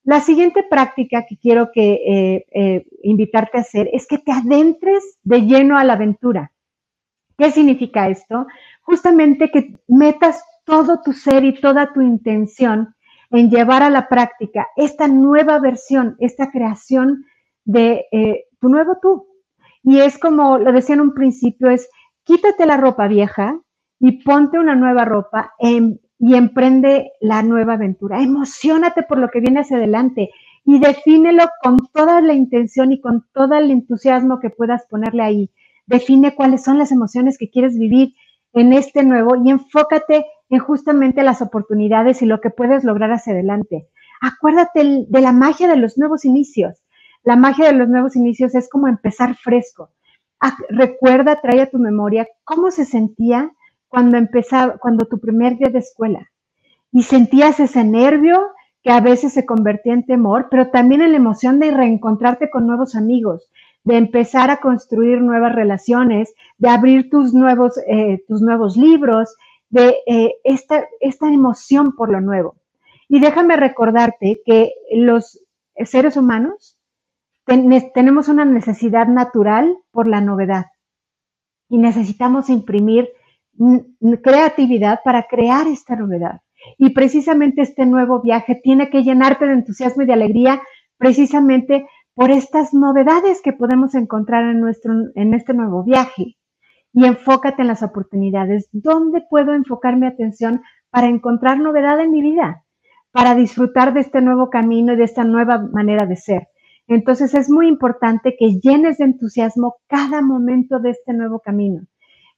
La 0.03 0.19
siguiente 0.19 0.63
práctica 0.69 1.25
que 1.25 1.37
quiero 1.37 1.71
que 1.71 1.93
eh, 1.93 2.45
eh, 2.51 2.85
invitarte 3.03 3.57
a 3.57 3.61
hacer 3.61 3.89
es 3.93 4.05
que 4.05 4.17
te 4.17 4.33
adentres 4.33 5.17
de 5.23 5.43
lleno 5.43 5.77
a 5.77 5.85
la 5.85 5.93
aventura. 5.93 6.51
¿Qué 7.37 7.51
significa 7.51 8.09
esto? 8.09 8.47
Justamente 8.81 9.49
que 9.49 9.77
metas 9.87 10.43
todo 10.65 11.01
tu 11.01 11.13
ser 11.13 11.45
y 11.45 11.53
toda 11.53 11.93
tu 11.93 12.01
intención 12.01 12.95
en 13.29 13.49
llevar 13.49 13.81
a 13.81 13.89
la 13.89 14.09
práctica 14.09 14.67
esta 14.75 15.07
nueva 15.07 15.57
versión, 15.59 16.17
esta 16.19 16.51
creación 16.51 17.23
de 17.63 18.07
eh, 18.11 18.43
tu 18.59 18.67
nuevo 18.67 18.97
tú. 19.01 19.25
Y 19.83 19.99
es 19.99 20.17
como 20.17 20.57
lo 20.57 20.73
decía 20.73 20.95
en 20.95 21.01
un 21.01 21.13
principio, 21.13 21.69
es 21.69 21.87
quítate 22.31 22.65
la 22.65 22.77
ropa 22.77 23.07
vieja 23.09 23.59
y 23.99 24.23
ponte 24.23 24.57
una 24.57 24.75
nueva 24.75 25.03
ropa 25.03 25.53
y 25.59 26.35
emprende 26.35 27.11
la 27.19 27.43
nueva 27.43 27.73
aventura. 27.73 28.21
Emocionate 28.21 29.03
por 29.03 29.17
lo 29.17 29.27
que 29.27 29.41
viene 29.41 29.59
hacia 29.59 29.75
adelante 29.75 30.29
y 30.63 30.79
defínelo 30.79 31.43
con 31.61 31.77
toda 31.91 32.21
la 32.21 32.33
intención 32.33 32.93
y 32.93 33.01
con 33.01 33.25
todo 33.33 33.55
el 33.55 33.69
entusiasmo 33.69 34.39
que 34.39 34.49
puedas 34.49 34.85
ponerle 34.87 35.23
ahí 35.23 35.51
define 35.87 36.35
cuáles 36.35 36.63
son 36.63 36.77
las 36.77 36.91
emociones 36.91 37.37
que 37.37 37.49
quieres 37.49 37.77
vivir 37.77 38.13
en 38.53 38.71
este 38.71 39.03
nuevo 39.03 39.35
y 39.35 39.49
enfócate 39.49 40.25
en 40.49 40.59
justamente 40.59 41.21
las 41.21 41.41
oportunidades 41.41 42.21
y 42.21 42.25
lo 42.25 42.39
que 42.39 42.49
puedes 42.49 42.85
lograr 42.85 43.11
hacia 43.11 43.33
adelante. 43.33 43.89
Acuérdate 44.21 45.05
de 45.07 45.21
la 45.21 45.33
magia 45.33 45.67
de 45.67 45.75
los 45.75 45.97
nuevos 45.97 46.23
inicios. 46.23 46.81
La 47.23 47.35
magia 47.35 47.65
de 47.65 47.73
los 47.73 47.89
nuevos 47.89 48.15
inicios 48.15 48.55
es 48.55 48.69
como 48.69 48.87
empezar 48.87 49.35
fresco. 49.35 49.89
Recuerda, 50.69 51.39
trae 51.41 51.61
a 51.61 51.69
tu 51.69 51.77
memoria 51.77 52.27
cómo 52.43 52.71
se 52.71 52.85
sentía 52.85 53.51
cuando 53.87 54.17
empezaba, 54.17 54.77
cuando 54.77 55.05
tu 55.05 55.19
primer 55.19 55.57
día 55.57 55.69
de 55.69 55.79
escuela. 55.79 56.31
Y 56.91 57.03
sentías 57.03 57.59
ese 57.59 57.83
nervio 57.83 58.47
que 58.83 58.91
a 58.91 58.99
veces 58.99 59.33
se 59.33 59.45
convertía 59.45 59.93
en 59.93 60.05
temor, 60.05 60.47
pero 60.49 60.69
también 60.69 61.01
en 61.01 61.11
la 61.11 61.17
emoción 61.17 61.59
de 61.59 61.71
reencontrarte 61.71 62.49
con 62.49 62.65
nuevos 62.65 62.95
amigos, 62.95 63.49
de 63.83 63.97
empezar 63.97 64.49
a 64.49 64.57
construir 64.57 65.21
nuevas 65.21 65.53
relaciones, 65.53 66.33
de 66.57 66.69
abrir 66.69 67.09
tus 67.09 67.33
nuevos, 67.33 67.77
eh, 67.87 68.23
tus 68.27 68.41
nuevos 68.41 68.77
libros, 68.77 69.35
de 69.69 69.97
eh, 70.07 70.33
esta, 70.43 70.85
esta 70.99 71.27
emoción 71.27 71.95
por 71.95 72.11
lo 72.11 72.21
nuevo. 72.21 72.55
Y 73.07 73.19
déjame 73.19 73.57
recordarte 73.57 74.41
que 74.45 74.73
los 74.91 75.39
seres 75.85 76.17
humanos 76.17 76.77
tenemos 77.93 78.27
una 78.27 78.45
necesidad 78.45 79.07
natural 79.07 79.77
por 79.91 80.07
la 80.07 80.21
novedad 80.21 80.67
y 81.69 81.77
necesitamos 81.77 82.49
imprimir 82.49 83.09
creatividad 84.21 85.01
para 85.03 85.23
crear 85.23 85.67
esta 85.67 85.95
novedad. 85.95 86.41
Y 86.77 86.91
precisamente 86.91 87.61
este 87.61 87.85
nuevo 87.85 88.21
viaje 88.21 88.59
tiene 88.61 88.89
que 88.89 89.03
llenarte 89.03 89.47
de 89.47 89.53
entusiasmo 89.53 90.03
y 90.03 90.05
de 90.05 90.13
alegría 90.13 90.61
precisamente 90.97 91.87
por 92.13 92.29
estas 92.29 92.73
novedades 92.73 93.41
que 93.41 93.53
podemos 93.53 93.95
encontrar 93.95 94.45
en, 94.45 94.59
nuestro, 94.59 94.93
en 95.15 95.33
este 95.33 95.53
nuevo 95.53 95.83
viaje. 95.83 96.37
Y 96.93 97.05
enfócate 97.05 97.61
en 97.61 97.69
las 97.69 97.83
oportunidades. 97.83 98.67
¿Dónde 98.71 99.23
puedo 99.29 99.53
enfocar 99.53 99.95
mi 99.95 100.05
atención 100.05 100.61
para 100.89 101.07
encontrar 101.07 101.57
novedad 101.57 101.99
en 102.01 102.11
mi 102.11 102.21
vida? 102.21 102.65
Para 103.11 103.33
disfrutar 103.33 103.93
de 103.93 104.01
este 104.01 104.21
nuevo 104.21 104.49
camino 104.49 104.93
y 104.93 104.97
de 104.97 105.05
esta 105.05 105.23
nueva 105.23 105.57
manera 105.57 106.05
de 106.05 106.17
ser. 106.17 106.47
Entonces 106.93 107.33
es 107.35 107.49
muy 107.49 107.69
importante 107.69 108.35
que 108.37 108.59
llenes 108.59 108.97
de 108.97 109.05
entusiasmo 109.05 109.77
cada 109.87 110.21
momento 110.21 110.79
de 110.79 110.89
este 110.89 111.13
nuevo 111.13 111.39
camino, 111.39 111.83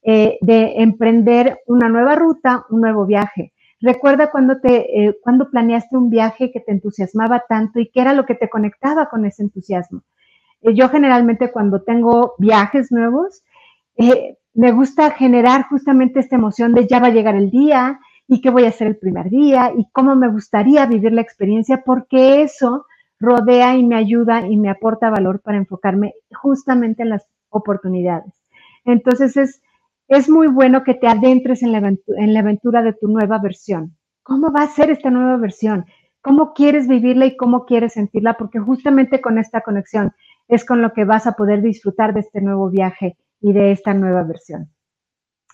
eh, 0.03 0.37
de 0.41 0.75
emprender 0.83 1.57
una 1.65 1.89
nueva 1.89 2.13
ruta, 2.13 2.63
un 2.69 2.81
nuevo 2.81 3.07
viaje. 3.07 3.51
Recuerda 3.81 4.29
cuando, 4.29 4.59
te, 4.59 5.07
eh, 5.07 5.17
cuando 5.23 5.49
planeaste 5.49 5.97
un 5.97 6.11
viaje 6.11 6.51
que 6.51 6.59
te 6.59 6.71
entusiasmaba 6.71 7.45
tanto 7.49 7.79
y 7.79 7.89
qué 7.89 8.01
era 8.01 8.13
lo 8.13 8.27
que 8.27 8.35
te 8.35 8.47
conectaba 8.47 9.09
con 9.09 9.25
ese 9.25 9.41
entusiasmo. 9.41 10.03
Eh, 10.61 10.75
yo 10.75 10.87
generalmente 10.89 11.51
cuando 11.51 11.81
tengo 11.81 12.35
viajes 12.37 12.91
nuevos, 12.91 13.41
me 14.53 14.71
gusta 14.71 15.09
generar 15.11 15.65
justamente 15.67 16.19
esta 16.19 16.35
emoción 16.35 16.75
de 16.75 16.85
ya 16.87 16.99
va 16.99 17.07
a 17.07 17.11
llegar 17.11 17.35
el 17.35 17.49
día 17.49 17.99
y 18.27 18.39
qué 18.39 18.51
voy 18.51 18.65
a 18.65 18.69
hacer 18.69 18.85
el 18.85 18.97
primer 18.97 19.31
día 19.31 19.73
y 19.75 19.87
cómo 19.91 20.15
me 20.15 20.27
gustaría 20.27 20.85
vivir 20.85 21.11
la 21.11 21.21
experiencia, 21.21 21.81
porque 21.83 22.43
eso 22.43 22.85
rodea 23.23 23.77
y 23.77 23.83
me 23.83 23.95
ayuda 23.95 24.45
y 24.47 24.57
me 24.57 24.69
aporta 24.69 25.09
valor 25.09 25.39
para 25.39 25.57
enfocarme 25.57 26.13
justamente 26.33 27.03
en 27.03 27.09
las 27.09 27.25
oportunidades. 27.49 28.33
Entonces 28.83 29.37
es, 29.37 29.61
es 30.09 30.29
muy 30.29 30.47
bueno 30.47 30.83
que 30.83 30.93
te 30.93 31.07
adentres 31.07 31.63
en 31.63 31.71
la, 31.71 31.77
en 31.77 32.33
la 32.33 32.39
aventura 32.41 32.81
de 32.83 32.93
tu 32.93 33.07
nueva 33.07 33.39
versión. 33.39 33.95
¿Cómo 34.23 34.51
va 34.51 34.63
a 34.63 34.67
ser 34.67 34.89
esta 34.89 35.09
nueva 35.09 35.37
versión? 35.37 35.85
¿Cómo 36.21 36.53
quieres 36.53 36.87
vivirla 36.87 37.25
y 37.25 37.37
cómo 37.37 37.65
quieres 37.65 37.93
sentirla? 37.93 38.33
Porque 38.33 38.59
justamente 38.59 39.21
con 39.21 39.37
esta 39.37 39.61
conexión 39.61 40.13
es 40.49 40.65
con 40.65 40.81
lo 40.81 40.91
que 40.91 41.05
vas 41.05 41.25
a 41.25 41.33
poder 41.33 41.61
disfrutar 41.61 42.13
de 42.13 42.21
este 42.21 42.41
nuevo 42.41 42.69
viaje 42.69 43.17
y 43.39 43.53
de 43.53 43.71
esta 43.71 43.93
nueva 43.93 44.23
versión. 44.23 44.69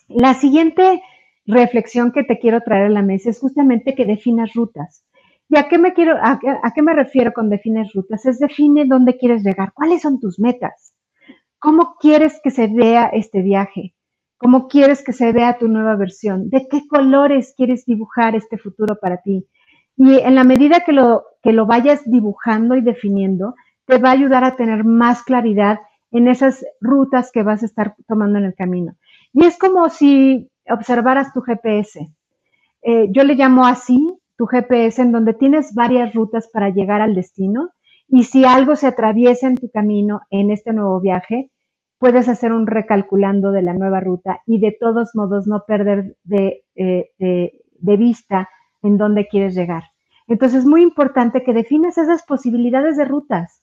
La 0.08 0.34
siguiente 0.34 1.04
reflexión 1.46 2.12
que 2.12 2.24
te 2.24 2.40
quiero 2.40 2.62
traer 2.62 2.86
a 2.86 2.90
la 2.90 3.04
mesa 3.04 3.30
es 3.30 3.40
justamente 3.40 3.94
que 3.94 4.06
definas 4.06 4.54
rutas. 4.54 5.04
¿Y 5.50 5.58
a 5.58 5.68
qué 5.68 5.80
me 5.80 5.94
quiero, 5.94 6.16
a, 6.22 6.40
qué 6.76 6.82
me 6.84 6.94
refiero 6.94 7.34
con 7.34 7.50
defines 7.50 7.92
rutas? 7.94 8.24
Es 8.28 8.38
define 8.40 8.86
dónde 8.86 9.18
quieres 9.18 9.44
llegar, 9.44 9.74
cuáles 9.74 10.04
son 10.04 10.20
tus 10.20 10.40
metas, 10.40 10.94
cómo 11.58 11.96
quieres 12.00 12.40
que 12.44 12.52
se 12.52 12.68
vea 12.68 13.08
este 13.08 13.42
viaje, 13.42 13.96
cómo 14.38 14.68
quieres 14.68 15.04
que 15.04 15.12
se 15.12 15.32
vea 15.32 15.58
tu 15.58 15.68
nueva 15.68 15.96
versión, 15.96 16.52
de 16.52 16.68
qué 16.70 16.88
colores 16.88 17.56
quieres 17.58 17.84
dibujar 17.86 18.36
este 18.36 18.60
futuro 18.60 19.00
para 19.02 19.18
ti. 19.24 19.48
Y 19.98 20.20
en 20.20 20.36
la 20.36 20.44
medida 20.44 20.82
que 20.82 20.94
lo, 20.94 21.26
que 21.42 21.52
lo 21.52 21.66
vayas 21.66 22.04
dibujando 22.06 22.76
y 22.76 22.82
definiendo, 22.82 23.56
te 23.86 23.98
va 23.98 24.10
a 24.10 24.14
ayudar 24.14 24.44
a 24.44 24.56
tener 24.56 24.84
más 24.84 25.24
claridad 25.24 25.80
en 26.12 26.28
esas 26.28 26.64
rutas 26.80 27.32
que 27.32 27.42
vas 27.42 27.64
a 27.64 27.66
estar 27.66 27.96
tomando 28.08 28.38
en 28.38 28.46
el 28.46 28.54
camino. 28.54 28.96
Y 29.34 29.46
es 29.46 29.58
como 29.58 29.90
si 29.90 30.48
observaras 30.70 31.34
tu 31.34 31.42
GPS. 31.42 32.08
Eh, 32.84 33.08
yo 33.10 33.24
le 33.24 33.34
llamo 33.34 33.66
así 33.66 34.19
tu 34.40 34.48
GPS 34.48 35.02
en 35.02 35.12
donde 35.12 35.34
tienes 35.34 35.76
varias 35.76 36.14
rutas 36.14 36.48
para 36.48 36.70
llegar 36.70 37.02
al 37.02 37.14
destino 37.14 37.72
y 38.08 38.24
si 38.24 38.46
algo 38.46 38.78
se 38.78 38.88
atraviesa 38.88 39.48
en 39.48 39.58
tu 39.58 39.70
camino 39.70 40.22
en 40.30 40.50
este 40.50 40.72
nuevo 40.72 41.02
viaje, 41.02 41.52
puedes 41.98 42.30
hacer 42.30 42.54
un 42.54 42.66
recalculando 42.66 43.52
de 43.52 43.64
la 43.64 43.74
nueva 43.74 44.00
ruta 44.00 44.40
y 44.46 44.62
de 44.62 44.72
todos 44.80 45.14
modos 45.14 45.46
no 45.46 45.66
perder 45.68 46.16
de, 46.24 46.64
eh, 46.76 47.12
de, 47.18 47.98
vista 47.98 48.48
en 48.82 48.98
dónde 48.98 49.28
quieres 49.28 49.56
llegar. 49.56 49.84
Entonces 50.28 50.60
es 50.60 50.66
muy 50.66 50.84
importante 50.84 51.44
que 51.44 51.52
definas 51.52 51.98
esas 51.98 52.24
posibilidades 52.24 52.96
de 52.96 53.04
rutas, 53.04 53.62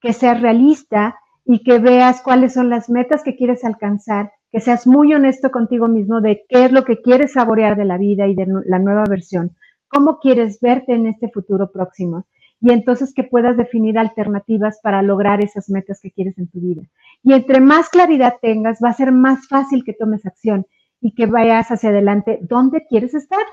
que 0.00 0.12
seas 0.12 0.40
realista 0.40 1.18
y 1.44 1.64
que 1.64 1.80
veas 1.80 2.22
cuáles 2.22 2.52
son 2.52 2.70
las 2.70 2.88
metas 2.88 3.24
que 3.24 3.34
quieres 3.34 3.64
alcanzar, 3.64 4.30
que 4.52 4.60
seas 4.60 4.86
muy 4.86 5.12
honesto 5.14 5.50
contigo 5.50 5.88
mismo 5.88 6.20
de 6.20 6.44
qué 6.48 6.66
es 6.66 6.70
lo 6.70 6.84
que 6.84 7.02
quieres 7.02 7.32
saborear 7.32 7.76
de 7.76 7.86
la 7.86 7.98
vida 7.98 8.28
y 8.28 8.36
de 8.36 8.46
la 8.66 8.78
nueva 8.78 9.02
versión, 9.10 9.56
cómo 9.92 10.18
quieres 10.18 10.58
verte 10.60 10.94
en 10.94 11.06
este 11.06 11.28
futuro 11.28 11.70
próximo 11.70 12.24
y 12.60 12.72
entonces 12.72 13.12
que 13.12 13.24
puedas 13.24 13.56
definir 13.56 13.98
alternativas 13.98 14.80
para 14.82 15.02
lograr 15.02 15.44
esas 15.44 15.68
metas 15.68 16.00
que 16.00 16.12
quieres 16.12 16.38
en 16.38 16.48
tu 16.48 16.60
vida. 16.60 16.82
Y 17.22 17.32
entre 17.34 17.60
más 17.60 17.88
claridad 17.88 18.36
tengas, 18.40 18.78
va 18.82 18.90
a 18.90 18.94
ser 18.94 19.12
más 19.12 19.48
fácil 19.48 19.84
que 19.84 19.92
tomes 19.92 20.24
acción 20.24 20.66
y 21.00 21.12
que 21.14 21.26
vayas 21.26 21.70
hacia 21.70 21.90
adelante 21.90 22.38
dónde 22.42 22.86
quieres 22.88 23.14
estar 23.14 23.44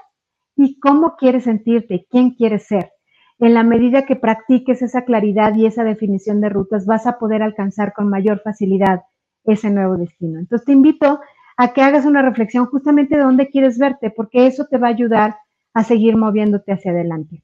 y 0.55 0.79
cómo 0.79 1.15
quieres 1.17 1.45
sentirte, 1.45 2.05
quién 2.09 2.31
quieres 2.31 2.67
ser. 2.67 2.91
En 3.39 3.53
la 3.53 3.63
medida 3.63 4.05
que 4.05 4.15
practiques 4.15 4.81
esa 4.81 5.03
claridad 5.03 5.55
y 5.55 5.65
esa 5.65 5.83
definición 5.83 6.39
de 6.39 6.49
rutas, 6.49 6.85
vas 6.85 7.07
a 7.07 7.17
poder 7.17 7.41
alcanzar 7.41 7.93
con 7.93 8.09
mayor 8.09 8.41
facilidad 8.43 9.01
ese 9.43 9.71
nuevo 9.71 9.97
destino. 9.97 10.39
Entonces 10.39 10.65
te 10.65 10.73
invito 10.73 11.19
a 11.57 11.73
que 11.73 11.81
hagas 11.81 12.05
una 12.05 12.21
reflexión 12.21 12.67
justamente 12.67 13.17
de 13.17 13.23
dónde 13.23 13.49
quieres 13.49 13.77
verte, 13.77 14.11
porque 14.11 14.45
eso 14.45 14.67
te 14.69 14.77
va 14.77 14.87
a 14.87 14.91
ayudar 14.91 15.35
a 15.73 15.83
seguir 15.83 16.17
moviéndote 16.17 16.71
hacia 16.71 16.91
adelante. 16.91 17.43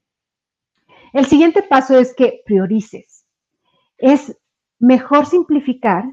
El 1.13 1.25
siguiente 1.25 1.63
paso 1.63 1.97
es 1.97 2.13
que 2.13 2.41
priorices. 2.45 3.25
Es 3.97 4.37
mejor 4.79 5.25
simplificar 5.25 6.05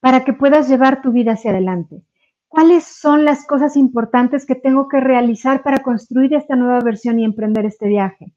para 0.00 0.24
que 0.24 0.32
puedas 0.32 0.68
llevar 0.68 1.02
tu 1.02 1.12
vida 1.12 1.32
hacia 1.32 1.50
adelante. 1.50 2.02
¿Cuáles 2.48 2.84
son 2.84 3.24
las 3.24 3.46
cosas 3.46 3.76
importantes 3.76 4.46
que 4.46 4.54
tengo 4.54 4.88
que 4.88 5.00
realizar 5.00 5.62
para 5.62 5.82
construir 5.82 6.32
esta 6.34 6.56
nueva 6.56 6.80
versión 6.80 7.18
y 7.20 7.24
emprender 7.24 7.66
este 7.66 7.88
viaje? 7.88 8.32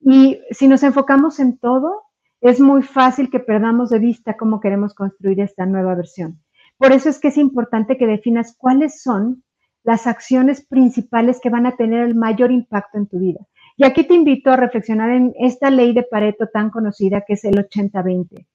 Y 0.00 0.38
si 0.50 0.68
nos 0.68 0.82
enfocamos 0.82 1.40
en 1.40 1.58
todo, 1.58 2.02
es 2.42 2.60
muy 2.60 2.82
fácil 2.82 3.30
que 3.30 3.40
perdamos 3.40 3.88
de 3.88 3.98
vista 3.98 4.36
cómo 4.36 4.60
queremos 4.60 4.94
construir 4.94 5.40
esta 5.40 5.64
nueva 5.64 5.94
versión. 5.94 6.42
Por 6.76 6.92
eso 6.92 7.08
es 7.08 7.18
que 7.18 7.28
es 7.28 7.38
importante 7.38 7.96
que 7.96 8.06
definas 8.06 8.54
cuáles 8.58 9.02
son 9.02 9.42
las 9.86 10.08
acciones 10.08 10.66
principales 10.66 11.38
que 11.40 11.48
van 11.48 11.64
a 11.64 11.76
tener 11.76 12.02
el 12.04 12.16
mayor 12.16 12.50
impacto 12.50 12.98
en 12.98 13.06
tu 13.06 13.20
vida. 13.20 13.40
Y 13.76 13.84
aquí 13.84 14.04
te 14.04 14.14
invito 14.14 14.50
a 14.50 14.56
reflexionar 14.56 15.10
en 15.10 15.32
esta 15.38 15.70
ley 15.70 15.94
de 15.94 16.02
Pareto 16.02 16.48
tan 16.48 16.70
conocida 16.70 17.22
que 17.26 17.34
es 17.34 17.44
el 17.44 17.54
80-20. 17.54 18.46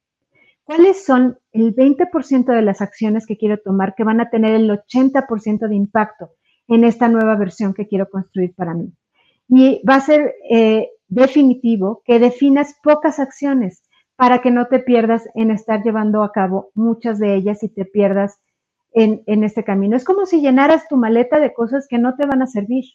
¿Cuáles 0.65 1.05
son 1.05 1.37
el 1.53 1.73
20% 1.73 2.45
de 2.53 2.61
las 2.61 2.81
acciones 2.81 3.25
que 3.25 3.37
quiero 3.37 3.57
tomar 3.59 3.95
que 3.95 4.03
van 4.03 4.19
a 4.19 4.29
tener 4.29 4.55
el 4.55 4.69
80% 4.69 5.69
de 5.69 5.75
impacto 5.75 6.31
en 6.67 6.83
esta 6.83 7.07
nueva 7.07 7.35
versión 7.35 7.73
que 7.73 7.87
quiero 7.87 8.09
construir 8.09 8.53
para 8.53 8.73
mí? 8.73 8.91
Y 9.47 9.81
va 9.87 9.95
a 9.95 10.01
ser 10.01 10.35
eh, 10.49 10.89
definitivo 11.07 12.01
que 12.03 12.19
definas 12.19 12.75
pocas 12.83 13.19
acciones 13.19 13.83
para 14.17 14.39
que 14.39 14.51
no 14.51 14.67
te 14.67 14.79
pierdas 14.79 15.29
en 15.33 15.49
estar 15.49 15.81
llevando 15.81 16.23
a 16.23 16.33
cabo 16.33 16.71
muchas 16.75 17.19
de 17.19 17.35
ellas 17.35 17.63
y 17.63 17.69
te 17.69 17.85
pierdas 17.85 18.37
en, 18.93 19.43
este 19.43 19.63
camino. 19.63 19.95
Es 19.95 20.03
como 20.03 20.25
si 20.25 20.41
llenaras 20.41 20.87
tu 20.87 20.97
maleta 20.97 21.39
de 21.39 21.53
cosas 21.53 21.87
que 21.87 21.97
no 21.97 22.15
te 22.15 22.25
van 22.25 22.41
a 22.41 22.47
servir 22.47 22.85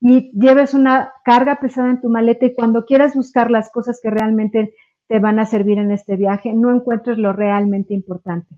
y 0.00 0.30
lleves 0.32 0.74
una 0.74 1.12
carga 1.24 1.60
pesada 1.60 1.90
en 1.90 2.00
tu 2.00 2.08
maleta 2.08 2.46
y 2.46 2.54
cuando 2.54 2.84
quieras 2.84 3.14
buscar 3.14 3.50
las 3.50 3.70
cosas 3.70 4.00
que 4.02 4.10
realmente 4.10 4.74
te 5.08 5.18
van 5.18 5.38
a 5.38 5.46
servir 5.46 5.78
en 5.78 5.90
este 5.90 6.16
viaje, 6.16 6.52
no 6.52 6.74
encuentres 6.74 7.18
lo 7.18 7.32
realmente 7.32 7.94
importante. 7.94 8.54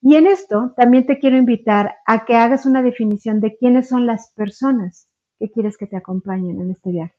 Y 0.00 0.16
en 0.16 0.26
esto 0.26 0.72
también 0.76 1.06
te 1.06 1.18
quiero 1.18 1.36
invitar 1.36 1.96
a 2.06 2.24
que 2.24 2.36
hagas 2.36 2.66
una 2.66 2.82
definición 2.82 3.40
de 3.40 3.56
quiénes 3.56 3.88
son 3.88 4.06
las 4.06 4.30
personas 4.32 5.08
que 5.38 5.50
quieres 5.50 5.76
que 5.76 5.86
te 5.86 5.96
acompañen 5.96 6.60
en 6.60 6.70
este 6.70 6.90
viaje. 6.90 7.14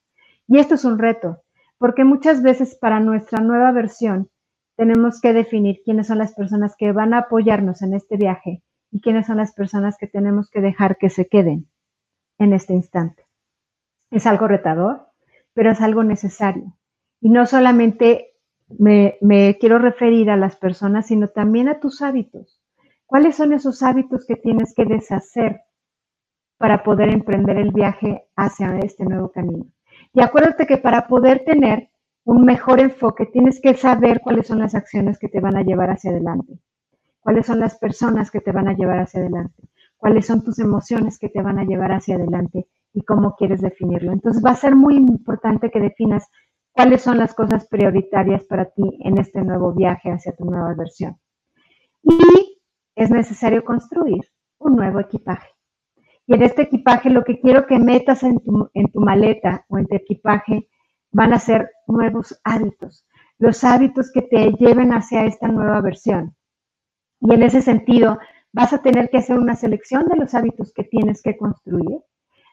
Y 0.47 0.59
esto 0.59 0.75
es 0.75 0.85
un 0.85 0.99
reto, 0.99 1.41
porque 1.77 2.03
muchas 2.03 2.41
veces 2.43 2.75
para 2.75 2.99
nuestra 2.99 3.39
nueva 3.39 3.71
versión 3.71 4.29
tenemos 4.75 5.21
que 5.21 5.33
definir 5.33 5.81
quiénes 5.83 6.07
son 6.07 6.17
las 6.17 6.33
personas 6.33 6.75
que 6.77 6.91
van 6.91 7.13
a 7.13 7.19
apoyarnos 7.19 7.81
en 7.81 7.93
este 7.93 8.17
viaje 8.17 8.61
y 8.95 9.01
quiénes 9.01 9.27
son 9.27 9.35
las 9.35 9.51
personas 9.51 9.97
que 9.97 10.07
tenemos 10.07 10.49
que 10.49 10.61
dejar 10.61 10.95
que 10.97 11.09
se 11.09 11.27
queden 11.27 11.67
en 12.37 12.53
este 12.53 12.71
instante. 12.71 13.25
Es 14.09 14.25
algo 14.25 14.47
retador, 14.47 15.09
pero 15.53 15.71
es 15.71 15.81
algo 15.81 16.05
necesario. 16.05 16.77
Y 17.19 17.29
no 17.29 17.45
solamente 17.45 18.35
me, 18.69 19.17
quiero 19.59 19.79
referir 19.79 20.29
a 20.29 20.37
las 20.37 20.55
personas, 20.55 21.07
sino 21.07 21.27
también 21.27 21.67
a 21.67 21.81
tus 21.81 22.01
hábitos. 22.01 22.61
¿Cuáles 23.05 23.35
son 23.35 23.51
esos 23.51 23.83
hábitos 23.83 24.25
que 24.25 24.37
tienes 24.37 24.73
que 24.73 24.85
deshacer 24.85 25.63
para 26.57 26.81
poder 26.81 27.09
emprender 27.09 27.57
el 27.57 27.71
viaje 27.73 28.23
hacia 28.37 28.79
este 28.79 29.03
nuevo 29.03 29.29
camino? 29.29 29.65
Y 30.13 30.21
acuérdate 30.21 30.65
que 30.65 30.77
para 30.77 31.05
poder 31.07 31.43
tener 31.43 31.89
un 32.23 32.45
mejor 32.45 32.79
enfoque 32.79 33.25
tienes 33.25 33.59
que 33.59 33.75
saber 33.75 34.21
cuáles 34.21 34.47
son 34.47 34.59
las 34.59 34.73
acciones 34.73 35.19
que 35.19 35.27
te 35.27 35.41
van 35.41 35.57
a 35.57 35.63
llevar 35.63 35.89
hacia 35.89 36.11
adelante 36.11 36.61
cuáles 37.25 37.47
son 37.47 37.59
las 37.59 37.79
personas 37.79 38.29
que 38.29 38.39
te 38.39 38.51
van 38.51 38.67
a 38.67 38.73
llevar 38.73 38.99
hacia 38.99 39.19
adelante, 39.19 39.63
cuáles 39.97 40.27
son 40.27 40.43
tus 40.43 40.59
emociones 40.59 41.17
que 41.17 41.27
te 41.27 41.41
van 41.41 41.57
a 41.57 41.63
llevar 41.63 41.91
hacia 41.91 42.17
adelante 42.17 42.67
y 42.93 43.01
cómo 43.01 43.35
quieres 43.35 43.61
definirlo. 43.61 44.11
Entonces 44.11 44.45
va 44.45 44.51
a 44.51 44.55
ser 44.55 44.75
muy 44.75 44.95
importante 44.95 45.71
que 45.71 45.79
definas 45.79 46.27
cuáles 46.71 47.01
son 47.01 47.17
las 47.17 47.33
cosas 47.33 47.67
prioritarias 47.67 48.43
para 48.43 48.65
ti 48.65 48.99
en 49.03 49.17
este 49.17 49.41
nuevo 49.41 49.73
viaje 49.73 50.11
hacia 50.11 50.35
tu 50.35 50.45
nueva 50.45 50.75
versión. 50.75 51.17
Y 52.03 52.59
es 52.95 53.09
necesario 53.09 53.65
construir 53.65 54.29
un 54.59 54.75
nuevo 54.75 54.99
equipaje. 54.99 55.49
Y 56.27 56.35
en 56.35 56.43
este 56.43 56.61
equipaje 56.61 57.09
lo 57.09 57.23
que 57.23 57.39
quiero 57.39 57.65
que 57.65 57.79
metas 57.79 58.21
en 58.21 58.39
tu, 58.39 58.69
en 58.75 58.91
tu 58.91 58.99
maleta 58.99 59.65
o 59.69 59.79
en 59.79 59.87
tu 59.87 59.95
equipaje 59.95 60.69
van 61.11 61.33
a 61.33 61.39
ser 61.39 61.71
nuevos 61.87 62.39
hábitos, 62.43 63.03
los 63.39 63.63
hábitos 63.63 64.11
que 64.11 64.21
te 64.21 64.51
lleven 64.59 64.93
hacia 64.93 65.25
esta 65.25 65.47
nueva 65.47 65.81
versión. 65.81 66.35
Y 67.19 67.33
en 67.33 67.43
ese 67.43 67.61
sentido, 67.61 68.19
vas 68.51 68.73
a 68.73 68.81
tener 68.81 69.09
que 69.09 69.17
hacer 69.17 69.37
una 69.37 69.55
selección 69.55 70.07
de 70.07 70.15
los 70.15 70.33
hábitos 70.33 70.71
que 70.73 70.83
tienes 70.83 71.21
que 71.21 71.37
construir, 71.37 71.99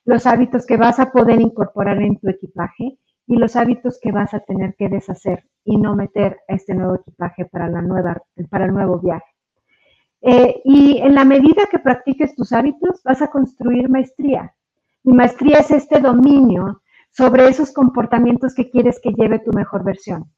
los 0.04 0.26
hábitos 0.26 0.66
que 0.66 0.76
vas 0.76 0.98
a 0.98 1.12
poder 1.12 1.40
incorporar 1.40 2.02
en 2.02 2.18
tu 2.18 2.28
equipaje 2.28 2.98
y 3.26 3.36
los 3.36 3.54
hábitos 3.54 4.00
que 4.00 4.10
vas 4.10 4.34
a 4.34 4.40
tener 4.40 4.74
que 4.76 4.88
deshacer 4.88 5.44
y 5.64 5.76
no 5.76 5.94
meter 5.94 6.40
a 6.48 6.54
este 6.54 6.74
nuevo 6.74 6.96
equipaje 6.96 7.44
para, 7.44 7.68
la 7.68 7.82
nueva, 7.82 8.20
para 8.50 8.64
el 8.64 8.72
nuevo 8.72 8.98
viaje. 8.98 9.24
Eh, 10.22 10.60
y 10.64 10.98
en 10.98 11.14
la 11.14 11.24
medida 11.24 11.66
que 11.70 11.78
practiques 11.78 12.34
tus 12.34 12.52
hábitos, 12.52 13.02
vas 13.04 13.22
a 13.22 13.28
construir 13.28 13.88
maestría. 13.88 14.54
Y 15.04 15.12
maestría 15.12 15.58
es 15.58 15.70
este 15.70 16.00
dominio 16.00 16.82
sobre 17.10 17.48
esos 17.48 17.72
comportamientos 17.72 18.54
que 18.54 18.70
quieres 18.70 19.00
que 19.00 19.12
lleve 19.12 19.40
tu 19.40 19.52
mejor 19.52 19.84
versión. 19.84 20.32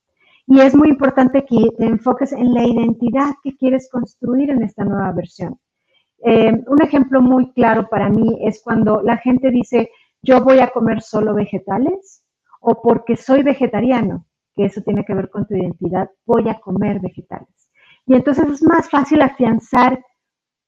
Y 0.47 0.61
es 0.61 0.75
muy 0.75 0.89
importante 0.89 1.45
que 1.45 1.71
te 1.79 1.87
enfoques 1.87 2.33
en 2.33 2.53
la 2.53 2.65
identidad 2.65 3.35
que 3.43 3.57
quieres 3.57 3.89
construir 3.91 4.51
en 4.51 4.63
esta 4.63 4.85
nueva 4.85 5.13
versión. 5.13 5.59
Eh, 6.27 6.53
un 6.67 6.83
ejemplo 6.83 7.21
muy 7.21 7.53
claro 7.53 7.89
para 7.89 8.09
mí 8.09 8.39
es 8.43 8.63
cuando 8.63 9.03
la 9.03 9.17
gente 9.19 9.51
dice, 9.51 9.91
yo 10.23 10.43
voy 10.43 10.61
a 10.61 10.69
comer 10.69 11.03
solo 11.03 11.35
vegetales 11.35 12.23
o 12.61 12.81
porque 12.81 13.17
soy 13.17 13.43
vegetariano, 13.43 14.27
que 14.57 14.67
eso 14.67 14.81
tiene 14.83 15.05
que 15.05 15.15
ver 15.15 15.29
con 15.29 15.47
tu 15.47 15.55
identidad, 15.55 16.11
voy 16.25 16.49
a 16.49 16.61
comer 16.61 17.01
vegetales. 17.01 17.71
Y 18.07 18.15
entonces 18.15 18.47
es 18.49 18.63
más 18.63 18.89
fácil 18.89 19.23
afianzar 19.23 20.03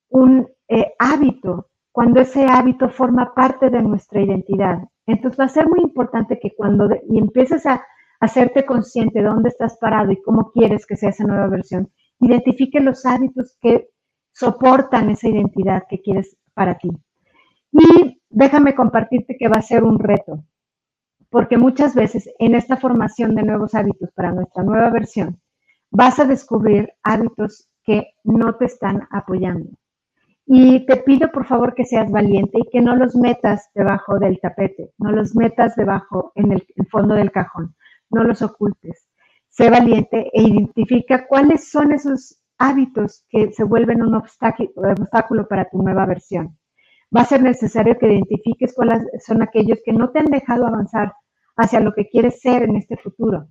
un 0.08 0.48
eh, 0.68 0.92
hábito 0.98 1.68
cuando 1.92 2.20
ese 2.20 2.44
hábito 2.44 2.90
forma 2.90 3.32
parte 3.34 3.70
de 3.70 3.82
nuestra 3.82 4.20
identidad. 4.20 4.82
Entonces 5.06 5.40
va 5.40 5.44
a 5.44 5.48
ser 5.48 5.68
muy 5.68 5.80
importante 5.80 6.38
que 6.38 6.54
cuando 6.54 6.88
y 7.08 7.18
empieces 7.18 7.64
a 7.64 7.82
hacerte 8.20 8.64
consciente 8.64 9.20
de 9.20 9.26
dónde 9.26 9.48
estás 9.48 9.76
parado 9.78 10.10
y 10.12 10.22
cómo 10.22 10.50
quieres 10.52 10.86
que 10.86 10.96
sea 10.96 11.10
esa 11.10 11.24
nueva 11.24 11.48
versión. 11.48 11.90
Identifique 12.20 12.80
los 12.80 13.04
hábitos 13.04 13.56
que 13.60 13.88
soportan 14.32 15.10
esa 15.10 15.28
identidad 15.28 15.84
que 15.88 16.00
quieres 16.00 16.36
para 16.54 16.76
ti. 16.78 16.90
Y 17.72 18.20
déjame 18.30 18.74
compartirte 18.74 19.36
que 19.38 19.48
va 19.48 19.56
a 19.56 19.62
ser 19.62 19.84
un 19.84 19.98
reto, 19.98 20.44
porque 21.30 21.58
muchas 21.58 21.94
veces 21.94 22.30
en 22.38 22.54
esta 22.54 22.76
formación 22.76 23.34
de 23.34 23.42
nuevos 23.42 23.74
hábitos 23.74 24.10
para 24.12 24.32
nuestra 24.32 24.62
nueva 24.62 24.90
versión, 24.90 25.40
vas 25.90 26.18
a 26.18 26.24
descubrir 26.24 26.92
hábitos 27.02 27.68
que 27.84 28.14
no 28.24 28.54
te 28.56 28.66
están 28.66 29.06
apoyando. 29.10 29.70
Y 30.46 30.86
te 30.86 30.98
pido 30.98 31.30
por 31.32 31.46
favor 31.46 31.74
que 31.74 31.84
seas 31.84 32.10
valiente 32.10 32.58
y 32.60 32.70
que 32.70 32.80
no 32.80 32.94
los 32.94 33.16
metas 33.16 33.68
debajo 33.74 34.18
del 34.18 34.38
tapete, 34.40 34.92
no 34.98 35.10
los 35.10 35.34
metas 35.34 35.74
debajo 35.74 36.32
en 36.36 36.52
el 36.52 36.64
fondo 36.88 37.14
del 37.14 37.32
cajón 37.32 37.74
no 38.10 38.24
los 38.24 38.42
ocultes. 38.42 39.08
Sé 39.48 39.70
valiente 39.70 40.30
e 40.32 40.42
identifica 40.42 41.26
cuáles 41.26 41.70
son 41.70 41.92
esos 41.92 42.38
hábitos 42.58 43.24
que 43.28 43.52
se 43.52 43.64
vuelven 43.64 44.02
un 44.02 44.14
obstáculo 44.14 45.48
para 45.48 45.68
tu 45.68 45.82
nueva 45.82 46.06
versión. 46.06 46.58
Va 47.14 47.22
a 47.22 47.26
ser 47.26 47.42
necesario 47.42 47.98
que 47.98 48.06
identifiques 48.06 48.74
cuáles 48.74 49.02
son 49.24 49.42
aquellos 49.42 49.78
que 49.84 49.92
no 49.92 50.10
te 50.10 50.18
han 50.18 50.26
dejado 50.26 50.66
avanzar 50.66 51.14
hacia 51.56 51.80
lo 51.80 51.94
que 51.94 52.08
quieres 52.08 52.40
ser 52.40 52.64
en 52.64 52.76
este 52.76 52.96
futuro. 52.96 53.48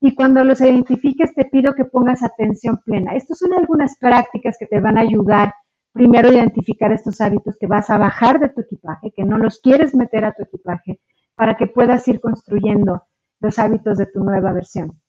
Y 0.00 0.14
cuando 0.14 0.44
los 0.44 0.60
identifiques, 0.60 1.34
te 1.34 1.44
pido 1.44 1.74
que 1.74 1.84
pongas 1.84 2.22
atención 2.22 2.78
plena. 2.84 3.14
Estas 3.14 3.38
son 3.38 3.52
algunas 3.52 3.96
prácticas 3.98 4.56
que 4.58 4.66
te 4.66 4.80
van 4.80 4.96
a 4.96 5.02
ayudar 5.02 5.52
primero 5.92 6.28
a 6.28 6.32
identificar 6.32 6.92
estos 6.92 7.20
hábitos 7.20 7.56
que 7.58 7.66
vas 7.66 7.90
a 7.90 7.98
bajar 7.98 8.38
de 8.38 8.48
tu 8.48 8.60
equipaje, 8.60 9.12
que 9.14 9.24
no 9.24 9.36
los 9.36 9.60
quieres 9.60 9.94
meter 9.94 10.24
a 10.24 10.32
tu 10.32 10.44
equipaje, 10.44 11.00
para 11.34 11.56
que 11.56 11.66
puedas 11.66 12.06
ir 12.08 12.20
construyendo 12.20 13.02
los 13.40 13.58
hábitos 13.58 13.98
de 13.98 14.06
tu 14.06 14.22
nueva 14.22 14.52
versión. 14.52 15.00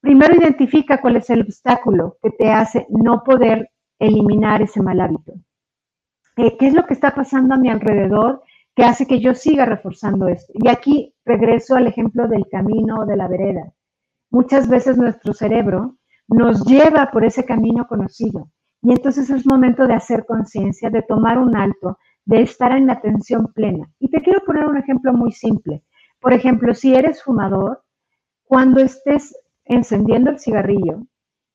Primero 0.00 0.34
identifica 0.34 1.00
cuál 1.00 1.16
es 1.16 1.30
el 1.30 1.42
obstáculo 1.42 2.16
que 2.22 2.30
te 2.30 2.50
hace 2.50 2.86
no 2.90 3.22
poder 3.22 3.70
eliminar 3.98 4.62
ese 4.62 4.82
mal 4.82 5.00
hábito. 5.00 5.34
Eh, 6.36 6.56
¿Qué 6.58 6.68
es 6.68 6.74
lo 6.74 6.86
que 6.86 6.94
está 6.94 7.14
pasando 7.14 7.54
a 7.54 7.58
mi 7.58 7.70
alrededor 7.70 8.42
que 8.74 8.84
hace 8.84 9.06
que 9.06 9.20
yo 9.20 9.34
siga 9.34 9.64
reforzando 9.64 10.28
esto? 10.28 10.52
Y 10.54 10.68
aquí 10.68 11.14
regreso 11.24 11.76
al 11.76 11.86
ejemplo 11.86 12.28
del 12.28 12.46
camino 12.48 13.00
o 13.00 13.06
de 13.06 13.16
la 13.16 13.26
vereda. 13.26 13.72
Muchas 14.30 14.68
veces 14.68 14.98
nuestro 14.98 15.32
cerebro 15.32 15.96
nos 16.28 16.64
lleva 16.66 17.10
por 17.10 17.24
ese 17.24 17.44
camino 17.44 17.86
conocido 17.86 18.50
y 18.82 18.92
entonces 18.92 19.30
es 19.30 19.46
momento 19.46 19.86
de 19.86 19.94
hacer 19.94 20.26
conciencia, 20.26 20.90
de 20.90 21.02
tomar 21.02 21.38
un 21.38 21.56
alto, 21.56 21.98
de 22.24 22.42
estar 22.42 22.72
en 22.72 22.90
atención 22.90 23.52
plena. 23.52 23.90
Y 23.98 24.08
te 24.08 24.20
quiero 24.22 24.40
poner 24.44 24.66
un 24.66 24.76
ejemplo 24.76 25.12
muy 25.12 25.32
simple. 25.32 25.82
Por 26.20 26.32
ejemplo, 26.32 26.74
si 26.74 26.94
eres 26.94 27.22
fumador, 27.22 27.82
cuando 28.44 28.80
estés 28.80 29.36
encendiendo 29.64 30.30
el 30.30 30.38
cigarrillo, 30.38 31.06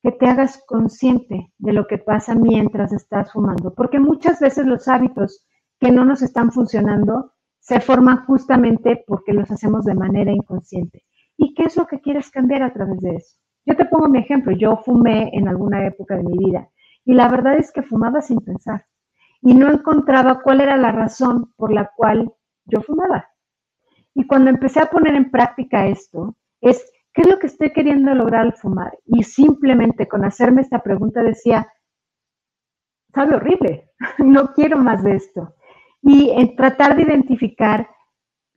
que 0.02 0.12
te 0.12 0.26
hagas 0.26 0.62
consciente 0.66 1.52
de 1.58 1.72
lo 1.72 1.86
que 1.86 1.98
pasa 1.98 2.34
mientras 2.34 2.92
estás 2.92 3.32
fumando, 3.32 3.72
porque 3.74 4.00
muchas 4.00 4.40
veces 4.40 4.66
los 4.66 4.88
hábitos 4.88 5.44
que 5.78 5.92
no 5.92 6.04
nos 6.04 6.22
están 6.22 6.50
funcionando 6.50 7.32
se 7.60 7.80
forman 7.80 8.24
justamente 8.26 9.04
porque 9.06 9.32
los 9.32 9.50
hacemos 9.50 9.84
de 9.84 9.94
manera 9.94 10.32
inconsciente. 10.32 11.04
¿Y 11.36 11.54
qué 11.54 11.64
es 11.64 11.76
lo 11.76 11.86
que 11.86 12.00
quieres 12.00 12.30
cambiar 12.30 12.62
a 12.62 12.72
través 12.72 13.00
de 13.00 13.16
eso? 13.16 13.36
Yo 13.64 13.76
te 13.76 13.84
pongo 13.84 14.08
mi 14.08 14.18
ejemplo, 14.18 14.52
yo 14.52 14.76
fumé 14.84 15.30
en 15.32 15.46
alguna 15.48 15.86
época 15.86 16.16
de 16.16 16.24
mi 16.24 16.36
vida 16.36 16.68
y 17.04 17.14
la 17.14 17.28
verdad 17.28 17.56
es 17.56 17.70
que 17.72 17.82
fumaba 17.82 18.20
sin 18.20 18.40
pensar 18.40 18.84
y 19.40 19.54
no 19.54 19.70
encontraba 19.70 20.40
cuál 20.42 20.60
era 20.60 20.76
la 20.76 20.90
razón 20.90 21.52
por 21.56 21.72
la 21.72 21.90
cual 21.96 22.32
yo 22.64 22.80
fumaba. 22.82 23.28
Y 24.14 24.26
cuando 24.26 24.50
empecé 24.50 24.80
a 24.80 24.90
poner 24.90 25.14
en 25.14 25.30
práctica 25.30 25.86
esto, 25.86 26.36
es, 26.60 26.84
¿qué 27.14 27.22
es 27.22 27.28
lo 27.28 27.38
que 27.38 27.46
estoy 27.46 27.72
queriendo 27.72 28.14
lograr 28.14 28.42
al 28.42 28.54
fumar? 28.54 28.98
Y 29.06 29.22
simplemente 29.24 30.06
con 30.06 30.24
hacerme 30.24 30.62
esta 30.62 30.82
pregunta 30.82 31.22
decía, 31.22 31.72
sabe 33.14 33.36
horrible, 33.36 33.90
no 34.18 34.52
quiero 34.54 34.78
más 34.78 35.02
de 35.02 35.16
esto. 35.16 35.54
Y 36.02 36.30
en 36.30 36.56
tratar 36.56 36.96
de 36.96 37.02
identificar 37.02 37.88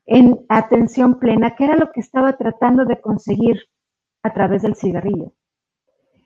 en 0.06 0.45
atención 0.49 1.20
plena 1.20 1.56
qué 1.56 1.66
era 1.66 1.78
lo 1.78 1.91
que 1.91 1.99
estaba 1.99 2.38
tratando 2.38 2.86
de 2.86 3.01
conseguir 3.01 3.62
a 4.24 4.34
través 4.34 4.62
del 4.62 4.76
cigarrillo. 4.76 5.34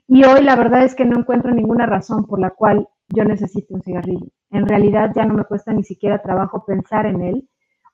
Y 0.06 0.24
hoy 0.24 0.42
la 0.42 0.56
verdad 0.56 0.82
es 0.84 0.94
que 0.94 1.04
no 1.04 1.18
encuentro 1.18 1.52
ninguna 1.52 1.86
razón 1.86 2.26
por 2.26 2.40
la 2.40 2.50
cual 2.50 2.88
yo 3.08 3.24
necesito 3.24 3.74
un 3.74 3.82
cigarrillo. 3.82 4.26
En 4.50 4.66
realidad 4.66 5.12
ya 5.14 5.24
no 5.24 5.34
me 5.34 5.44
cuesta 5.44 5.72
ni 5.72 5.84
siquiera 5.84 6.20
trabajo 6.20 6.64
pensar 6.64 7.06
en 7.06 7.22
él 7.22 7.48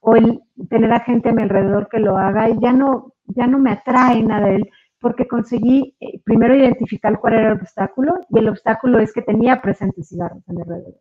o 0.08 0.14
el 0.14 0.40
tener 0.70 0.92
a 0.92 1.00
gente 1.00 1.30
a 1.30 1.32
mi 1.32 1.42
alrededor 1.42 1.88
que 1.88 1.98
lo 1.98 2.16
haga 2.16 2.48
y 2.48 2.56
ya 2.60 2.72
no, 2.72 3.12
ya 3.24 3.48
no 3.48 3.58
me 3.58 3.72
atrae 3.72 4.22
nada 4.22 4.46
de 4.46 4.56
él 4.56 4.70
porque 5.00 5.26
conseguí 5.26 5.96
eh, 5.98 6.20
primero 6.24 6.54
identificar 6.54 7.18
cuál 7.18 7.34
era 7.34 7.48
el 7.48 7.58
obstáculo 7.60 8.14
y 8.30 8.38
el 8.38 8.48
obstáculo 8.48 9.00
es 9.00 9.12
que 9.12 9.22
tenía 9.22 9.60
presentes 9.60 10.08
cigarros 10.08 10.48
a 10.48 10.52
mi 10.52 10.62
alrededor. 10.62 10.94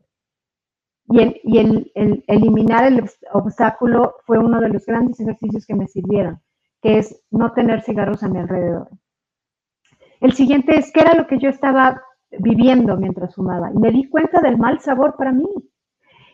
Y, 1.07 1.19
el, 1.19 1.39
y 1.43 1.59
el, 1.93 2.23
eliminar 2.25 2.85
el 2.85 3.07
obstáculo 3.31 4.15
fue 4.25 4.39
uno 4.39 4.59
de 4.59 4.69
los 4.69 4.83
grandes 4.87 5.19
ejercicios 5.19 5.67
que 5.67 5.75
me 5.75 5.85
sirvieron, 5.85 6.41
que 6.81 6.97
es 6.97 7.23
no 7.29 7.53
tener 7.53 7.83
cigarros 7.83 8.23
a 8.23 8.27
mi 8.27 8.39
alrededor. 8.39 8.89
El 10.19 10.33
siguiente 10.33 10.79
es 10.79 10.91
qué 10.91 11.01
era 11.01 11.13
lo 11.13 11.27
que 11.27 11.37
yo 11.37 11.49
estaba 11.49 12.01
viviendo 12.39 12.97
mientras 12.97 13.35
fumaba 13.35 13.71
y 13.71 13.77
me 13.77 13.91
di 13.91 14.09
cuenta 14.09 14.41
del 14.41 14.57
mal 14.57 14.79
sabor 14.79 15.15
para 15.15 15.31
mí. 15.31 15.47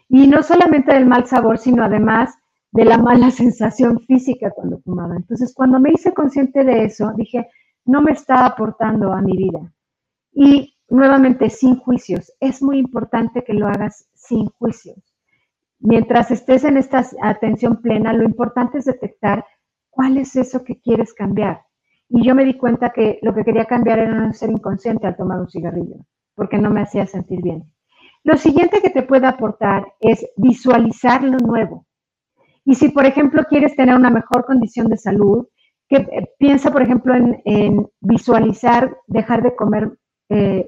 Y 0.07 0.27
no 0.27 0.41
solamente 0.41 0.93
del 0.93 1.05
mal 1.05 1.25
sabor, 1.25 1.57
sino 1.57 1.83
además 1.83 2.37
de 2.71 2.85
la 2.85 2.97
mala 2.97 3.31
sensación 3.31 3.99
física 4.01 4.51
cuando 4.51 4.79
fumaba. 4.79 5.15
Entonces, 5.15 5.53
cuando 5.53 5.79
me 5.79 5.91
hice 5.91 6.13
consciente 6.13 6.63
de 6.63 6.85
eso, 6.85 7.11
dije, 7.15 7.49
no 7.85 8.01
me 8.01 8.11
está 8.11 8.45
aportando 8.45 9.11
a 9.11 9.21
mi 9.21 9.35
vida. 9.37 9.71
Y 10.33 10.75
nuevamente, 10.89 11.49
sin 11.49 11.77
juicios. 11.77 12.31
Es 12.39 12.61
muy 12.61 12.77
importante 12.77 13.43
que 13.43 13.53
lo 13.53 13.67
hagas 13.67 14.07
sin 14.13 14.47
juicios. 14.47 14.97
Mientras 15.79 16.29
estés 16.29 16.63
en 16.63 16.77
esta 16.77 17.03
atención 17.21 17.81
plena, 17.81 18.13
lo 18.13 18.23
importante 18.23 18.77
es 18.77 18.85
detectar 18.85 19.45
cuál 19.89 20.17
es 20.17 20.35
eso 20.35 20.63
que 20.63 20.79
quieres 20.79 21.13
cambiar. 21.13 21.63
Y 22.07 22.23
yo 22.23 22.35
me 22.35 22.45
di 22.45 22.55
cuenta 22.55 22.91
que 22.91 23.19
lo 23.21 23.33
que 23.33 23.43
quería 23.43 23.65
cambiar 23.65 23.99
era 23.99 24.13
no 24.13 24.33
ser 24.33 24.51
inconsciente 24.51 25.07
al 25.07 25.15
tomar 25.15 25.39
un 25.39 25.49
cigarrillo, 25.49 26.05
porque 26.35 26.57
no 26.57 26.69
me 26.69 26.81
hacía 26.81 27.07
sentir 27.07 27.41
bien. 27.41 27.63
Lo 28.23 28.37
siguiente 28.37 28.81
que 28.81 28.91
te 28.91 29.01
puede 29.01 29.25
aportar 29.25 29.93
es 29.99 30.27
visualizar 30.35 31.23
lo 31.23 31.37
nuevo. 31.37 31.87
Y 32.65 32.75
si, 32.75 32.89
por 32.89 33.05
ejemplo, 33.05 33.43
quieres 33.49 33.75
tener 33.75 33.95
una 33.95 34.09
mejor 34.09 34.45
condición 34.45 34.87
de 34.87 34.97
salud, 34.97 35.47
que 35.89 35.97
eh, 35.97 36.31
piensa, 36.37 36.71
por 36.71 36.81
ejemplo, 36.81 37.13
en, 37.15 37.87
visualizar 37.99 38.97
dejar 39.07 39.43
de 39.43 39.55
comer 39.55 39.91
eh, 40.29 40.67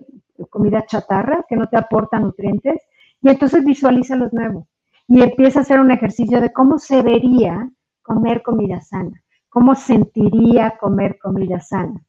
comida 0.50 0.86
chatarra 0.86 1.46
que 1.48 1.56
no 1.56 1.68
te 1.68 1.78
aporta 1.78 2.20
nutrientes, 2.20 2.82
y 3.22 3.30
entonces 3.30 3.64
visualiza 3.64 4.16
los 4.16 4.34
nuevos. 4.34 4.66
Y 5.08 5.22
empieza 5.22 5.60
a 5.60 5.62
hacer 5.62 5.80
un 5.80 5.92
ejercicio 5.92 6.42
de 6.42 6.52
cómo 6.52 6.78
se 6.78 7.02
vería 7.02 7.70
comer 8.02 8.42
comida 8.42 8.82
sana, 8.82 9.24
cómo 9.50 9.76
sentiría 9.76 10.78
comer 10.80 11.18
comida 11.20 11.60
sana. 11.60 12.04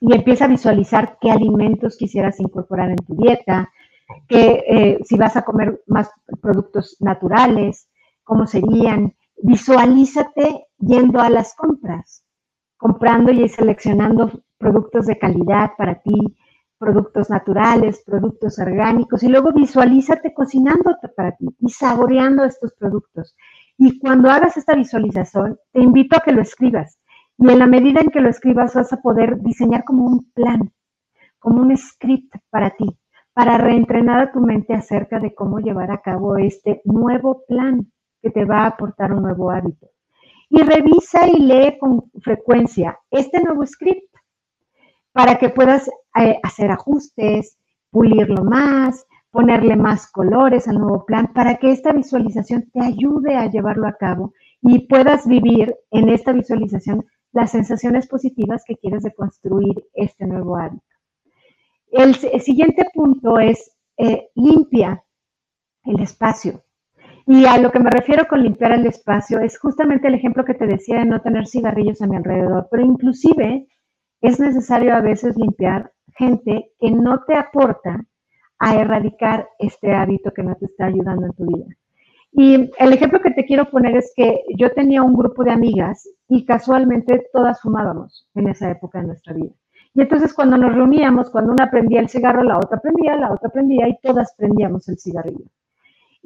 Y 0.00 0.14
empieza 0.14 0.44
a 0.44 0.48
visualizar 0.48 1.18
qué 1.20 1.30
alimentos 1.30 1.96
quisieras 1.96 2.38
incorporar 2.38 2.90
en 2.90 2.98
tu 2.98 3.16
dieta, 3.16 3.68
que 4.28 4.64
eh, 4.68 4.98
si 5.04 5.16
vas 5.16 5.36
a 5.36 5.42
comer 5.42 5.82
más 5.86 6.10
productos 6.40 6.96
naturales, 7.00 7.88
cómo 8.28 8.46
serían. 8.46 9.14
Visualízate 9.42 10.66
yendo 10.78 11.20
a 11.20 11.30
las 11.30 11.54
compras, 11.54 12.22
comprando 12.76 13.32
y 13.32 13.48
seleccionando 13.48 14.42
productos 14.58 15.06
de 15.06 15.18
calidad 15.18 15.70
para 15.78 15.94
ti, 16.02 16.36
productos 16.78 17.30
naturales, 17.30 18.02
productos 18.04 18.58
orgánicos, 18.58 19.22
y 19.22 19.28
luego 19.28 19.52
visualízate 19.52 20.34
cocinándote 20.34 21.08
para 21.16 21.32
ti 21.36 21.46
y 21.58 21.70
saboreando 21.70 22.44
estos 22.44 22.74
productos. 22.74 23.34
Y 23.78 23.98
cuando 23.98 24.28
hagas 24.28 24.56
esta 24.56 24.74
visualización, 24.74 25.58
te 25.72 25.80
invito 25.80 26.16
a 26.16 26.20
que 26.20 26.32
lo 26.32 26.42
escribas. 26.42 26.98
Y 27.38 27.50
en 27.50 27.58
la 27.60 27.66
medida 27.66 28.00
en 28.00 28.10
que 28.10 28.20
lo 28.20 28.28
escribas, 28.28 28.74
vas 28.74 28.92
a 28.92 29.00
poder 29.00 29.40
diseñar 29.40 29.84
como 29.84 30.04
un 30.04 30.30
plan, 30.32 30.72
como 31.38 31.62
un 31.62 31.74
script 31.76 32.34
para 32.50 32.70
ti, 32.70 32.86
para 33.32 33.56
reentrenar 33.56 34.20
a 34.20 34.32
tu 34.32 34.40
mente 34.40 34.74
acerca 34.74 35.18
de 35.18 35.34
cómo 35.34 35.60
llevar 35.60 35.90
a 35.92 36.02
cabo 36.02 36.36
este 36.36 36.82
nuevo 36.84 37.44
plan 37.46 37.90
que 38.22 38.30
te 38.30 38.44
va 38.44 38.62
a 38.62 38.66
aportar 38.68 39.12
un 39.12 39.22
nuevo 39.22 39.50
hábito. 39.50 39.88
Y 40.50 40.62
revisa 40.62 41.28
y 41.28 41.40
lee 41.40 41.78
con 41.78 42.10
frecuencia 42.20 42.98
este 43.10 43.42
nuevo 43.42 43.66
script 43.66 44.08
para 45.12 45.38
que 45.38 45.50
puedas 45.50 45.88
eh, 46.18 46.38
hacer 46.42 46.70
ajustes, 46.70 47.58
pulirlo 47.90 48.44
más, 48.44 49.06
ponerle 49.30 49.76
más 49.76 50.10
colores 50.10 50.68
al 50.68 50.78
nuevo 50.78 51.04
plan, 51.04 51.32
para 51.32 51.56
que 51.56 51.70
esta 51.70 51.92
visualización 51.92 52.70
te 52.72 52.80
ayude 52.80 53.36
a 53.36 53.50
llevarlo 53.50 53.86
a 53.86 53.96
cabo 53.96 54.32
y 54.62 54.86
puedas 54.86 55.26
vivir 55.26 55.74
en 55.90 56.08
esta 56.08 56.32
visualización 56.32 57.06
las 57.32 57.50
sensaciones 57.50 58.06
positivas 58.06 58.62
que 58.66 58.76
quieres 58.76 59.02
de 59.02 59.14
construir 59.14 59.84
este 59.92 60.26
nuevo 60.26 60.56
hábito. 60.56 60.84
El, 61.90 62.14
siguiente 62.14 62.86
punto 62.92 63.38
es 63.38 63.70
eh, 63.96 64.28
limpia 64.34 65.04
el 65.84 66.00
espacio. 66.00 66.62
Y 67.30 67.44
a 67.44 67.58
lo 67.58 67.70
que 67.70 67.78
me 67.78 67.90
refiero 67.90 68.26
con 68.26 68.42
limpiar 68.42 68.72
el 68.72 68.86
espacio 68.86 69.38
es 69.40 69.58
justamente 69.58 70.08
el 70.08 70.14
ejemplo 70.14 70.46
que 70.46 70.54
te 70.54 70.66
decía 70.66 71.00
de 71.00 71.04
no 71.04 71.20
tener 71.20 71.46
cigarrillos 71.46 72.00
a 72.00 72.06
mi 72.06 72.16
alrededor, 72.16 72.68
pero 72.70 72.82
inclusive 72.82 73.66
es 74.22 74.40
necesario 74.40 74.94
a 74.94 75.02
veces 75.02 75.36
limpiar 75.36 75.92
gente 76.16 76.72
que 76.80 76.90
no 76.90 77.24
te 77.24 77.34
aporta 77.34 78.02
a 78.58 78.76
erradicar 78.76 79.46
este 79.58 79.92
hábito 79.92 80.32
que 80.32 80.42
no 80.42 80.54
te 80.54 80.64
está 80.64 80.86
ayudando 80.86 81.26
en 81.26 81.32
tu 81.34 81.44
vida. 81.44 81.66
Y 82.32 82.70
el 82.78 82.92
ejemplo 82.94 83.20
que 83.20 83.32
te 83.32 83.44
quiero 83.44 83.68
poner 83.68 83.98
es 83.98 84.10
que 84.16 84.44
yo 84.56 84.72
tenía 84.72 85.02
un 85.02 85.14
grupo 85.14 85.44
de 85.44 85.50
amigas 85.50 86.08
y 86.28 86.46
casualmente 86.46 87.26
todas 87.30 87.60
fumábamos 87.60 88.26
en 88.36 88.48
esa 88.48 88.70
época 88.70 89.02
de 89.02 89.08
nuestra 89.08 89.34
vida. 89.34 89.52
Y 89.92 90.00
entonces 90.00 90.32
cuando 90.32 90.56
nos 90.56 90.74
reuníamos, 90.74 91.28
cuando 91.28 91.52
una 91.52 91.70
prendía 91.70 92.00
el 92.00 92.08
cigarro, 92.08 92.42
la 92.42 92.56
otra 92.56 92.80
prendía, 92.80 93.16
la 93.16 93.34
otra 93.34 93.50
prendía 93.50 93.86
y 93.86 93.98
todas 94.02 94.32
prendíamos 94.34 94.88
el 94.88 94.96
cigarrillo. 94.96 95.44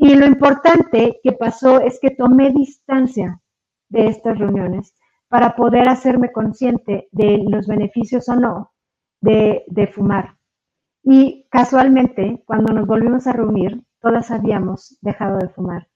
Y 0.02 0.16
lo 0.16 0.26
importante 0.26 1.20
que 1.22 1.30
pasó 1.30 1.78
es 1.78 2.00
que 2.00 2.10
tomé 2.10 2.50
distancia 2.50 3.40
de 3.88 4.08
estas 4.08 4.36
reuniones 4.36 4.96
para 5.28 5.54
poder 5.54 5.88
hacerme 5.88 6.32
consciente 6.32 7.08
de 7.12 7.44
los 7.48 7.68
beneficios 7.68 8.28
o 8.28 8.34
no 8.34 8.72
de, 9.20 9.62
de 9.68 9.86
fumar. 9.86 10.34
Y 11.04 11.46
casualmente, 11.50 12.42
cuando 12.46 12.72
nos 12.72 12.84
volvimos 12.84 13.28
a 13.28 13.32
reunir, 13.32 13.80
todas 14.00 14.32
habíamos 14.32 14.98
dejado 15.02 15.38
de 15.38 15.50
fumar. 15.50 15.86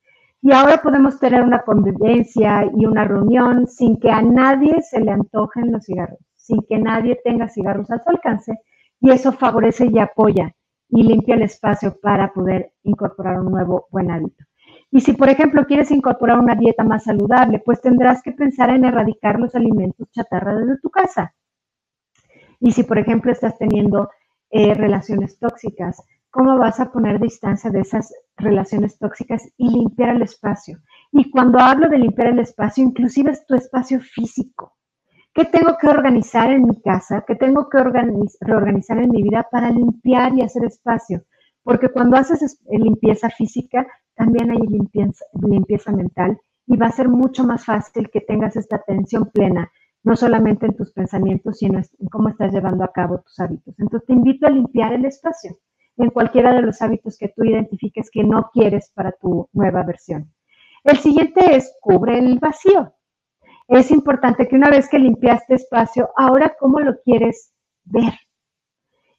Y 0.41 0.53
ahora 0.53 0.81
podemos 0.81 1.19
tener 1.19 1.43
una 1.43 1.63
convivencia 1.63 2.71
y 2.77 2.87
una 2.87 3.03
reunión 3.03 3.67
sin 3.67 3.99
que 3.99 4.13
a 4.13 4.23
nadie 4.23 4.83
se 4.83 5.01
le 5.01 5.11
antojen 5.11 5.73
los 5.73 5.85
cigarros, 5.85 6.21
sin 6.37 6.63
que 6.69 6.79
nadie 6.79 7.21
tenga 7.25 7.49
cigarros 7.49 7.91
a 7.91 7.99
su 7.99 8.09
alcance, 8.09 8.57
y 9.01 9.11
eso 9.11 9.33
favorece 9.33 9.87
y 9.87 9.99
apoya 9.99 10.55
y 10.89 11.03
limpia 11.03 11.35
el 11.35 11.43
espacio 11.43 11.99
para 12.01 12.33
poder 12.33 12.73
incorporar 12.85 13.41
un 13.41 13.51
nuevo 13.51 13.87
buen 13.91 14.11
hábito. 14.11 14.45
Y 14.91 15.01
si, 15.01 15.13
por 15.13 15.29
ejemplo, 15.29 15.65
quieres 15.67 15.91
incorporar 15.91 16.39
una 16.39 16.55
dieta 16.55 16.85
más 16.85 17.05
saludable, 17.05 17.61
pues 17.65 17.81
tendrás 17.81 18.23
que 18.23 18.33
pensar 18.33 18.71
en 18.71 18.85
erradicar 18.85 19.39
los 19.39 19.55
alimentos 19.55 20.09
chatarra 20.11 20.55
desde 20.55 20.79
tu 20.81 20.91
casa. 20.91 21.35
Y 22.61 22.73
si, 22.73 22.85
por 22.85 22.99
ejemplo, 22.99 23.33
estás 23.33 23.59
teniendo 23.59 24.11
eh, 24.51 24.75
relaciones 24.75 25.39
tóxicas, 25.39 26.03
cómo 26.31 26.57
vas 26.59 26.81
a 26.81 26.93
poner 26.93 27.19
distancia 27.21 27.71
de 27.71 27.81
esas 27.81 28.13
relaciones 28.37 28.99
tóxicas 28.99 29.43
y 29.57 29.71
limpiar 29.71 30.17
el 30.17 30.23
espacio. 30.23 30.79
Y 31.13 31.31
cuando 31.31 31.59
hablo 31.59 31.89
de 31.89 31.99
limpiar 31.99 32.29
el 32.29 32.39
espacio, 32.39 32.85
inclusive 32.85 33.33
es 33.33 33.47
tu 33.47 33.55
espacio 33.55 34.01
físico. 34.01 34.77
¿Qué 35.37 35.45
tengo 35.45 35.77
que 35.77 35.87
organizar 35.87 36.51
en 36.51 36.67
mi 36.67 36.81
casa? 36.81 37.23
¿Qué 37.29 37.35
tengo 37.35 37.69
que 37.69 37.77
reorganizar 37.77 38.99
en 38.99 39.11
mi 39.11 39.23
vida 39.23 39.47
para 39.53 39.69
limpiar 39.71 40.33
y 40.35 40.41
hacer 40.41 40.65
espacio? 40.65 41.25
Porque 41.63 41.91
cuando 41.91 42.17
haces 42.17 42.59
limpieza 42.71 43.29
física, 43.29 43.87
también 44.15 44.51
hay 44.51 44.61
limpieza, 44.61 45.93
mental 45.93 46.41
y 46.67 46.79
va 46.79 46.87
a 46.87 46.93
ser 46.93 47.11
mucho 47.11 47.45
más 47.45 47.67
fácil 47.67 48.09
que 48.09 48.23
tengas 48.23 48.57
esta 48.57 48.77
atención 48.77 49.27
plena, 49.27 49.71
no 50.05 50.17
solamente 50.17 50.65
en 50.65 50.75
tus 50.75 50.91
pensamientos, 50.93 51.59
sino 51.59 51.81
en 51.81 52.09
cómo 52.11 52.31
estás 52.31 52.51
llevando 52.55 52.83
a 52.85 52.93
cabo 52.93 53.21
tus 53.21 53.39
hábitos. 53.39 53.79
Entonces 53.79 54.07
te 54.07 54.15
invito 54.15 54.47
a 54.47 54.51
limpiar 54.51 54.95
el 54.95 55.05
espacio 55.05 55.59
en 55.99 56.09
cualquiera 56.09 56.55
de 56.55 56.63
los 56.63 56.81
hábitos 56.81 57.19
que 57.19 57.29
tú 57.29 57.45
identifiques 57.45 58.11
que 58.11 58.25
no 58.25 58.49
quieres 58.55 58.91
para 58.95 59.13
tu 59.13 59.51
nueva 59.53 59.83
versión. 59.83 60.33
El 60.83 60.97
siguiente 60.97 61.57
es 61.57 61.77
cubre 61.83 62.19
el 62.19 62.39
vacío. 62.39 62.96
Es 63.69 63.91
importante 63.91 64.47
que 64.47 64.57
una 64.57 64.71
vez 64.71 64.89
que 64.89 64.99
limpiaste 64.99 65.55
espacio, 65.55 66.11
ahora 66.17 66.55
cómo 66.59 66.81
lo 66.81 67.01
quieres 67.03 67.53
ver. 67.85 68.13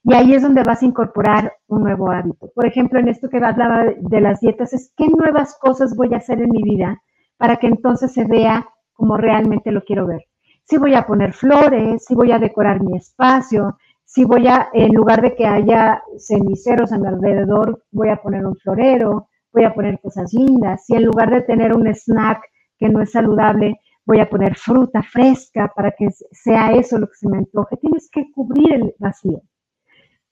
Y 0.03 0.13
ahí 0.13 0.33
es 0.33 0.41
donde 0.41 0.63
vas 0.63 0.81
a 0.81 0.85
incorporar 0.85 1.53
un 1.67 1.83
nuevo 1.83 2.09
hábito. 2.11 2.49
Por 2.55 2.65
ejemplo, 2.65 2.99
en 2.99 3.09
esto 3.09 3.29
que 3.29 3.37
hablaba 3.37 3.85
de 3.97 4.21
las 4.21 4.39
dietas, 4.39 4.71
es 4.73 4.93
qué 4.95 5.07
nuevas 5.09 5.57
cosas 5.59 5.95
voy 5.97 6.13
a 6.13 6.17
hacer 6.17 6.41
en 6.41 6.51
mi 6.51 6.63
vida 6.63 7.01
para 7.37 7.57
que 7.57 7.67
entonces 7.67 8.13
se 8.13 8.23
vea 8.23 8.65
como 8.93 9.17
realmente 9.17 9.71
lo 9.71 9.83
quiero 9.83 10.07
ver. 10.07 10.23
Si 10.63 10.77
voy 10.77 10.95
a 10.95 11.05
poner 11.05 11.33
flores, 11.33 12.05
si 12.05 12.15
voy 12.15 12.31
a 12.31 12.39
decorar 12.39 12.81
mi 12.81 12.97
espacio, 12.97 13.77
si 14.05 14.23
voy 14.23 14.47
a, 14.47 14.69
en 14.73 14.93
lugar 14.93 15.21
de 15.21 15.35
que 15.35 15.45
haya 15.45 16.01
ceniceros 16.17 16.93
a 16.93 16.97
mi 16.97 17.07
alrededor, 17.07 17.83
voy 17.91 18.09
a 18.09 18.21
poner 18.21 18.45
un 18.45 18.55
florero, 18.55 19.27
voy 19.51 19.65
a 19.65 19.73
poner 19.73 19.99
cosas 19.99 20.33
lindas. 20.33 20.85
Si 20.85 20.95
en 20.95 21.03
lugar 21.03 21.29
de 21.29 21.41
tener 21.41 21.73
un 21.73 21.87
snack 21.87 22.41
que 22.79 22.87
no 22.87 23.01
es 23.01 23.11
saludable, 23.11 23.81
voy 24.08 24.22
a 24.22 24.30
poner 24.30 24.55
fruta 24.55 25.03
fresca 25.03 25.72
para 25.76 25.91
que 25.91 26.10
sea 26.32 26.72
eso 26.72 26.97
lo 26.97 27.08
que 27.08 27.16
se 27.16 27.28
me 27.28 27.39
antoje. 27.39 27.76
Tienes 27.78 28.10
que 28.10 28.32
cubrir 28.32 28.74
el 28.74 28.95
vacío. 28.97 29.41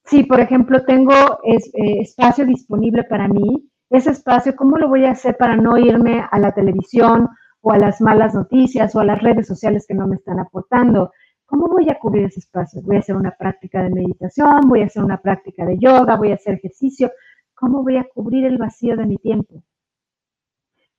Si, 0.05 0.23
por 0.23 0.39
ejemplo, 0.39 0.85
tengo 0.85 1.13
eh, 1.43 1.99
espacio 1.99 2.45
disponible 2.45 3.03
para 3.03 3.27
mí, 3.27 3.69
ese 3.89 4.11
espacio, 4.11 4.55
¿cómo 4.55 4.77
lo 4.77 4.87
voy 4.87 5.03
a 5.05 5.11
hacer 5.11 5.35
para 5.37 5.57
no 5.57 5.77
irme 5.77 6.23
a 6.31 6.39
la 6.39 6.53
televisión 6.53 7.27
o 7.61 7.71
a 7.71 7.77
las 7.77 7.99
malas 7.99 8.33
noticias 8.33 8.95
o 8.95 9.01
a 9.01 9.05
las 9.05 9.21
redes 9.21 9.45
sociales 9.45 9.85
que 9.85 9.93
no 9.93 10.07
me 10.07 10.15
están 10.15 10.39
aportando? 10.39 11.11
¿Cómo 11.45 11.67
voy 11.67 11.89
a 11.89 11.99
cubrir 11.99 12.25
ese 12.25 12.39
espacio? 12.39 12.81
Voy 12.81 12.95
a 12.95 12.99
hacer 12.99 13.15
una 13.15 13.31
práctica 13.31 13.83
de 13.83 13.89
meditación, 13.89 14.61
voy 14.69 14.83
a 14.83 14.85
hacer 14.85 15.03
una 15.03 15.21
práctica 15.21 15.65
de 15.65 15.77
yoga, 15.77 16.15
voy 16.15 16.31
a 16.31 16.35
hacer 16.35 16.55
ejercicio. 16.55 17.11
¿Cómo 17.53 17.83
voy 17.83 17.97
a 17.97 18.05
cubrir 18.05 18.45
el 18.45 18.57
vacío 18.57 18.95
de 18.95 19.05
mi 19.05 19.17
tiempo? 19.17 19.63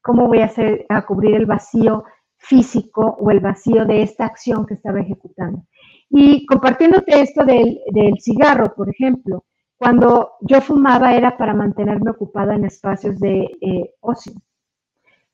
¿Cómo 0.03 0.27
voy 0.27 0.41
a, 0.41 0.45
hacer, 0.45 0.85
a 0.89 1.05
cubrir 1.07 1.35
el 1.37 1.47
vacío 1.47 2.05
físico 2.39 3.17
o 3.21 3.31
el 3.31 3.41
vacío 3.41 3.85
de 3.85 4.03
esta 4.03 4.27
acción 4.27 4.67
que 4.67 4.75
estaba 4.75 5.01
ejecutando? 5.01 5.65
Y 6.11 6.47
compartiéndote 6.47 7.21
esto 7.21 7.45
del, 7.45 7.81
cigarro, 8.21 8.75
por 8.75 8.89
ejemplo, 8.89 9.45
cuando 9.77 10.33
yo 10.41 10.61
fumaba 10.61 11.15
era 11.15 11.37
para 11.37 11.55
mantenerme 11.55 12.11
ocupada 12.11 12.55
en 12.55 12.65
espacios 12.65 13.19
de 13.19 13.51
eh, 13.61 13.95
ocio. 14.01 14.33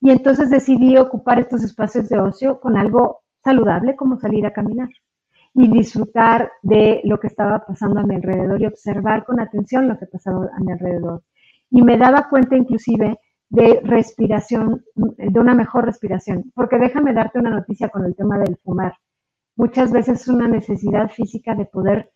Y 0.00 0.10
entonces 0.10 0.50
decidí 0.50 0.96
ocupar 0.96 1.38
estos 1.38 1.62
espacios 1.62 2.08
de 2.08 2.18
ocio 2.18 2.58
con 2.58 2.76
algo 2.76 3.22
saludable 3.44 3.94
como 3.94 4.18
salir 4.18 4.46
a 4.46 4.52
caminar 4.52 4.88
y 5.54 5.68
disfrutar 5.68 6.50
de 6.62 7.00
lo 7.04 7.20
que 7.20 7.26
estaba 7.26 7.64
pasando 7.64 8.00
a 8.00 8.04
mi 8.04 8.14
alrededor 8.14 8.60
y 8.60 8.66
observar 8.66 9.24
con 9.24 9.38
atención 9.38 9.88
lo 9.88 9.98
que 9.98 10.06
pasaba 10.06 10.48
a 10.52 10.60
mi 10.60 10.72
alrededor. 10.72 11.22
Y 11.70 11.82
me 11.82 11.96
daba 11.98 12.28
cuenta 12.28 12.56
inclusive 12.56 13.18
de 13.52 13.80
respiración, 13.84 14.84
de 14.94 15.38
una 15.38 15.54
mejor 15.54 15.84
respiración, 15.84 16.50
porque 16.54 16.78
déjame 16.78 17.12
darte 17.12 17.38
una 17.38 17.50
noticia 17.50 17.90
con 17.90 18.04
el 18.04 18.16
tema 18.16 18.38
del 18.38 18.56
fumar. 18.56 18.96
Muchas 19.56 19.92
veces 19.92 20.22
es 20.22 20.28
una 20.28 20.48
necesidad 20.48 21.10
física 21.10 21.54
de 21.54 21.66
poder 21.66 22.10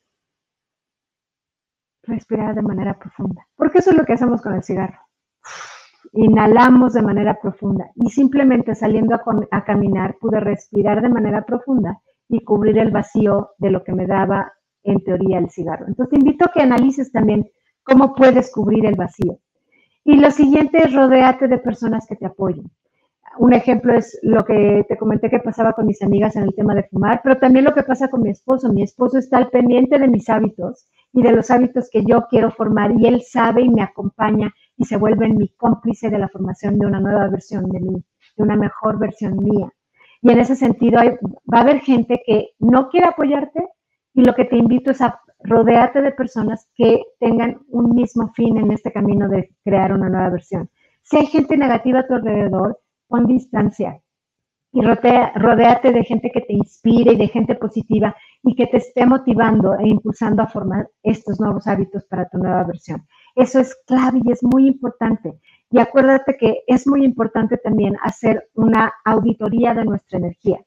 respirar 2.05 2.55
de 2.55 2.63
manera 2.63 2.99
profunda, 2.99 3.47
porque 3.55 3.79
eso 3.79 3.91
es 3.91 3.97
lo 3.97 4.05
que 4.05 4.15
hacemos 4.15 4.41
con 4.41 4.55
el 4.55 4.63
cigarro 4.63 4.99
inhalamos 6.13 6.95
de 6.95 7.03
manera 7.03 7.39
profunda 7.41 7.91
y 7.95 8.11
simplemente 8.11 8.75
saliendo 8.75 9.15
a, 9.51 9.65
caminar 9.65 10.17
pude 10.19 10.41
respirar 10.41 11.03
de 11.03 11.09
manera 11.09 11.45
profunda 11.45 12.01
y 12.29 12.43
cubrir 12.43 12.79
el 12.79 12.91
vacío 12.91 13.51
de 13.59 13.71
lo 13.71 13.85
que 13.85 13.93
me 13.93 14.07
daba 14.07 14.53
en 14.83 15.03
teoría 15.03 15.39
el 15.39 15.51
cigarro. 15.51 15.87
Entonces 15.87 16.11
te 16.11 16.17
invito 16.17 16.47
a 16.47 16.53
que 16.53 16.63
analices 16.63 17.13
también 17.13 17.51
cómo 17.83 18.15
puedes 18.15 18.51
cubrir 18.53 18.87
el 18.87 18.95
vacío. 18.95 19.39
Y 20.09 20.15
lo 20.21 20.31
siguiente 20.31 20.79
es 20.85 20.95
rodearte 20.95 21.49
de 21.49 21.59
personas 21.59 22.07
que 22.07 22.15
te 22.15 22.27
apoyen. 22.27 22.71
un 23.39 23.53
ejemplo 23.53 23.93
es 23.93 24.17
lo 24.23 24.45
que 24.45 24.87
te 24.89 24.97
comenté 24.97 25.29
que 25.29 25.41
pasaba 25.41 25.73
con 25.73 25.85
mis 25.85 26.01
amigas 26.01 26.37
en 26.37 26.45
el 26.45 26.55
tema 26.55 26.77
de 26.77 26.85
fumar, 26.85 27.21
pero 27.25 27.39
también 27.39 27.65
lo 27.65 27.75
que 27.75 27.83
pasa 27.83 28.09
con 28.09 28.23
mi 28.23 28.31
esposo. 28.31 28.73
Mi 28.73 28.85
esposo 28.85 29.19
está 29.19 29.39
al 29.39 29.51
pendiente 29.51 29.99
de 29.99 30.07
mis 30.07 30.31
hábitos 30.31 30.87
y 31.13 31.23
de 31.23 31.33
los 31.33 31.51
hábitos 31.51 31.91
que 31.91 32.05
yo 32.05 32.29
quiero 32.31 32.53
formar 32.53 32.93
y 32.93 33.09
él 33.09 33.23
sabe 33.23 33.63
y 33.63 33.69
me 33.69 33.83
acompaña 33.83 34.55
y 34.77 34.85
se 34.85 34.97
vuelve 34.97 35.29
mi 35.29 35.49
cómplice 35.49 36.09
de 36.09 36.21
la 36.21 36.29
formación 36.29 36.79
de 36.79 36.87
una 36.87 37.01
nueva 37.01 37.27
versión 37.27 37.69
de 37.69 37.81
mí, 37.81 38.05
de 38.37 38.43
una 38.45 38.55
mejor 38.57 39.01
versión 39.01 39.37
mía. 39.43 39.73
Y 40.23 40.31
en 40.31 40.39
ese 40.39 40.55
sentido 40.55 41.01
va 41.53 41.59
a 41.59 41.63
haber 41.63 41.81
gente 41.81 42.23
que 42.25 42.51
no 42.61 42.91
quiere 42.91 43.09
apoyarte 43.09 43.69
y 44.15 44.25
lo 44.25 44.37
que 44.37 44.45
te 44.45 44.57
invito 44.57 44.93
es 44.93 45.01
a 45.01 45.21
rodearte 45.41 46.03
de 46.03 46.13
personas 46.13 46.69
que 46.75 47.03
tengan 47.21 47.61
un 47.69 47.95
mismo 47.95 48.33
fin 48.35 48.57
en 48.59 48.73
este 48.73 48.93
camino 48.93 49.29
de 49.29 49.51
crear 49.65 49.93
una 49.93 50.09
nueva 50.09 50.31
versión. 50.31 50.71
Si 51.03 51.17
hay 51.17 51.27
gente 51.27 51.57
negativa 51.57 52.01
a 52.01 52.07
tu 52.07 52.15
alrededor, 52.15 52.81
pon 53.09 53.27
distancia 53.27 54.01
y 54.77 54.83
rodeate 54.83 55.91
de 55.91 56.05
gente 56.05 56.31
que 56.31 56.43
te 56.43 56.53
inspire 56.53 57.15
y 57.15 57.17
de 57.17 57.29
gente 57.29 57.55
positiva 57.55 58.15
y 58.43 58.55
que 58.55 58.67
te 58.67 58.77
esté 58.77 59.07
motivando 59.07 59.75
e 59.79 59.89
impulsando 59.89 60.43
a 60.43 60.49
formar 60.49 60.91
estos 61.03 61.41
nuevos 61.41 61.67
hábitos 61.67 62.05
para 62.05 62.29
tu 62.29 62.37
nueva 62.37 62.63
versión. 62.65 63.07
Eso 63.35 63.59
es 63.59 63.75
clave 63.87 64.21
y 64.23 64.33
es 64.33 64.43
muy 64.43 64.67
importante. 64.67 65.33
Y 65.71 65.79
acuérdate 65.79 66.37
que 66.37 66.63
es 66.67 66.87
muy 66.87 67.05
importante 67.05 67.57
también 67.57 67.97
hacer 68.03 68.51
una 68.55 68.93
auditoría 69.07 69.73
de 69.73 69.87
nuestra 69.87 70.19
energía. 70.19 70.61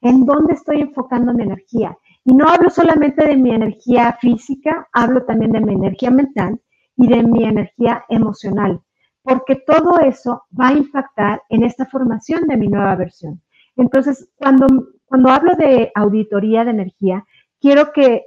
¿En 0.00 0.24
dónde 0.24 0.54
estoy 0.54 0.80
enfocando 0.80 1.34
mi 1.34 1.42
energía? 1.42 1.98
Y 2.24 2.34
no 2.34 2.48
hablo 2.48 2.70
solamente 2.70 3.26
de 3.26 3.36
mi 3.36 3.50
energía 3.50 4.16
física, 4.20 4.88
hablo 4.92 5.24
también 5.24 5.52
de 5.52 5.60
mi 5.60 5.74
energía 5.74 6.10
mental 6.10 6.60
y 6.96 7.08
de 7.08 7.22
mi 7.22 7.44
energía 7.44 8.04
emocional 8.08 8.80
porque 9.22 9.56
todo 9.56 10.00
eso 10.00 10.44
va 10.58 10.68
a 10.68 10.72
impactar 10.72 11.42
en 11.48 11.62
esta 11.62 11.86
formación 11.86 12.46
de 12.46 12.56
mi 12.56 12.68
nueva 12.68 12.96
versión. 12.96 13.42
Entonces, 13.76 14.28
cuando, 14.36 14.66
cuando 15.04 15.30
hablo 15.30 15.54
de 15.54 15.92
auditoría 15.94 16.64
de 16.64 16.70
energía, 16.70 17.24
quiero 17.60 17.92
que 17.92 18.24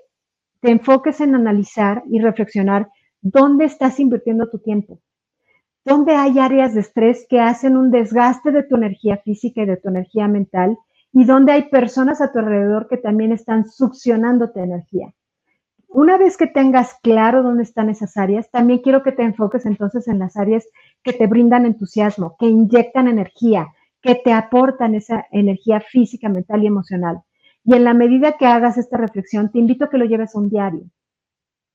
te 0.62 0.72
enfoques 0.72 1.20
en 1.20 1.36
analizar 1.36 2.04
y 2.10 2.20
reflexionar 2.20 2.90
dónde 3.22 3.66
estás 3.66 4.00
invirtiendo 4.00 4.50
tu 4.50 4.60
tiempo, 4.60 5.00
dónde 5.84 6.16
hay 6.16 6.40
áreas 6.40 6.74
de 6.74 6.82
estrés 6.82 7.26
que 7.30 7.40
hacen 7.40 7.76
un 7.76 7.92
desgaste 7.92 8.52
de 8.52 8.64
tu 8.64 8.76
energía 8.76 9.18
física 9.18 9.64
y 9.64 9.66
de 9.66 9.78
tu 9.78 9.90
energía 9.90 10.28
mental 10.28 10.78
y 11.14 11.26
dónde 11.26 11.52
hay 11.52 11.70
personas 11.70 12.20
a 12.22 12.32
tu 12.32 12.40
alrededor 12.40 12.88
que 12.88 12.98
también 12.98 13.32
están 13.32 13.70
succionando 13.70 14.52
tu 14.52 14.60
energía. 14.60 15.14
Una 15.88 16.18
vez 16.18 16.38
que 16.38 16.48
tengas 16.48 16.96
claro 17.04 17.44
dónde 17.44 17.62
están 17.62 17.92
esas 17.92 18.18
áreas, 18.18 18.50
también 18.50 18.80
quiero 18.80 19.04
que 19.04 19.12
te 19.12 19.22
enfoques 19.22 19.68
entonces 19.68 20.08
en 20.08 20.18
las 20.18 20.36
áreas 20.38 20.68
que 21.04 21.14
te 21.14 21.28
brindan 21.28 21.68
entusiasmo, 21.68 22.36
que 22.40 22.48
inyectan 22.48 23.08
energía, 23.08 23.68
que 24.02 24.16
te 24.16 24.34
aportan 24.34 24.96
esa 24.96 25.28
energía 25.32 25.82
física, 25.82 26.30
mental 26.30 26.64
y 26.64 26.68
emocional. 26.68 27.22
Y 27.64 27.76
en 27.76 27.84
la 27.84 27.94
medida 27.94 28.38
que 28.38 28.48
hagas 28.48 28.80
esta 28.80 28.98
reflexión, 28.98 29.52
te 29.52 29.60
invito 29.60 29.86
a 29.86 29.90
que 29.92 30.00
lo 30.00 30.06
lleves 30.06 30.36
a 30.36 30.40
un 30.40 30.50
diario, 30.50 30.82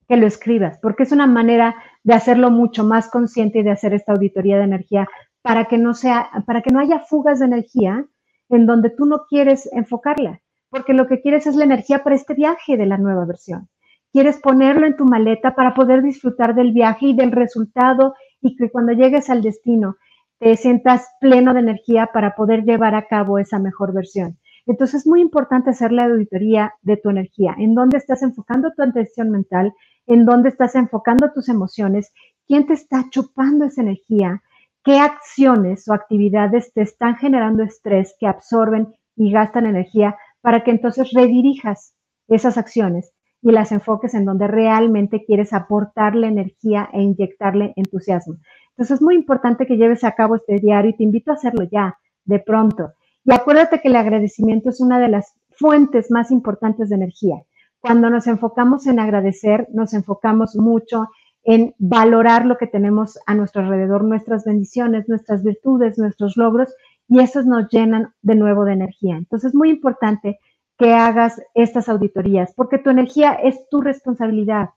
que 0.09 0.17
lo 0.17 0.27
escribas, 0.27 0.81
porque 0.83 1.05
es 1.05 1.13
una 1.13 1.29
manera 1.29 1.77
de 2.03 2.15
hacerlo 2.15 2.51
mucho 2.51 2.83
más 2.83 3.09
consciente 3.09 3.61
y 3.61 3.63
de 3.63 3.71
hacer 3.71 3.95
esta 3.95 4.13
auditoría 4.13 4.59
de 4.59 4.65
energía 4.65 5.09
para 5.43 5.67
que 5.67 5.79
no 5.79 5.95
sea, 5.95 6.29
para 6.45 6.61
que 6.61 6.71
no 6.71 6.81
haya 6.81 6.99
fugas 6.99 7.39
de 7.39 7.47
energía 7.47 8.05
en 8.49 8.67
donde 8.67 8.91
tú 8.91 9.07
no 9.07 9.27
quieres 9.29 9.69
enfocarla, 9.73 10.41
porque 10.71 10.95
lo 10.95 11.07
que 11.07 11.21
quieres 11.21 11.47
es 11.47 11.57
la 11.57 11.65
energía 11.65 12.03
para 12.03 12.17
este 12.17 12.35
viaje 12.35 12.77
de 12.77 12.87
la 12.87 12.99
nueva 12.99 13.25
versión 13.25 13.69
quieres 14.13 14.39
ponerlo 14.41 14.87
en 14.87 14.97
tu 14.97 15.05
maleta 15.05 15.55
para 15.55 15.75
poder 15.75 16.03
disfrutar 16.03 16.55
del 16.55 16.73
viaje 16.73 17.07
y 17.07 17.15
del 17.15 17.33
resultado 17.33 18.15
y 18.41 18.57
que 18.57 18.71
cuando 18.71 18.93
llegues 18.93 19.31
al 19.31 19.43
destino 19.43 19.97
te 20.39 20.57
sientas 20.57 21.07
pleno 21.21 21.53
de 21.53 21.61
energía 21.61 22.11
para 22.13 22.37
poder 22.37 22.63
llevar 22.65 22.95
a 22.95 23.07
cabo 23.07 23.39
esa 23.39 23.59
mejor 23.59 23.93
versión. 23.93 24.39
Entonces 24.67 25.01
es 25.01 25.07
muy 25.07 25.21
importante 25.21 25.71
hacer 25.71 25.93
la 25.93 26.05
auditoría 26.05 26.75
de 26.83 26.97
tu 26.97 27.11
energía, 27.11 27.55
en 27.59 27.75
dónde 27.75 27.99
estás 27.99 28.23
enfocando 28.23 28.71
tu 28.77 28.83
atención 28.83 29.31
mental, 29.31 29.73
en 30.07 30.27
dónde 30.27 30.51
estás 30.51 30.75
enfocando 30.75 31.33
tus 31.33 31.49
emociones, 31.49 32.13
quién 32.47 32.67
te 32.67 32.75
está 32.75 33.07
chupando 33.11 33.65
esa 33.65 33.83
energía, 33.83 34.43
qué 34.89 34.99
acciones 35.01 35.87
o 35.87 35.93
actividades 35.93 36.73
te 36.73 36.81
están 36.81 37.17
generando 37.17 37.63
estrés 37.63 38.17
que 38.19 38.27
absorben 38.27 38.95
y 39.17 39.31
gastan 39.31 39.67
energía 39.67 40.17
para 40.41 40.65
que 40.65 40.71
entonces 40.71 41.11
redirijas 41.13 41.93
esas 42.27 42.57
acciones 42.57 43.13
y 43.43 43.53
las 43.53 43.71
enfoques 43.71 44.15
en 44.15 44.25
donde 44.25 44.49
realmente 44.49 45.27
quieres 45.27 45.53
aportarle 45.53 46.29
energía 46.29 46.89
e 46.95 47.03
inyectarle 47.03 47.75
entusiasmo. 47.77 48.37
Entonces 48.71 48.95
es 48.95 49.03
muy 49.03 49.15
importante 49.15 49.67
que 49.67 49.77
lleves 49.77 50.05
a 50.05 50.13
cabo 50.13 50.37
este 50.37 50.59
diario 50.59 50.93
y 50.93 50.97
te 50.97 51.05
invito 51.05 51.33
a 51.33 51.35
hacerlo 51.35 51.69
ya, 51.71 51.99
de 52.25 52.39
pronto. 52.39 52.95
Y 53.27 53.35
acuérdate 53.35 53.83
que 53.83 53.89
el 53.89 53.97
agradecimiento 53.97 54.71
es 54.71 54.81
una 54.81 54.99
de 54.99 55.09
las 55.09 55.35
fuentes 55.51 56.11
más 56.11 56.31
importantes 56.31 56.89
de 56.89 56.95
energía. 56.95 57.37
Cuando 57.79 58.09
nos 58.09 58.27
enfocamos 58.27 58.87
en 58.87 59.01
agradecer, 59.01 59.69
nos 59.71 59.93
enfocamos 59.93 60.57
mucho 60.57 61.09
en 61.49 61.75
valorar 61.79 62.45
lo 62.45 62.59
que 62.59 62.67
tenemos 62.67 63.19
a 63.25 63.35
nuestro 63.35 63.63
alrededor, 63.63 64.05
nuestras 64.05 64.45
bendiciones, 64.45 65.09
nuestras 65.09 65.43
virtudes, 65.43 65.97
nuestros 65.97 66.37
logros, 66.37 66.69
y 67.09 67.21
esos 67.21 67.47
nos 67.47 67.71
llenan 67.71 68.13
de 68.21 68.35
nuevo 68.35 68.67
de 68.67 68.75
energía. 68.75 69.17
Entonces 69.17 69.49
es 69.49 69.55
muy 69.55 69.71
importante 69.71 70.39
que 70.79 70.93
hagas 70.93 71.41
estas 71.55 71.89
auditorías, 71.89 72.53
porque 72.55 72.77
tu 72.77 72.91
energía 72.91 73.33
es 73.33 73.67
tu 73.71 73.81
responsabilidad. 73.81 74.69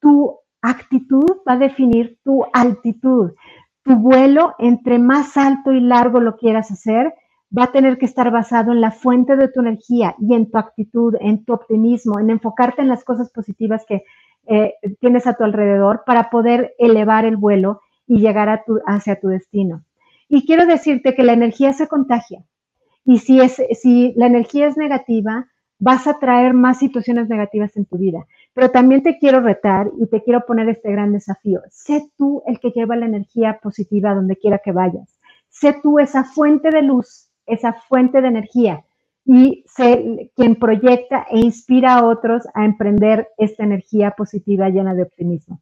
Tu 0.00 0.34
actitud 0.60 1.36
va 1.48 1.52
a 1.52 1.58
definir 1.58 2.18
tu 2.24 2.44
altitud. 2.52 3.34
Tu 3.84 3.94
vuelo, 3.94 4.56
entre 4.58 4.98
más 4.98 5.36
alto 5.36 5.70
y 5.70 5.78
largo 5.78 6.18
lo 6.18 6.36
quieras 6.36 6.72
hacer, 6.72 7.14
va 7.56 7.64
a 7.64 7.72
tener 7.72 7.96
que 7.96 8.06
estar 8.06 8.32
basado 8.32 8.72
en 8.72 8.80
la 8.80 8.90
fuente 8.90 9.36
de 9.36 9.46
tu 9.46 9.60
energía 9.60 10.16
y 10.18 10.34
en 10.34 10.50
tu 10.50 10.58
actitud, 10.58 11.14
en 11.20 11.44
tu 11.44 11.52
optimismo, 11.52 12.18
en 12.18 12.30
enfocarte 12.30 12.82
en 12.82 12.88
las 12.88 13.04
cosas 13.04 13.30
positivas 13.30 13.84
que 13.86 14.02
eh, 14.48 14.74
tienes 15.00 15.26
a 15.26 15.34
tu 15.34 15.44
alrededor 15.44 16.02
para 16.06 16.30
poder 16.30 16.74
elevar 16.78 17.24
el 17.24 17.36
vuelo 17.36 17.82
y 18.06 18.20
llegar 18.20 18.48
a 18.48 18.64
tu, 18.64 18.80
hacia 18.86 19.20
tu 19.20 19.28
destino. 19.28 19.84
Y 20.28 20.46
quiero 20.46 20.66
decirte 20.66 21.14
que 21.14 21.22
la 21.22 21.34
energía 21.34 21.72
se 21.72 21.86
contagia. 21.86 22.44
Y 23.04 23.18
si, 23.18 23.40
es, 23.40 23.62
si 23.80 24.12
la 24.16 24.26
energía 24.26 24.66
es 24.66 24.76
negativa, 24.76 25.46
vas 25.78 26.06
a 26.06 26.18
traer 26.18 26.54
más 26.54 26.78
situaciones 26.78 27.28
negativas 27.28 27.76
en 27.76 27.84
tu 27.84 27.98
vida. 27.98 28.26
Pero 28.54 28.70
también 28.70 29.02
te 29.02 29.18
quiero 29.18 29.40
retar 29.40 29.90
y 29.98 30.06
te 30.06 30.22
quiero 30.22 30.44
poner 30.46 30.68
este 30.68 30.90
gran 30.90 31.12
desafío. 31.12 31.62
Sé 31.70 32.10
tú 32.16 32.42
el 32.46 32.58
que 32.58 32.70
lleva 32.70 32.96
la 32.96 33.06
energía 33.06 33.60
positiva 33.62 34.14
donde 34.14 34.36
quiera 34.36 34.58
que 34.58 34.72
vayas. 34.72 35.18
Sé 35.48 35.76
tú 35.82 35.98
esa 35.98 36.24
fuente 36.24 36.70
de 36.70 36.82
luz, 36.82 37.28
esa 37.46 37.72
fuente 37.72 38.20
de 38.20 38.28
energía 38.28 38.84
y 39.30 39.62
sé 39.66 40.30
quien 40.34 40.56
proyecta 40.56 41.26
e 41.30 41.38
inspira 41.38 41.96
a 41.96 42.04
otros 42.06 42.48
a 42.54 42.64
emprender 42.64 43.28
esta 43.36 43.62
energía 43.62 44.12
positiva 44.12 44.70
llena 44.70 44.94
de 44.94 45.02
optimismo. 45.02 45.60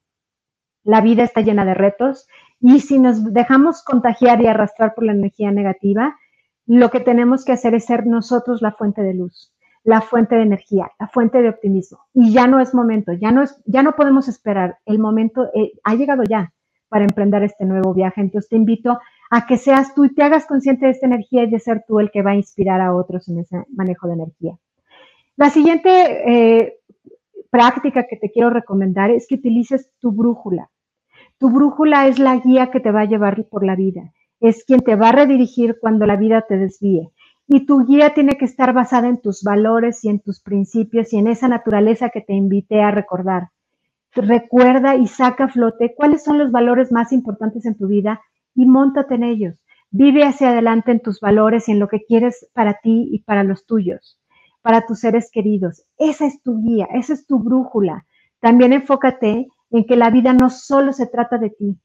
La 0.85 1.01
vida 1.01 1.25
está 1.25 1.41
llena 1.41 1.65
de 1.65 1.75
retos 1.75 2.29
y 2.61 2.79
si 2.79 3.01
nos 3.01 3.33
dejamos 3.35 3.83
contagiar 3.83 4.41
y 4.41 4.47
arrastrar 4.47 4.95
por 4.95 5.03
la 5.03 5.13
energía 5.13 5.51
negativa, 5.51 6.17
lo 6.65 6.91
que 6.91 7.01
tenemos 7.01 7.45
que 7.45 7.53
hacer 7.53 7.75
es 7.75 7.87
ser 7.87 8.07
nosotros 8.07 8.63
la 8.63 8.71
fuente 8.71 9.03
de 9.03 9.15
luz, 9.15 9.53
la 9.83 10.01
fuente 10.01 10.37
de 10.37 10.43
energía, 10.43 10.93
la 11.01 11.09
fuente 11.09 11.43
de 11.43 11.49
optimismo. 11.49 11.99
Y 12.15 12.33
ya 12.33 12.47
no 12.47 12.61
es 12.61 12.73
momento, 12.73 13.15
ya 13.15 13.33
no, 13.33 13.43
es, 13.43 13.61
ya 13.65 13.83
no 13.83 13.97
podemos 13.97 14.29
esperar. 14.29 14.79
El 14.87 15.01
momento 15.01 15.51
eh, 15.55 15.73
ha 15.83 15.97
llegado 15.97 16.23
ya 16.23 16.53
para 16.89 17.03
emprender 17.03 17.43
este 17.43 17.65
nuevo 17.65 17.93
viaje. 17.93 18.21
Entonces 18.21 18.49
te 18.49 18.55
invito 18.55 19.01
a 19.31 19.47
que 19.47 19.57
seas 19.57 19.95
tú 19.95 20.05
y 20.05 20.15
te 20.15 20.23
hagas 20.23 20.47
consciente 20.47 20.87
de 20.87 20.93
esta 20.93 21.07
energía 21.07 21.45
y 21.45 21.51
de 21.51 21.61
ser 21.61 21.85
tú 21.87 22.01
el 22.01 22.11
que 22.11 22.23
va 22.23 22.33
a 22.33 22.37
inspirar 22.37 22.81
a 22.81 22.95
otros 22.95 23.29
en 23.29 23.41
ese 23.41 23.65
manejo 23.75 24.07
de 24.07 24.15
energía. 24.15 24.57
La 25.37 25.51
siguiente 25.51 25.91
eh, 25.91 26.79
práctica 27.51 28.07
que 28.09 28.17
te 28.17 28.31
quiero 28.31 28.51
recomendar 28.51 29.11
es 29.11 29.27
que 29.27 29.35
utilices 29.37 29.91
tu 30.01 30.13
brújula. 30.13 30.71
Tu 31.39 31.51
brújula 31.51 32.07
es 32.07 32.19
la 32.19 32.37
guía 32.37 32.71
que 32.71 32.81
te 32.81 32.91
va 32.91 33.03
a 33.03 33.07
llevar 33.07 33.45
por 33.45 33.65
la 33.65 33.77
vida 33.77 34.13
es 34.41 34.65
quien 34.65 34.81
te 34.81 34.97
va 34.97 35.11
a 35.11 35.13
redirigir 35.13 35.79
cuando 35.81 36.07
la 36.07 36.17
vida 36.17 36.43
te 36.43 36.59
desvíe. 36.59 37.11
Y 37.49 37.65
tu 37.65 37.87
guía 37.87 38.13
tiene 38.13 38.37
que 38.37 38.45
estar 38.45 38.73
basada 38.73 39.09
en 39.09 39.21
tus 39.21 39.43
valores 39.43 40.05
y 40.05 40.09
en 40.09 40.21
tus 40.21 40.41
principios 40.41 41.13
y 41.13 41.19
en 41.19 41.29
esa 41.29 41.49
naturaleza 41.49 42.11
que 42.11 42.21
te 42.21 42.33
invité 42.33 42.83
a 42.83 42.91
recordar. 42.91 43.51
Recuerda 44.13 44.97
y 44.97 45.07
saca 45.07 45.45
a 45.45 45.49
flote 45.49 45.95
cuáles 45.95 46.25
son 46.25 46.39
los 46.39 46.51
valores 46.51 46.91
más 46.91 47.13
importantes 47.13 47.67
en 47.67 47.77
tu 47.77 47.87
vida 47.87 48.21
y 48.57 48.67
montate 48.67 49.15
en 49.15 49.23
ellos. 49.23 49.55
Vive 49.91 50.25
hacia 50.25 50.51
adelante 50.51 50.91
en 50.91 51.01
tus 51.01 51.21
valores 51.21 51.69
y 51.69 51.73
en 51.73 51.79
lo 51.79 51.89
que 51.89 52.05
quieres 52.05 52.49
para 52.53 52.81
ti 52.83 53.09
y 53.13 53.21
para 53.21 53.45
los 53.45 53.67
tuyos, 53.67 54.19
para 54.63 54.85
tus 54.85 55.01
seres 55.01 55.31
queridos. 55.31 55.85
Esa 55.97 56.27
es 56.27 56.43
tu 56.43 56.61
guía, 56.61 56.89
esa 56.93 57.13
es 57.13 57.27
tu 57.27 57.39
brújula. 57.39 58.05
También 58.41 58.73
enfócate 58.73 59.47
en 59.71 59.85
que 59.85 59.97
la 59.97 60.11
vida 60.11 60.33
no 60.33 60.51
solo 60.51 60.93
se 60.93 61.07
trata 61.07 61.39
de 61.39 61.51
ti, 61.51 61.79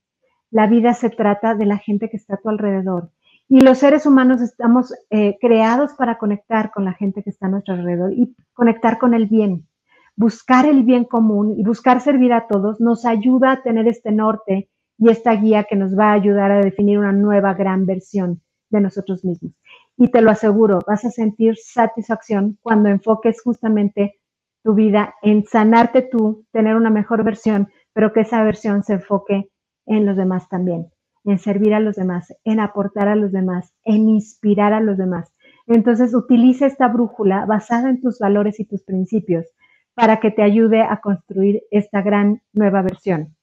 la 0.50 0.68
vida 0.68 0.94
se 0.94 1.10
trata 1.10 1.56
de 1.56 1.66
la 1.66 1.78
gente 1.78 2.10
que 2.10 2.18
está 2.18 2.36
a 2.36 2.38
tu 2.38 2.50
alrededor. 2.50 3.12
Y 3.48 3.60
los 3.60 3.80
seres 3.80 4.06
humanos 4.06 4.42
estamos 4.42 4.94
eh, 5.10 5.38
creados 5.40 5.94
para 5.94 6.18
conectar 6.18 6.72
con 6.72 6.86
la 6.86 6.94
gente 6.94 7.22
que 7.22 7.30
está 7.30 7.48
a 7.48 7.50
nuestro 7.50 7.74
alrededor 7.74 8.14
y 8.14 8.34
conectar 8.54 8.98
con 8.98 9.14
el 9.14 9.28
bien. 9.28 9.68
Buscar 10.16 10.66
el 10.66 10.84
bien 10.84 11.06
común 11.06 11.56
y 11.58 11.64
buscar 11.64 12.02
servir 12.02 12.34
a 12.34 12.48
todos 12.48 12.80
nos 12.80 13.06
ayuda 13.06 13.52
a 13.52 13.62
tener 13.62 13.88
este 13.88 14.12
norte 14.12 14.70
y 15.02 15.10
esta 15.10 15.34
guía 15.34 15.64
que 15.64 15.76
nos 15.76 15.98
va 15.98 16.12
a 16.12 16.14
ayudar 16.14 16.52
a 16.52 16.62
definir 16.62 17.00
una 17.00 17.12
nueva 17.12 17.56
gran 17.56 17.88
versión 17.88 18.40
de 18.70 18.82
nosotros 18.82 19.26
mismos. 19.26 19.52
Y 19.98 20.10
te 20.10 20.22
lo 20.22 20.30
aseguro, 20.30 20.80
vas 20.88 21.04
a 21.06 21.10
sentir 21.10 21.58
satisfacción 21.58 22.60
cuando 22.62 22.88
enfoques 22.88 23.42
justamente 23.42 24.20
tu 24.64 24.76
vida 24.76 25.16
en 25.24 25.44
sanarte 25.46 26.04
tú, 26.04 26.46
tener 26.52 26.76
una 26.76 26.92
mejor 26.92 27.24
versión, 27.24 27.70
pero 27.94 28.14
que 28.14 28.22
esa 28.22 28.44
versión 28.44 28.84
se 28.84 28.94
enfoque 28.94 29.50
en 29.88 30.06
los 30.06 30.16
demás 30.16 30.48
también, 30.50 30.92
en 31.24 31.40
servir 31.40 31.74
a 31.74 31.80
los 31.80 31.96
demás, 31.96 32.32
en 32.44 32.60
aportar 32.60 33.08
a 33.08 33.16
los 33.16 33.32
demás, 33.32 33.74
en 33.84 34.08
inspirar 34.08 34.72
a 34.72 34.82
los 34.82 35.00
demás. 35.00 35.34
Entonces, 35.66 36.14
utiliza 36.14 36.68
esta 36.68 36.88
brújula 36.88 37.46
basada 37.48 37.90
en 37.90 38.02
tus 38.02 38.20
valores 38.20 38.60
y 38.60 38.66
tus 38.66 38.84
principios 38.84 39.48
para 39.96 40.20
que 40.20 40.30
te 40.30 40.44
ayude 40.44 40.84
a 40.84 41.02
construir 41.02 41.64
esta 41.72 42.04
gran 42.04 42.44
nueva 42.54 42.84
versión. 42.84 43.36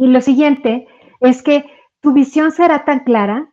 Y 0.00 0.06
lo 0.06 0.22
siguiente 0.22 0.88
es 1.20 1.42
que 1.42 1.66
tu 2.00 2.14
visión 2.14 2.52
será 2.52 2.86
tan 2.86 3.00
clara 3.00 3.52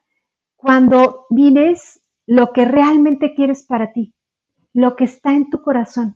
cuando 0.56 1.26
mires 1.30 2.02
lo 2.26 2.54
que 2.54 2.64
realmente 2.64 3.34
quieres 3.36 3.66
para 3.66 3.92
ti, 3.92 4.14
lo 4.74 4.96
que 4.96 5.04
está 5.04 5.34
en 5.34 5.50
tu 5.50 5.62
corazón. 5.62 6.16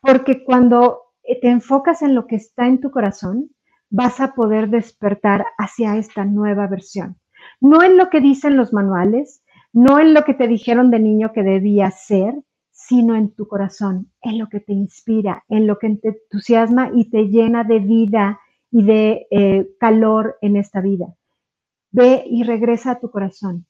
Porque 0.00 0.44
cuando 0.44 1.00
te 1.42 1.50
enfocas 1.50 2.02
en 2.02 2.14
lo 2.14 2.28
que 2.28 2.36
está 2.36 2.68
en 2.68 2.80
tu 2.80 2.92
corazón, 2.92 3.50
vas 3.90 4.20
a 4.20 4.32
poder 4.36 4.68
despertar 4.70 5.44
hacia 5.58 5.96
esta 5.96 6.24
nueva 6.24 6.68
versión. 6.68 7.18
No 7.60 7.82
en 7.82 7.96
lo 7.96 8.10
que 8.10 8.20
dicen 8.20 8.56
los 8.56 8.72
manuales, 8.72 9.42
no 9.72 9.98
en 9.98 10.14
lo 10.14 10.22
que 10.22 10.34
te 10.34 10.46
dijeron 10.46 10.92
de 10.92 11.00
niño 11.00 11.32
que 11.32 11.42
debías 11.42 12.06
ser, 12.06 12.32
sino 12.70 13.16
en 13.16 13.34
tu 13.34 13.48
corazón, 13.48 14.12
en 14.22 14.38
lo 14.38 14.48
que 14.48 14.60
te 14.60 14.72
inspira, 14.72 15.42
en 15.48 15.66
lo 15.66 15.80
que 15.80 15.96
te 15.96 16.08
entusiasma 16.10 16.92
y 16.94 17.10
te 17.10 17.24
llena 17.24 17.64
de 17.64 17.80
vida 17.80 18.38
y 18.70 18.84
de 18.84 19.26
eh, 19.30 19.68
calor 19.80 20.38
en 20.40 20.56
esta 20.56 20.80
vida. 20.80 21.06
Ve 21.90 22.24
y 22.26 22.44
regresa 22.44 22.92
a 22.92 23.00
tu 23.00 23.10
corazón, 23.10 23.66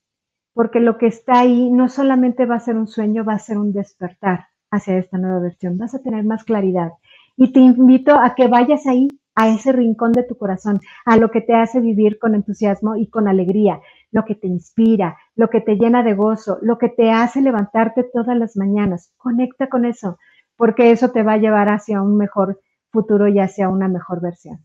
porque 0.55 0.81
lo 0.81 0.99
que 0.99 1.07
está 1.07 1.41
ahí 1.41 1.71
no 1.71 1.89
solamente 1.89 2.47
va 2.47 2.57
a 2.57 2.61
ser 2.61 2.77
un 2.77 2.89
sueño, 2.89 3.25
va 3.25 3.35
a 3.35 3.39
ser 3.39 3.59
un 3.59 3.73
despertar 3.73 4.47
hacia 4.71 4.99
esta 4.99 5.19
nueva 5.19 5.41
versión, 5.41 5.79
vas 5.79 5.95
a 5.95 6.03
tener 6.03 6.25
más 6.25 6.45
claridad. 6.45 6.93
Y 7.37 7.53
te 7.53 7.61
invito 7.61 8.15
a 8.21 8.35
que 8.35 8.49
vayas 8.49 8.87
ahí, 8.87 9.09
a 9.37 9.49
ese 9.49 9.71
rincón 9.71 10.13
de 10.13 10.25
tu 10.25 10.37
corazón, 10.37 10.81
a 11.05 11.17
lo 11.17 11.31
que 11.31 11.41
te 11.41 11.55
hace 11.55 11.81
vivir 11.81 12.19
con 12.19 12.35
entusiasmo 12.35 12.97
y 12.97 13.09
con 13.09 13.29
alegría, 13.29 13.81
lo 14.11 14.25
que 14.25 14.35
te 14.35 14.49
inspira, 14.49 15.17
lo 15.37 15.49
que 15.49 15.61
te 15.61 15.77
llena 15.77 16.03
de 16.03 16.15
gozo, 16.15 16.59
lo 16.61 16.77
que 16.79 16.89
te 16.89 17.13
hace 17.13 17.41
levantarte 17.41 18.03
todas 18.13 18.37
las 18.37 18.57
mañanas. 18.57 19.13
Conecta 19.17 19.69
con 19.69 19.85
eso, 19.85 20.19
porque 20.57 20.91
eso 20.91 21.13
te 21.13 21.23
va 21.23 21.35
a 21.35 21.39
llevar 21.39 21.69
hacia 21.69 22.03
un 22.03 22.17
mejor 22.17 22.61
futuro 22.91 23.29
y 23.29 23.39
hacia 23.39 23.69
una 23.69 23.87
mejor 23.87 24.21
versión. 24.21 24.59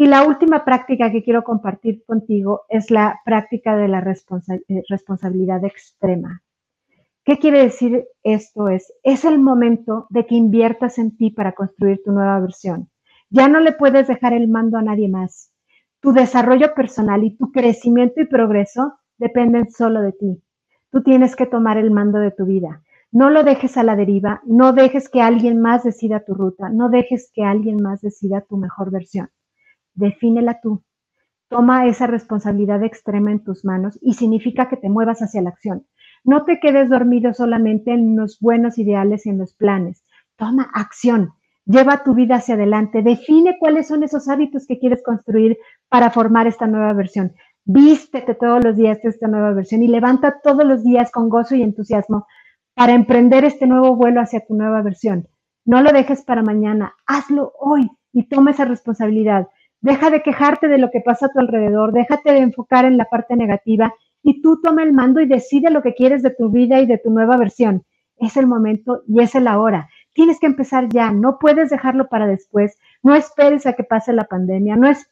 Y 0.00 0.06
la 0.06 0.24
última 0.24 0.64
práctica 0.64 1.10
que 1.10 1.24
quiero 1.24 1.42
compartir 1.42 2.04
contigo 2.04 2.62
es 2.68 2.88
la 2.92 3.20
práctica 3.24 3.76
de 3.76 3.88
la 3.88 3.98
eh, 3.98 4.84
responsabilidad 4.88 5.64
extrema. 5.64 6.40
¿Qué 7.24 7.40
quiere 7.40 7.64
decir 7.64 8.06
esto? 8.22 8.68
Es, 8.68 8.92
es 9.02 9.24
el 9.24 9.40
momento 9.40 10.06
de 10.10 10.24
que 10.24 10.36
inviertas 10.36 10.98
en 10.98 11.16
ti 11.16 11.30
para 11.30 11.50
construir 11.50 12.00
tu 12.04 12.12
nueva 12.12 12.38
versión. 12.38 12.88
Ya 13.28 13.48
no 13.48 13.58
le 13.58 13.72
puedes 13.72 14.06
dejar 14.06 14.34
el 14.34 14.46
mando 14.46 14.78
a 14.78 14.82
nadie 14.82 15.08
más. 15.08 15.50
Tu 15.98 16.12
desarrollo 16.12 16.74
personal 16.74 17.24
y 17.24 17.36
tu 17.36 17.50
crecimiento 17.50 18.20
y 18.20 18.26
progreso 18.26 19.00
dependen 19.16 19.68
solo 19.68 20.00
de 20.00 20.12
ti. 20.12 20.40
Tú 20.92 21.02
tienes 21.02 21.34
que 21.34 21.46
tomar 21.46 21.76
el 21.76 21.90
mando 21.90 22.20
de 22.20 22.30
tu 22.30 22.46
vida. 22.46 22.84
No 23.10 23.30
lo 23.30 23.42
dejes 23.42 23.76
a 23.76 23.82
la 23.82 23.96
deriva, 23.96 24.42
no 24.44 24.72
dejes 24.72 25.08
que 25.08 25.22
alguien 25.22 25.60
más 25.60 25.82
decida 25.82 26.24
tu 26.24 26.34
ruta, 26.34 26.68
no 26.68 26.88
dejes 26.88 27.32
que 27.34 27.42
alguien 27.42 27.82
más 27.82 28.00
decida 28.00 28.42
tu 28.42 28.58
mejor 28.58 28.92
versión 28.92 29.28
defínela 29.98 30.60
tú. 30.60 30.82
Toma 31.48 31.86
esa 31.86 32.06
responsabilidad 32.06 32.82
extrema 32.82 33.32
en 33.32 33.42
tus 33.42 33.64
manos 33.64 33.98
y 34.02 34.14
significa 34.14 34.68
que 34.68 34.76
te 34.76 34.88
muevas 34.88 35.22
hacia 35.22 35.42
la 35.42 35.50
acción. 35.50 35.86
No 36.24 36.44
te 36.44 36.60
quedes 36.60 36.90
dormido 36.90 37.32
solamente 37.32 37.92
en 37.92 38.16
los 38.16 38.38
buenos 38.38 38.78
ideales 38.78 39.24
y 39.26 39.30
en 39.30 39.38
los 39.38 39.54
planes. 39.54 40.04
Toma 40.36 40.70
acción. 40.74 41.32
Lleva 41.64 42.02
tu 42.02 42.14
vida 42.14 42.36
hacia 42.36 42.54
adelante. 42.54 43.02
Define 43.02 43.56
cuáles 43.58 43.88
son 43.88 44.02
esos 44.02 44.28
hábitos 44.28 44.66
que 44.66 44.78
quieres 44.78 45.02
construir 45.02 45.58
para 45.88 46.10
formar 46.10 46.46
esta 46.46 46.66
nueva 46.66 46.92
versión. 46.92 47.32
Vístete 47.64 48.34
todos 48.34 48.64
los 48.64 48.76
días 48.76 49.00
de 49.02 49.10
esta 49.10 49.28
nueva 49.28 49.52
versión 49.52 49.82
y 49.82 49.88
levanta 49.88 50.40
todos 50.42 50.64
los 50.64 50.82
días 50.82 51.10
con 51.10 51.28
gozo 51.28 51.54
y 51.54 51.62
entusiasmo 51.62 52.26
para 52.74 52.94
emprender 52.94 53.44
este 53.44 53.66
nuevo 53.66 53.96
vuelo 53.96 54.20
hacia 54.20 54.44
tu 54.46 54.54
nueva 54.54 54.80
versión. 54.82 55.28
No 55.64 55.82
lo 55.82 55.92
dejes 55.92 56.22
para 56.22 56.42
mañana, 56.42 56.94
hazlo 57.06 57.52
hoy 57.58 57.90
y 58.12 58.28
toma 58.28 58.52
esa 58.52 58.64
responsabilidad. 58.64 59.48
Deja 59.80 60.10
de 60.10 60.22
quejarte 60.22 60.68
de 60.68 60.78
lo 60.78 60.90
que 60.90 61.00
pasa 61.00 61.26
a 61.26 61.28
tu 61.28 61.38
alrededor, 61.38 61.92
déjate 61.92 62.32
de 62.32 62.40
enfocar 62.40 62.84
en 62.84 62.96
la 62.96 63.04
parte 63.04 63.36
negativa 63.36 63.94
y 64.22 64.42
tú 64.42 64.60
toma 64.60 64.82
el 64.82 64.92
mando 64.92 65.20
y 65.20 65.26
decide 65.26 65.70
lo 65.70 65.82
que 65.82 65.94
quieres 65.94 66.22
de 66.22 66.30
tu 66.30 66.50
vida 66.50 66.80
y 66.80 66.86
de 66.86 66.98
tu 66.98 67.10
nueva 67.10 67.36
versión. 67.36 67.84
Es 68.16 68.36
el 68.36 68.46
momento 68.46 69.02
y 69.06 69.22
es 69.22 69.34
el 69.34 69.46
ahora. 69.46 69.88
Tienes 70.12 70.40
que 70.40 70.46
empezar 70.46 70.88
ya, 70.88 71.12
no 71.12 71.38
puedes 71.38 71.70
dejarlo 71.70 72.08
para 72.08 72.26
después, 72.26 72.76
no 73.02 73.14
esperes 73.14 73.66
a 73.66 73.74
que 73.74 73.84
pase 73.84 74.12
la 74.12 74.24
pandemia, 74.24 74.74
no, 74.74 74.88
es, 74.88 75.08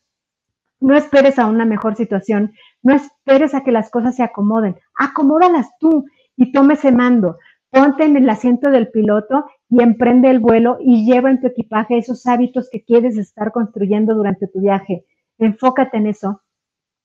no 0.80 0.96
esperes 0.96 1.38
a 1.38 1.46
una 1.46 1.64
mejor 1.64 1.94
situación, 1.94 2.52
no 2.82 2.94
esperes 2.94 3.54
a 3.54 3.62
que 3.62 3.70
las 3.70 3.90
cosas 3.90 4.16
se 4.16 4.24
acomoden, 4.24 4.76
acomódalas 4.98 5.68
tú 5.78 6.06
y 6.36 6.50
tome 6.50 6.74
ese 6.74 6.90
mando. 6.90 7.38
Ponte 7.76 8.04
en 8.04 8.16
el 8.16 8.28
asiento 8.30 8.70
del 8.70 8.88
piloto 8.88 9.44
y 9.68 9.82
emprende 9.82 10.30
el 10.30 10.38
vuelo 10.38 10.78
y 10.80 11.04
lleva 11.04 11.30
en 11.30 11.42
tu 11.42 11.48
equipaje 11.48 11.98
esos 11.98 12.26
hábitos 12.26 12.70
que 12.70 12.82
quieres 12.82 13.18
estar 13.18 13.52
construyendo 13.52 14.14
durante 14.14 14.46
tu 14.46 14.60
viaje. 14.62 15.04
Enfócate 15.36 15.98
en 15.98 16.06
eso 16.06 16.40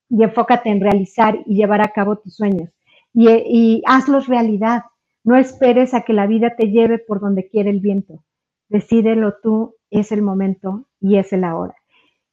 y 0.10 0.24
enfócate 0.24 0.70
en 0.70 0.80
realizar 0.80 1.40
y 1.46 1.56
llevar 1.56 1.82
a 1.82 1.90
cabo 1.90 2.20
tus 2.20 2.36
sueños 2.36 2.70
y, 3.14 3.84
hazlos 3.86 4.28
realidad. 4.28 4.84
No 5.26 5.36
esperes 5.36 5.94
a 5.94 6.02
que 6.02 6.14
la 6.14 6.26
vida 6.26 6.56
te 6.56 6.70
lleve 6.70 7.00
por 7.00 7.20
donde 7.20 7.50
quiere 7.50 7.70
el 7.70 7.82
viento. 7.82 8.24
Decídelo 8.70 9.36
tú, 9.44 9.76
es 9.90 10.14
el 10.14 10.22
momento 10.22 10.88
y 11.02 11.18
es 11.18 11.34
el 11.34 11.44
ahora. 11.44 11.76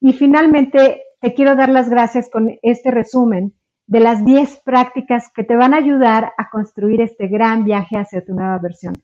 Y 0.01 0.13
finalmente, 0.13 1.03
te 1.21 1.35
quiero 1.35 1.57
dar 1.57 1.71
las 1.71 1.91
gracias 1.91 2.31
con 2.31 2.57
este 2.63 2.93
resumen 2.93 3.53
de 3.89 4.01
las 4.01 4.23
10 4.23 4.61
prácticas 4.65 5.31
que 5.35 5.45
te 5.45 5.57
van 5.57 5.73
a 5.73 5.79
ayudar 5.79 6.33
a 6.37 6.51
construir 6.51 7.01
este 7.01 7.27
gran 7.27 7.65
viaje 7.65 7.97
hacia 7.97 8.25
tu 8.25 8.35
nueva 8.35 8.59
versión. 8.59 8.95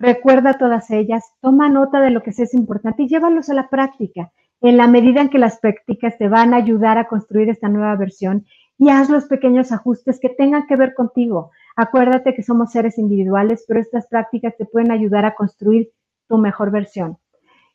Recuerda 0.00 0.58
todas 0.58 0.90
ellas, 0.90 1.24
toma 1.40 1.68
nota 1.68 2.00
de 2.00 2.10
lo 2.10 2.24
que 2.24 2.30
es 2.30 2.52
importante 2.52 3.04
y 3.04 3.08
llévalos 3.08 3.48
a 3.50 3.54
la 3.54 3.70
práctica. 3.70 4.32
En 4.60 4.76
la 4.76 4.88
medida 4.88 5.20
en 5.20 5.28
que 5.28 5.38
las 5.38 5.60
prácticas 5.60 6.18
te 6.18 6.28
van 6.28 6.54
a 6.54 6.56
ayudar 6.56 6.98
a 6.98 7.06
construir 7.06 7.48
esta 7.50 7.68
nueva 7.68 7.94
versión 7.94 8.44
y 8.78 8.88
haz 8.90 9.10
los 9.10 9.26
pequeños 9.26 9.70
ajustes 9.70 10.18
que 10.18 10.28
tengan 10.28 10.66
que 10.66 10.74
ver 10.74 10.94
contigo. 10.94 11.52
Acuérdate 11.76 12.34
que 12.34 12.42
somos 12.42 12.72
seres 12.72 12.98
individuales, 12.98 13.64
pero 13.68 13.78
estas 13.78 14.08
prácticas 14.08 14.56
te 14.56 14.64
pueden 14.64 14.90
ayudar 14.90 15.24
a 15.24 15.36
construir 15.36 15.90
tu 16.28 16.36
mejor 16.38 16.72
versión. 16.72 17.16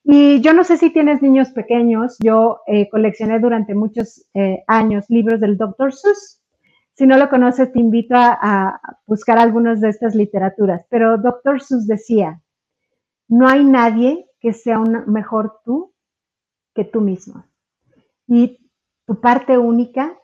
Y 0.03 0.41
yo 0.41 0.53
no 0.53 0.65
sé 0.65 0.77
si 0.77 0.89
tienes 0.89 1.21
niños 1.21 1.49
pequeños, 1.51 2.17
yo 2.19 2.59
eh, 2.67 2.89
coleccioné 2.89 3.39
durante 3.39 3.73
muchos 3.73 4.25
eh, 4.33 4.63
años 4.67 5.05
libros 5.09 5.39
del 5.39 5.57
Dr. 5.57 5.93
Seuss 5.93 6.41
si 6.97 7.05
no 7.05 7.15
lo 7.17 7.29
conoces, 7.29 7.71
te 7.71 7.79
invito 7.79 8.15
a, 8.17 8.81
buscar 9.05 9.37
algunas 9.37 9.79
de 9.81 9.89
estas 9.89 10.15
literaturas. 10.15 10.83
Pero 10.89 11.19
Dr. 11.19 11.61
Seuss 11.61 11.85
decía, 11.85 12.41
no 13.27 13.47
hay 13.47 13.63
nadie 13.63 14.27
que 14.39 14.51
sea 14.53 14.79
mejor 14.79 15.59
tú 15.63 15.93
que 16.73 16.85
tú 16.85 17.01
mismo. 17.01 17.45
Y 18.25 18.67
tu 19.05 19.21
parte 19.21 19.59
única, 19.59 20.17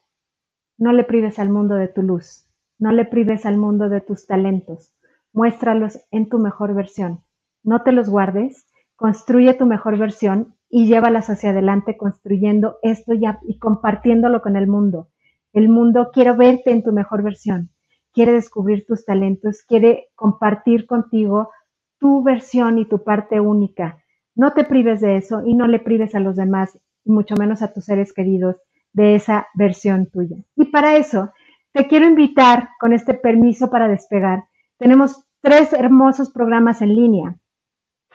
no 0.80 0.94
le 0.94 1.04
prives 1.04 1.38
al 1.38 1.50
mundo 1.50 1.76
de 1.76 1.90
tu 1.90 2.02
luz, 2.02 2.48
no 2.80 2.92
le 2.92 3.06
prives 3.06 3.46
al 3.46 3.58
mundo 3.58 3.88
de 3.88 4.02
tus 4.02 4.26
talentos, 4.26 4.92
muéstralos 5.32 6.00
en 6.10 6.28
tu 6.28 6.40
mejor 6.40 6.74
versión. 6.74 7.24
No 7.62 7.84
te 7.84 7.92
los 7.92 8.10
guardes, 8.10 8.66
construye 8.96 9.54
tu 9.54 9.68
mejor 9.68 10.00
versión 10.00 10.56
y 10.70 10.88
llévalas 10.88 11.30
hacia 11.30 11.52
adelante 11.52 11.98
construyendo 11.98 12.80
esto 12.82 13.14
y 13.14 13.60
compartiéndolo 13.60 14.42
con 14.42 14.56
el 14.56 14.66
mundo. 14.66 15.13
El 15.54 15.70
mundo 15.70 16.10
quiere 16.12 16.34
verte 16.34 16.72
en 16.72 16.84
tu 16.84 16.92
mejor 16.92 17.22
versión, 17.24 17.70
quiere 18.12 18.34
descubrir 18.34 18.86
tus 18.86 19.06
talentos, 19.06 19.64
quiere 19.64 20.10
compartir 20.16 20.86
contigo 20.86 21.52
tu 22.00 22.24
versión 22.24 22.80
y 22.80 22.86
tu 22.86 23.04
parte 23.04 23.40
única. 23.40 23.98
No 24.36 24.54
te 24.54 24.64
prives 24.64 25.00
de 25.00 25.18
eso 25.18 25.44
y 25.46 25.54
no 25.54 25.68
le 25.68 25.80
prives 25.80 26.16
a 26.16 26.20
los 26.20 26.36
demás, 26.36 26.78
y 27.06 27.12
mucho 27.12 27.36
menos 27.36 27.62
a 27.62 27.72
tus 27.72 27.86
seres 27.86 28.14
queridos, 28.14 28.58
de 28.94 29.16
esa 29.16 29.48
versión 29.54 30.08
tuya. 30.08 30.38
Y 30.56 30.66
para 30.66 30.98
eso, 30.98 31.32
te 31.72 31.88
quiero 31.88 32.06
invitar 32.06 32.70
con 32.80 32.94
este 32.94 33.14
permiso 33.14 33.70
para 33.70 33.88
despegar. 33.88 34.46
Tenemos 34.78 35.24
tres 35.42 35.74
hermosos 35.74 36.32
programas 36.32 36.82
en 36.82 36.96
línea 36.96 37.36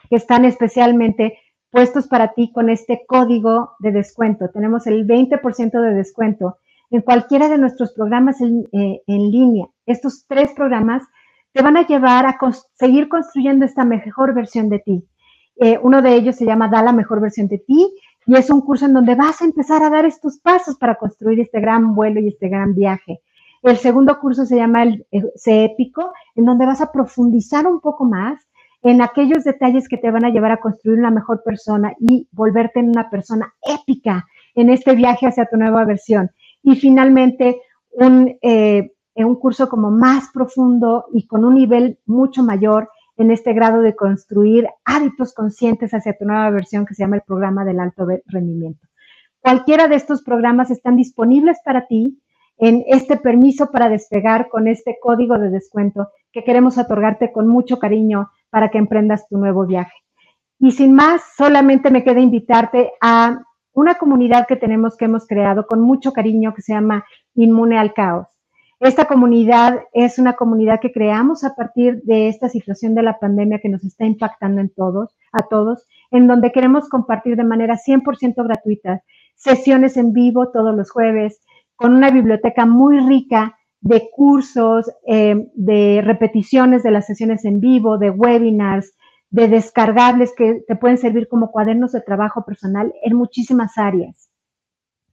que 0.09 0.15
están 0.15 0.45
especialmente 0.45 1.37
puestos 1.69 2.07
para 2.07 2.33
ti 2.33 2.51
con 2.51 2.69
este 2.69 3.05
código 3.07 3.73
de 3.79 3.91
descuento. 3.91 4.49
Tenemos 4.49 4.87
el 4.87 5.05
20% 5.05 5.81
de 5.81 5.93
descuento 5.93 6.57
en 6.91 7.01
cualquiera 7.01 7.49
de 7.49 7.57
nuestros 7.57 7.93
programas 7.93 8.41
en, 8.41 8.67
eh, 8.71 9.01
línea. 9.07 9.67
Estos 9.85 10.25
tres 10.27 10.51
programas 10.55 11.03
te 11.53 11.61
van 11.61 11.77
a 11.77 11.85
llevar 11.85 12.25
a 12.25 12.37
seguir 12.73 13.09
construyendo 13.09 13.65
esta 13.65 13.85
mejor 13.85 14.33
versión 14.33 14.69
de 14.69 14.79
ti. 14.79 15.03
Eh, 15.57 15.79
uno 15.81 16.01
de 16.01 16.15
ellos 16.15 16.35
se 16.35 16.45
llama 16.45 16.69
Da 16.69 16.81
la 16.81 16.93
mejor 16.93 17.21
versión 17.21 17.47
de 17.47 17.59
ti 17.59 17.93
y 18.25 18.35
es 18.35 18.49
un 18.49 18.61
curso 18.61 18.85
en 18.85 18.93
donde 18.93 19.15
vas 19.15 19.41
a 19.41 19.45
empezar 19.45 19.83
a 19.83 19.89
dar 19.89 20.05
estos 20.05 20.37
pasos 20.39 20.77
para 20.77 20.95
construir 20.95 21.39
este 21.39 21.59
gran 21.59 21.95
vuelo 21.95 22.19
y 22.19 22.29
este 22.29 22.49
gran 22.49 22.75
viaje. 22.75 23.21
El 23.61 23.77
segundo 23.77 24.19
curso 24.19 24.45
se 24.45 24.55
llama 24.55 24.83
el 24.83 25.05
C 25.35 25.65
épico, 25.65 26.13
en 26.35 26.45
donde 26.45 26.65
vas 26.65 26.79
a 26.79 26.91
profundizar 26.91 27.67
un 27.67 27.81
poco 27.81 28.05
más 28.05 28.39
en 28.81 29.01
aquellos 29.01 29.43
detalles 29.43 29.89
que 29.89 29.97
te 29.97 30.11
van 30.11 30.25
a 30.25 30.29
llevar 30.29 30.51
a 30.51 30.61
construir 30.61 30.99
una 30.99 31.11
mejor 31.11 31.43
persona 31.43 31.93
y 31.99 32.27
volverte 32.31 32.79
en 32.79 32.89
una 32.89 33.09
persona 33.09 33.53
épica 33.61 34.25
en 34.55 34.69
este 34.69 34.95
viaje 34.95 35.27
hacia 35.27 35.45
tu 35.45 35.57
nueva 35.57 35.85
versión. 35.85 36.31
Y 36.63 36.75
finalmente, 36.75 37.61
un, 37.91 38.37
eh, 38.41 38.91
un 39.15 39.35
curso 39.35 39.69
como 39.69 39.91
más 39.91 40.29
profundo 40.33 41.05
y 41.13 41.27
con 41.27 41.45
un 41.45 41.55
nivel 41.55 41.99
mucho 42.05 42.43
mayor 42.43 42.89
en 43.17 43.31
este 43.31 43.53
grado 43.53 43.81
de 43.81 43.95
construir 43.95 44.67
hábitos 44.85 45.33
conscientes 45.33 45.93
hacia 45.93 46.17
tu 46.17 46.25
nueva 46.25 46.49
versión 46.51 46.85
que 46.85 46.93
se 46.93 47.03
llama 47.03 47.17
el 47.17 47.23
programa 47.23 47.65
del 47.65 47.79
alto 47.79 48.07
rendimiento. 48.25 48.87
Cualquiera 49.41 49.87
de 49.87 49.95
estos 49.95 50.21
programas 50.21 50.71
están 50.71 50.95
disponibles 50.95 51.57
para 51.63 51.85
ti 51.87 52.21
en 52.57 52.83
este 52.87 53.17
permiso 53.17 53.71
para 53.71 53.89
despegar 53.89 54.49
con 54.49 54.67
este 54.67 54.97
código 55.01 55.37
de 55.37 55.49
descuento 55.49 56.09
que 56.31 56.43
queremos 56.43 56.77
otorgarte 56.77 57.31
con 57.31 57.47
mucho 57.47 57.79
cariño 57.79 58.29
para 58.49 58.69
que 58.69 58.77
emprendas 58.77 59.27
tu 59.27 59.37
nuevo 59.37 59.65
viaje. 59.65 59.93
Y 60.59 60.71
sin 60.71 60.93
más, 60.93 61.21
solamente 61.37 61.89
me 61.89 62.03
queda 62.03 62.19
invitarte 62.19 62.91
a 63.01 63.41
una 63.73 63.95
comunidad 63.95 64.47
que 64.47 64.55
tenemos, 64.55 64.97
que 64.97 65.05
hemos 65.05 65.27
creado 65.27 65.65
con 65.67 65.81
mucho 65.81 66.13
cariño, 66.13 66.53
que 66.53 66.61
se 66.61 66.73
llama 66.73 67.05
Inmune 67.35 67.77
al 67.77 67.93
Caos. 67.93 68.27
Esta 68.79 69.05
comunidad 69.05 69.81
es 69.93 70.19
una 70.19 70.33
comunidad 70.33 70.79
que 70.79 70.93
creamos 70.93 71.43
a 71.43 71.53
partir 71.53 72.01
de 72.03 72.29
esta 72.29 72.47
situación 72.47 72.95
de 72.95 73.03
la 73.03 73.19
pandemia 73.19 73.59
que 73.59 73.67
nos 73.67 73.83
está 73.83 74.05
impactando 74.05 74.61
en 74.61 74.69
todos, 74.69 75.17
a 75.33 75.43
todos, 75.49 75.85
en 76.11 76.27
donde 76.27 76.53
queremos 76.53 76.87
compartir 76.87 77.35
de 77.35 77.43
manera 77.43 77.77
100% 77.77 78.41
gratuita 78.43 79.03
sesiones 79.39 79.97
en 79.97 80.13
vivo 80.13 80.51
todos 80.51 80.75
los 80.75 80.91
jueves, 80.91 81.41
con 81.75 81.93
una 81.93 82.11
biblioteca 82.11 82.65
muy 82.65 82.99
rica 82.99 83.57
de 83.81 84.09
cursos, 84.11 84.91
eh, 85.07 85.47
de 85.55 86.01
repeticiones 86.03 86.83
de 86.83 86.91
las 86.91 87.07
sesiones 87.07 87.45
en 87.45 87.61
vivo, 87.61 87.97
de 87.97 88.09
webinars, 88.09 88.93
de 89.29 89.47
descargables 89.47 90.33
que 90.35 90.63
te 90.67 90.75
pueden 90.75 90.97
servir 90.97 91.27
como 91.27 91.51
cuadernos 91.51 91.91
de 91.91 92.01
trabajo 92.01 92.45
personal 92.45 92.93
en 93.03 93.15
muchísimas 93.15 93.77
áreas. 93.77 94.29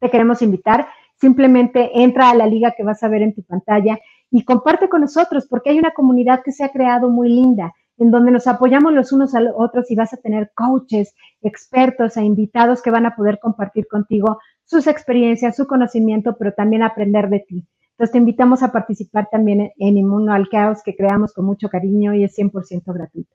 Te 0.01 0.11
queremos 0.11 0.43
invitar 0.43 0.89
Simplemente 1.19 2.03
entra 2.03 2.31
a 2.31 2.35
la 2.35 2.47
liga 2.47 2.75
que 2.77 2.83
vas 2.83 3.03
a 3.03 3.09
ver 3.09 3.23
en 3.23 3.35
tu 3.35 3.43
pantalla 3.43 3.99
y 4.31 4.45
comparte 4.45 4.89
con 4.89 5.01
nosotros 5.01 5.47
porque 5.49 5.71
hay 5.71 5.79
una 5.79 5.93
comunidad 5.93 6.43
que 6.45 6.53
se 6.53 6.63
ha 6.63 6.69
creado 6.69 7.09
muy 7.09 7.29
linda 7.31 7.73
en 7.97 8.11
donde 8.11 8.31
nos 8.31 8.47
apoyamos 8.47 8.93
los 8.93 9.13
unos 9.13 9.35
a 9.35 9.41
los 9.41 9.55
otros 9.57 9.91
y 9.91 9.95
vas 9.95 10.13
a 10.13 10.19
tener 10.19 10.53
coaches, 10.55 11.15
expertos 11.41 12.19
e 12.19 12.25
invitados 12.25 12.83
que 12.83 12.91
van 12.91 13.07
a 13.07 13.17
poder 13.17 13.39
compartir 13.41 13.87
contigo 13.89 14.39
sus 14.65 14.87
experiencias, 14.87 15.57
su 15.57 15.67
conocimiento, 15.67 16.37
pero 16.39 16.53
también 16.53 16.83
aprender 16.83 17.31
de 17.31 17.41
ti. 17.41 17.67
Entonces 17.93 18.13
te 18.13 18.19
invitamos 18.19 18.63
a 18.63 18.71
participar 18.71 19.29
también 19.31 19.73
en 19.79 19.97
Inmuno 19.97 20.35
al 20.35 20.51
Caos 20.51 20.83
que 20.85 20.95
creamos 20.95 21.33
con 21.33 21.47
mucho 21.47 21.71
cariño 21.71 22.13
y 22.13 22.25
es 22.25 22.37
100% 22.37 22.93
gratuito. 22.93 23.35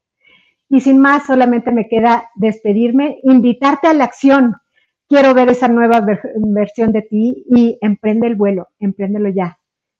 Y 0.71 0.81
sin 0.81 0.97
más, 0.97 1.27
solamente 1.27 1.71
me 1.71 1.87
queda 1.87 2.31
despedirme, 2.33 3.19
invitarte 3.23 3.87
a 3.87 3.93
la 3.93 4.05
acción 4.05 4.55
quiero 5.11 5.33
ver 5.33 5.49
esa 5.49 5.67
nueva 5.67 6.01
versión 6.35 6.93
de 6.93 7.01
ti 7.01 7.45
y 7.49 7.77
emprende 7.81 8.27
el 8.27 8.35
vuelo, 8.35 8.69
empréndelo 8.79 9.27
ya. 9.27 9.59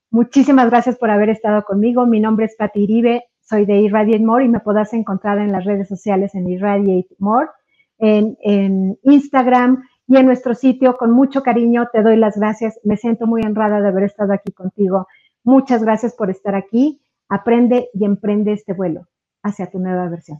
Muchísimas 0.10 0.70
gracias 0.70 0.98
por 0.98 1.10
haber 1.10 1.28
estado 1.28 1.64
conmigo. 1.64 2.06
Mi 2.06 2.22
nombre 2.22 2.46
es 2.46 2.56
Pati 2.56 2.84
Iribe, 2.84 3.26
soy 3.42 3.66
de 3.66 3.82
Irradiate 3.82 4.24
More 4.24 4.46
y 4.46 4.48
me 4.48 4.62
podrás 4.62 4.94
encontrar 4.94 5.40
en 5.40 5.52
las 5.52 5.66
redes 5.66 5.90
sociales 5.90 6.34
en 6.34 6.48
Irradiate 6.48 7.14
More, 7.20 7.50
en, 7.98 8.38
en 8.42 8.98
Instagram 9.04 9.84
y 10.08 10.16
en 10.16 10.28
nuestro 10.28 10.56
sitio. 10.56 10.96
Con 10.96 11.12
mucho 11.12 11.44
cariño 11.44 11.90
te 11.92 12.04
doy 12.04 12.16
las 12.16 12.38
gracias. 12.38 12.80
Me 12.86 12.96
siento 12.96 13.28
muy 13.28 13.42
honrada 13.42 13.82
de 13.82 13.90
haber 13.90 14.06
estado 14.06 14.32
aquí 14.32 14.54
contigo. 14.54 15.08
Muchas 15.44 15.84
gracias 15.84 16.14
por 16.14 16.30
estar 16.30 16.56
aquí. 16.56 17.02
Aprende 17.28 17.90
y 17.94 18.06
emprende 18.06 18.54
este 18.54 18.72
vuelo 18.72 19.10
hacia 19.44 19.70
tu 19.70 19.78
nueva 19.78 20.08
versión. 20.08 20.40